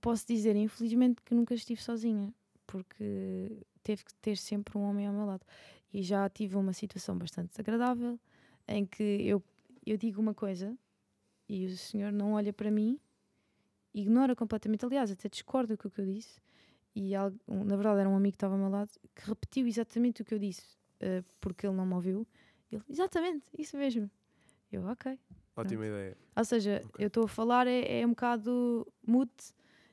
posso 0.00 0.26
dizer, 0.26 0.56
infelizmente, 0.56 1.22
que 1.22 1.34
nunca 1.34 1.54
estive 1.54 1.80
sozinha, 1.80 2.34
porque 2.66 3.64
teve 3.82 4.04
que 4.04 4.14
ter 4.14 4.36
sempre 4.36 4.76
um 4.76 4.82
homem 4.82 5.06
ao 5.06 5.12
meu 5.14 5.24
lado. 5.24 5.44
E 5.92 6.02
já 6.02 6.28
tive 6.28 6.56
uma 6.56 6.72
situação 6.72 7.16
bastante 7.18 7.50
desagradável 7.50 8.18
em 8.70 8.86
que 8.86 9.02
eu, 9.02 9.42
eu 9.84 9.96
digo 9.96 10.20
uma 10.20 10.32
coisa 10.34 10.76
e 11.48 11.66
o 11.66 11.76
senhor 11.76 12.12
não 12.12 12.34
olha 12.34 12.52
para 12.52 12.70
mim, 12.70 12.98
ignora 13.92 14.36
completamente, 14.36 14.84
aliás, 14.84 15.10
até 15.10 15.28
discorda 15.28 15.76
com 15.76 15.88
o 15.88 15.90
que 15.90 16.00
eu 16.00 16.06
disse. 16.06 16.40
E 16.94 17.12
na 17.14 17.76
verdade 17.76 18.00
era 18.00 18.08
um 18.08 18.16
amigo 18.16 18.32
que 18.32 18.36
estava 18.36 18.54
ao 18.54 18.60
meu 18.60 18.68
lado 18.68 18.90
que 19.14 19.28
repetiu 19.28 19.66
exatamente 19.66 20.22
o 20.22 20.24
que 20.24 20.34
eu 20.34 20.38
disse, 20.38 20.76
eh, 21.00 21.22
porque 21.40 21.66
ele 21.66 21.76
não 21.76 21.86
me 21.86 21.94
ouviu. 21.94 22.26
Ele, 22.70 22.82
exatamente, 22.88 23.44
isso 23.56 23.76
mesmo. 23.76 24.10
Eu, 24.72 24.84
ok. 24.86 25.18
Ótima 25.56 25.86
ideia. 25.86 26.16
Ou 26.36 26.44
seja, 26.44 26.80
Ok. 26.84 27.04
eu 27.04 27.08
estou 27.08 27.24
a 27.24 27.28
falar, 27.28 27.66
é, 27.66 28.00
é 28.00 28.06
um 28.06 28.10
bocado 28.10 28.86
mute 29.06 29.52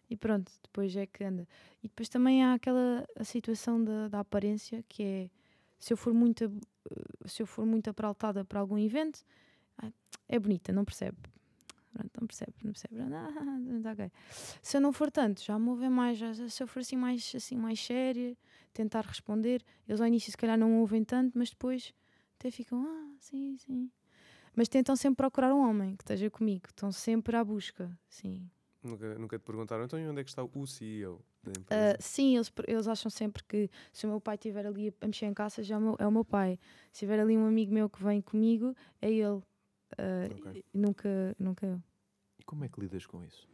e 0.10 0.16
pronto, 0.16 0.52
depois 0.64 0.96
é 0.96 1.06
que 1.06 1.24
anda. 1.24 1.48
E 1.84 1.88
depois 1.88 2.10
também 2.10 2.44
há 2.44 2.54
aquela 2.54 3.06
a 3.16 3.24
situação 3.24 3.84
da, 3.84 4.08
da 4.08 4.20
aparência 4.20 4.84
que 4.88 5.04
é 5.04 5.30
se 5.80 5.94
eu 5.94 5.98
for 5.98 6.14
muito 6.14 6.52
se 7.26 7.42
eu 7.42 7.48
for 7.48 7.66
muito 7.66 7.90
apraltada 7.90 8.44
para 8.46 8.60
algum 8.60 8.78
evento, 8.78 9.24
ah, 9.78 9.92
é 10.28 10.40
bonita, 10.40 10.72
não 10.72 10.86
percebe. 10.86 11.18
Não 12.20 12.28
percebe, 12.28 12.54
não 12.64 12.72
percebe. 12.72 12.96
Ah, 13.14 13.82
tá 13.82 13.92
ok. 13.94 14.12
Se 14.62 14.78
eu 14.78 14.82
não 14.82 14.94
for 14.94 15.10
tanto, 15.10 15.42
já 15.42 15.58
me 15.58 15.70
ouvem 15.70 15.90
mais, 15.90 16.18
já, 16.18 16.34
se 16.34 16.62
eu 16.62 16.68
for 16.68 16.80
assim 16.80 16.96
mais, 16.96 17.34
assim 17.36 17.56
mais 17.56 17.84
séria, 17.84 18.38
tentar 18.72 19.02
responder, 19.02 19.64
eles 19.88 20.00
ao 20.00 20.08
início 20.08 20.32
se 20.32 20.38
calhar 20.38 20.58
não 20.58 20.80
ouvem 20.80 21.04
tanto, 21.04 21.38
mas 21.38 21.50
depois 21.50 21.94
até 22.38 22.52
ficam, 22.52 22.86
ah, 22.86 23.16
sim, 23.20 23.58
sim. 23.58 23.90
Mas 24.56 24.68
tentam 24.68 24.96
sempre 24.96 25.18
procurar 25.18 25.54
um 25.54 25.68
homem 25.68 25.96
que 25.96 26.04
esteja 26.04 26.30
comigo, 26.30 26.68
estão 26.68 26.92
sempre 26.92 27.36
à 27.36 27.44
busca, 27.44 27.92
sim. 28.08 28.48
Nunca, 28.88 29.20
nunca 29.20 29.38
te 29.40 29.44
perguntaram, 29.44 29.84
então 29.84 30.00
onde 30.00 30.22
é 30.22 30.24
que 30.24 30.30
está 30.30 30.44
o 30.44 30.66
CEO 30.68 31.22
da 31.44 31.52
Ah, 31.52 31.60
empresa? 31.60 31.98
sim, 32.00 32.36
eles, 32.36 32.52
eles 32.68 32.88
acham 32.88 33.10
sempre 33.10 33.44
que 33.44 33.70
se 33.92 34.06
o 34.06 34.10
meu 34.10 34.22
pai 34.22 34.36
estiver 34.36 34.66
ali 34.66 34.94
a 35.02 35.08
mexer 35.08 35.26
em 35.26 35.34
caça, 35.34 35.62
já 35.62 35.76
é 35.76 35.78
o 35.78 35.82
meu, 35.82 35.96
é 36.00 36.08
o 36.08 36.12
meu 36.12 36.24
pai. 36.26 36.58
Se 36.92 37.00
tiver 37.00 37.20
ali 37.20 37.38
um 37.38 37.46
amigo 37.46 37.74
meu 37.74 37.90
que 37.90 38.02
vem 38.04 38.22
comigo, 38.22 38.76
é 39.02 39.12
ele. 39.12 39.42
Ah, 39.98 40.28
Ok. 40.32 40.64
e 40.74 40.78
nunca, 40.78 41.36
nunca 41.40 41.66
eu. 41.66 41.82
E 42.40 42.44
como 42.44 42.64
é 42.64 42.70
que 42.70 42.80
lidas 42.80 43.06
com 43.06 43.24
isso? 43.24 43.48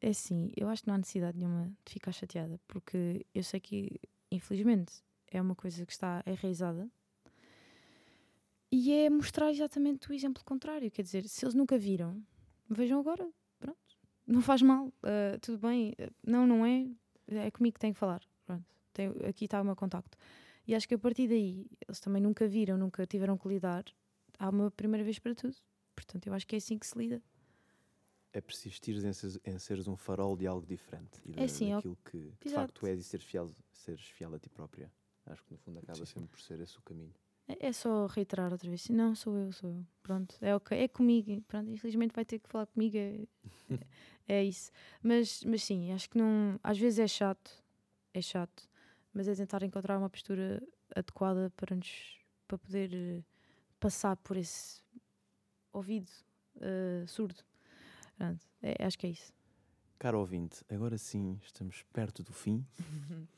É 0.00 0.08
assim, 0.08 0.50
eu 0.56 0.68
acho 0.68 0.82
que 0.82 0.88
não 0.88 0.96
há 0.96 0.98
necessidade 0.98 1.38
nenhuma 1.38 1.72
de 1.84 1.92
ficar 1.92 2.12
chateada, 2.12 2.60
porque 2.66 3.24
eu 3.34 3.44
sei 3.44 3.60
que, 3.60 4.00
infelizmente, 4.30 5.02
é 5.28 5.40
uma 5.40 5.54
coisa 5.54 5.86
que 5.86 5.92
está 5.92 6.22
enraizada. 6.26 6.90
E 8.70 8.92
é 8.92 9.08
mostrar 9.10 9.50
exatamente 9.50 10.10
o 10.10 10.14
exemplo 10.14 10.42
contrário. 10.44 10.90
Quer 10.90 11.02
dizer, 11.02 11.28
se 11.28 11.44
eles 11.44 11.54
nunca 11.54 11.78
viram, 11.78 12.20
vejam 12.68 12.98
agora. 12.98 13.30
Não 14.26 14.40
faz 14.40 14.62
mal, 14.62 14.92
ah, 15.02 15.38
tudo 15.40 15.58
bem. 15.58 15.94
ah, 15.98 16.10
não, 16.26 16.46
não 16.46 16.64
é. 16.66 16.86
É 17.28 17.50
comigo 17.50 17.74
que 17.74 17.80
tem 17.80 17.92
que 17.92 17.98
falar. 17.98 18.22
Pronto. 18.46 18.64
Tenho- 18.92 19.26
aqui 19.26 19.44
está 19.46 19.60
o 19.60 19.64
meu 19.64 19.76
contacto. 19.76 20.16
E 20.66 20.74
acho 20.74 20.86
que 20.86 20.94
a 20.94 20.98
partir 20.98 21.28
daí, 21.28 21.66
eles 21.86 21.98
também 22.00 22.22
nunca 22.22 22.46
viram, 22.46 22.76
nunca 22.76 23.06
tiveram 23.06 23.36
que 23.36 23.48
lidar. 23.48 23.84
Há 24.38 24.48
uma 24.48 24.70
primeira 24.70 25.04
vez 25.04 25.18
para 25.18 25.34
tudo. 25.34 25.56
Portanto, 25.94 26.26
eu 26.26 26.34
acho 26.34 26.46
que 26.46 26.56
é 26.56 26.58
assim 26.58 26.78
que 26.78 26.86
se 26.86 26.96
lida. 26.98 27.22
É 28.32 28.40
persistir 28.40 28.96
em 29.04 29.12
seres, 29.12 29.38
em 29.44 29.58
seres 29.58 29.86
um 29.88 29.96
farol 29.96 30.36
de 30.36 30.46
algo 30.46 30.66
diferente 30.66 31.20
e 31.24 31.38
É 31.38 31.46
sim, 31.48 31.72
ó- 31.72 31.76
daquilo 31.76 31.98
que 32.04 32.32
de 32.40 32.48
facto 32.50 32.86
és 32.86 32.98
e 33.00 33.04
seres 33.04 33.26
fiel, 33.26 33.50
seres 33.72 34.00
fiel 34.06 34.34
a 34.34 34.38
ti 34.38 34.48
própria. 34.48 34.90
Acho 35.26 35.44
que 35.44 35.52
no 35.52 35.58
fundo 35.58 35.78
acaba 35.80 35.98
Sim. 35.98 36.06
sempre 36.06 36.28
por 36.28 36.40
ser 36.40 36.58
esse 36.60 36.78
o 36.78 36.82
caminho. 36.82 37.14
É 37.48 37.68
é 37.68 37.72
só 37.72 38.06
reiterar 38.06 38.52
outra 38.52 38.68
vez. 38.68 38.88
Não, 38.88 39.14
sou 39.14 39.36
eu, 39.36 39.52
sou 39.52 39.70
eu. 39.70 39.86
Pronto, 40.02 40.36
é 40.40 40.54
ok. 40.54 40.76
É 40.78 40.88
comigo. 40.88 41.40
Pronto, 41.42 41.70
infelizmente 41.70 42.14
vai 42.14 42.24
ter 42.24 42.38
que 42.38 42.48
falar 42.48 42.66
comigo. 42.66 42.96
É, 42.96 43.20
é, 44.28 44.44
isso. 44.44 44.70
Mas, 45.02 45.42
mas 45.44 45.62
sim, 45.64 45.92
acho 45.92 46.08
que 46.08 46.18
não. 46.18 46.58
Às 46.62 46.78
vezes 46.78 46.98
é 46.98 47.06
chato. 47.08 47.50
É 48.14 48.22
chato. 48.22 48.68
Mas 49.12 49.28
é 49.28 49.34
tentar 49.34 49.62
encontrar 49.62 49.98
uma 49.98 50.08
postura 50.10 50.62
adequada 50.94 51.50
para 51.56 51.74
nos. 51.76 52.18
para 52.48 52.58
poder 52.58 52.90
eh, 52.94 53.22
passar 53.80 54.16
por 54.16 54.36
esse 54.36 54.80
ouvido 55.72 56.10
eh, 56.60 57.04
surdo. 57.06 57.42
Pronto, 58.16 58.46
é- 58.62 58.84
acho 58.86 58.98
que 58.98 59.06
é 59.06 59.10
isso. 59.10 59.32
Caro 59.98 60.18
ouvinte, 60.20 60.64
agora 60.70 60.98
sim 60.98 61.38
estamos 61.42 61.82
perto 61.92 62.22
do 62.22 62.32
fim 62.32 62.64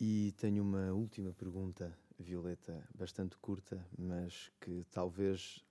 e 0.00 0.32
tenho 0.36 0.62
uma 0.62 0.92
última 0.92 1.32
pergunta, 1.32 1.96
Violeta, 2.18 2.88
bastante 2.94 3.36
curta, 3.38 3.86
mas 3.96 4.50
que 4.60 4.84
talvez 4.90 5.64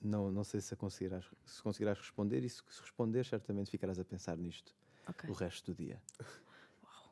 não, 0.00 0.30
não 0.30 0.44
sei 0.44 0.60
se, 0.60 0.74
conseguirás, 0.76 1.24
se 1.44 1.62
conseguirás 1.62 1.98
responder 1.98 2.42
e 2.44 2.48
se, 2.48 2.62
se 2.68 2.80
responder 2.80 3.24
certamente 3.24 3.70
ficarás 3.70 3.98
a 3.98 4.04
pensar 4.04 4.36
nisto 4.36 4.74
Ok. 5.08 5.28
o 5.30 5.32
resto 5.32 5.72
do 5.72 5.76
dia. 5.76 6.00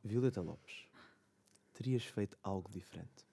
Violeta 0.04 0.40
Lopes, 0.40 0.88
terias 1.72 2.04
feito 2.04 2.38
algo 2.42 2.70
diferente? 2.70 3.26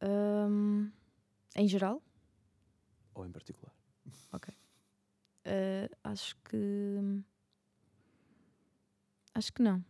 Ahm, 0.00 0.90
em 1.54 1.68
geral, 1.68 2.02
Ou 3.14 3.24
em 3.26 3.30
particular? 3.30 3.74
Uh, 5.44 5.88
acho 6.04 6.36
que. 6.44 7.24
Acho 9.34 9.52
que 9.52 9.62
não. 9.62 9.84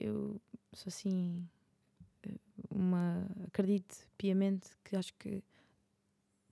Eu 0.00 0.40
sou 0.72 0.88
assim. 0.88 1.46
uh, 2.26 2.40
Uma. 2.70 3.26
Acredito 3.46 4.08
piamente 4.16 4.68
que 4.84 4.96
acho 4.96 5.14
que. 5.14 5.42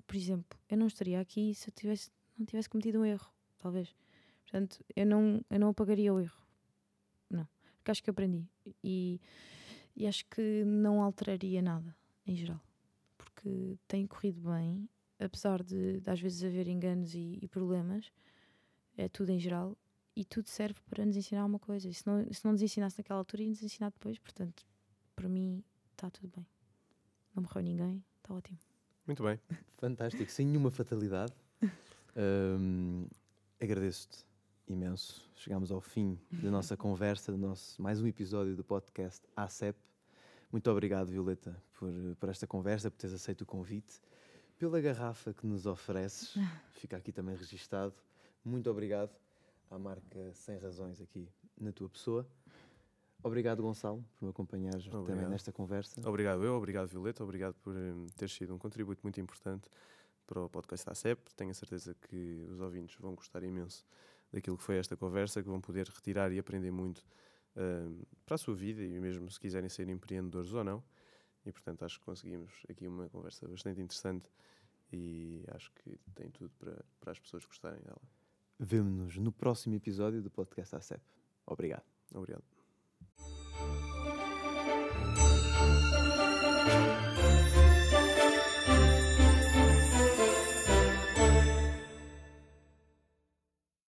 Por 0.06 0.16
exemplo, 0.16 0.58
eu 0.68 0.76
não 0.76 0.86
estaria 0.86 1.20
aqui 1.20 1.54
se 1.54 1.70
eu 1.70 1.74
tivesse, 1.74 2.10
não 2.38 2.44
tivesse 2.44 2.68
cometido 2.68 3.00
um 3.00 3.04
erro, 3.04 3.30
talvez. 3.58 3.94
Portanto, 4.42 4.84
eu 4.94 5.06
não, 5.06 5.42
eu 5.48 5.58
não 5.58 5.68
apagaria 5.68 6.12
o 6.12 6.20
erro. 6.20 6.42
Não. 7.30 7.48
Porque 7.78 7.90
acho 7.90 8.02
que 8.02 8.10
aprendi. 8.10 8.46
E, 8.84 9.18
e 9.96 10.06
acho 10.06 10.26
que 10.26 10.64
não 10.64 11.02
alteraria 11.02 11.62
nada, 11.62 11.96
em 12.26 12.36
geral. 12.36 12.60
Porque 13.16 13.78
tem 13.88 14.06
corrido 14.06 14.40
bem 14.40 14.86
apesar 15.24 15.62
de, 15.62 16.00
de 16.00 16.10
às 16.10 16.20
vezes 16.20 16.42
haver 16.44 16.68
enganos 16.68 17.14
e, 17.14 17.38
e 17.40 17.48
problemas, 17.48 18.10
é 18.96 19.08
tudo 19.08 19.30
em 19.30 19.38
geral, 19.38 19.76
e 20.14 20.24
tudo 20.24 20.48
serve 20.48 20.78
para 20.88 21.04
nos 21.04 21.16
ensinar 21.16 21.44
uma 21.44 21.58
coisa. 21.58 21.88
E 21.88 21.94
se 21.94 22.06
não, 22.06 22.24
se 22.32 22.44
não 22.44 22.52
nos 22.52 22.62
ensinasse 22.62 22.98
naquela 22.98 23.18
altura, 23.18 23.42
ia 23.42 23.48
nos 23.48 23.62
ensinar 23.62 23.90
depois. 23.90 24.18
Portanto, 24.18 24.64
para 25.16 25.28
mim, 25.28 25.62
está 25.92 26.10
tudo 26.10 26.30
bem. 26.34 26.46
Não 27.34 27.42
morreu 27.42 27.62
ninguém, 27.62 28.04
está 28.18 28.34
ótimo. 28.34 28.58
Muito 29.06 29.22
bem. 29.22 29.40
Fantástico, 29.78 30.30
sem 30.30 30.46
nenhuma 30.46 30.70
fatalidade. 30.70 31.32
Hum, 32.14 33.06
Agradeço-te 33.58 34.26
imenso. 34.68 35.26
Chegámos 35.34 35.72
ao 35.72 35.80
fim 35.80 36.18
da 36.30 36.50
nossa 36.50 36.76
conversa, 36.76 37.32
do 37.32 37.38
nosso 37.38 37.80
mais 37.80 38.02
um 38.02 38.06
episódio 38.06 38.54
do 38.54 38.62
podcast 38.62 39.26
ACEP. 39.34 39.78
Muito 40.50 40.70
obrigado, 40.70 41.06
Violeta, 41.06 41.56
por, 41.78 41.90
por 42.20 42.28
esta 42.28 42.46
conversa, 42.46 42.90
por 42.90 42.98
teres 42.98 43.14
aceito 43.14 43.42
o 43.42 43.46
convite, 43.46 43.98
pela 44.58 44.78
garrafa 44.78 45.32
que 45.32 45.46
nos 45.46 45.64
ofereces. 45.64 46.34
Fica 46.74 46.98
aqui 46.98 47.12
também 47.12 47.34
registado. 47.34 47.94
Muito 48.44 48.68
obrigado 48.68 49.21
à 49.72 49.78
marca 49.78 50.32
Sem 50.34 50.58
Razões 50.58 51.00
aqui 51.00 51.28
na 51.58 51.72
tua 51.72 51.88
pessoa. 51.88 52.26
Obrigado, 53.22 53.62
Gonçalo, 53.62 54.04
por 54.16 54.24
me 54.24 54.30
acompanhares 54.30 54.84
também 54.84 55.00
Obrigado. 55.00 55.30
nesta 55.30 55.52
conversa. 55.52 56.06
Obrigado 56.08 56.42
eu, 56.42 56.54
obrigado 56.54 56.88
Violeta, 56.88 57.22
obrigado 57.22 57.54
por 57.54 57.74
hum, 57.74 58.06
ter 58.16 58.28
sido 58.28 58.52
um 58.52 58.58
contributo 58.58 59.00
muito 59.02 59.20
importante 59.20 59.68
para 60.26 60.40
o 60.40 60.48
podcast 60.48 60.84
da 60.84 60.94
CEP. 60.94 61.32
Tenho 61.36 61.50
a 61.50 61.54
certeza 61.54 61.94
que 61.94 62.44
os 62.50 62.60
ouvintes 62.60 62.96
vão 62.96 63.14
gostar 63.14 63.42
imenso 63.44 63.86
daquilo 64.32 64.56
que 64.56 64.64
foi 64.64 64.76
esta 64.76 64.96
conversa, 64.96 65.42
que 65.42 65.48
vão 65.48 65.60
poder 65.60 65.86
retirar 65.86 66.32
e 66.32 66.38
aprender 66.38 66.72
muito 66.72 66.98
uh, 67.56 68.06
para 68.26 68.34
a 68.34 68.38
sua 68.38 68.54
vida 68.54 68.82
e 68.82 68.98
mesmo 68.98 69.30
se 69.30 69.38
quiserem 69.38 69.68
ser 69.68 69.88
empreendedores 69.88 70.52
ou 70.52 70.64
não. 70.64 70.82
E 71.46 71.52
portanto 71.52 71.84
acho 71.84 71.98
que 72.00 72.04
conseguimos 72.04 72.52
aqui 72.68 72.88
uma 72.88 73.08
conversa 73.08 73.46
bastante 73.46 73.80
interessante 73.80 74.28
e 74.92 75.44
acho 75.48 75.70
que 75.72 75.98
tem 76.14 76.28
tudo 76.30 76.50
para, 76.58 76.84
para 77.00 77.12
as 77.12 77.20
pessoas 77.20 77.44
gostarem 77.44 77.80
dela. 77.82 78.02
Vemo-nos 78.64 79.16
no 79.16 79.32
próximo 79.32 79.74
episódio 79.74 80.22
do 80.22 80.30
podcast 80.30 80.76
ACEP. 80.76 81.02
Obrigado. 81.44 81.82
Obrigado. 82.14 82.44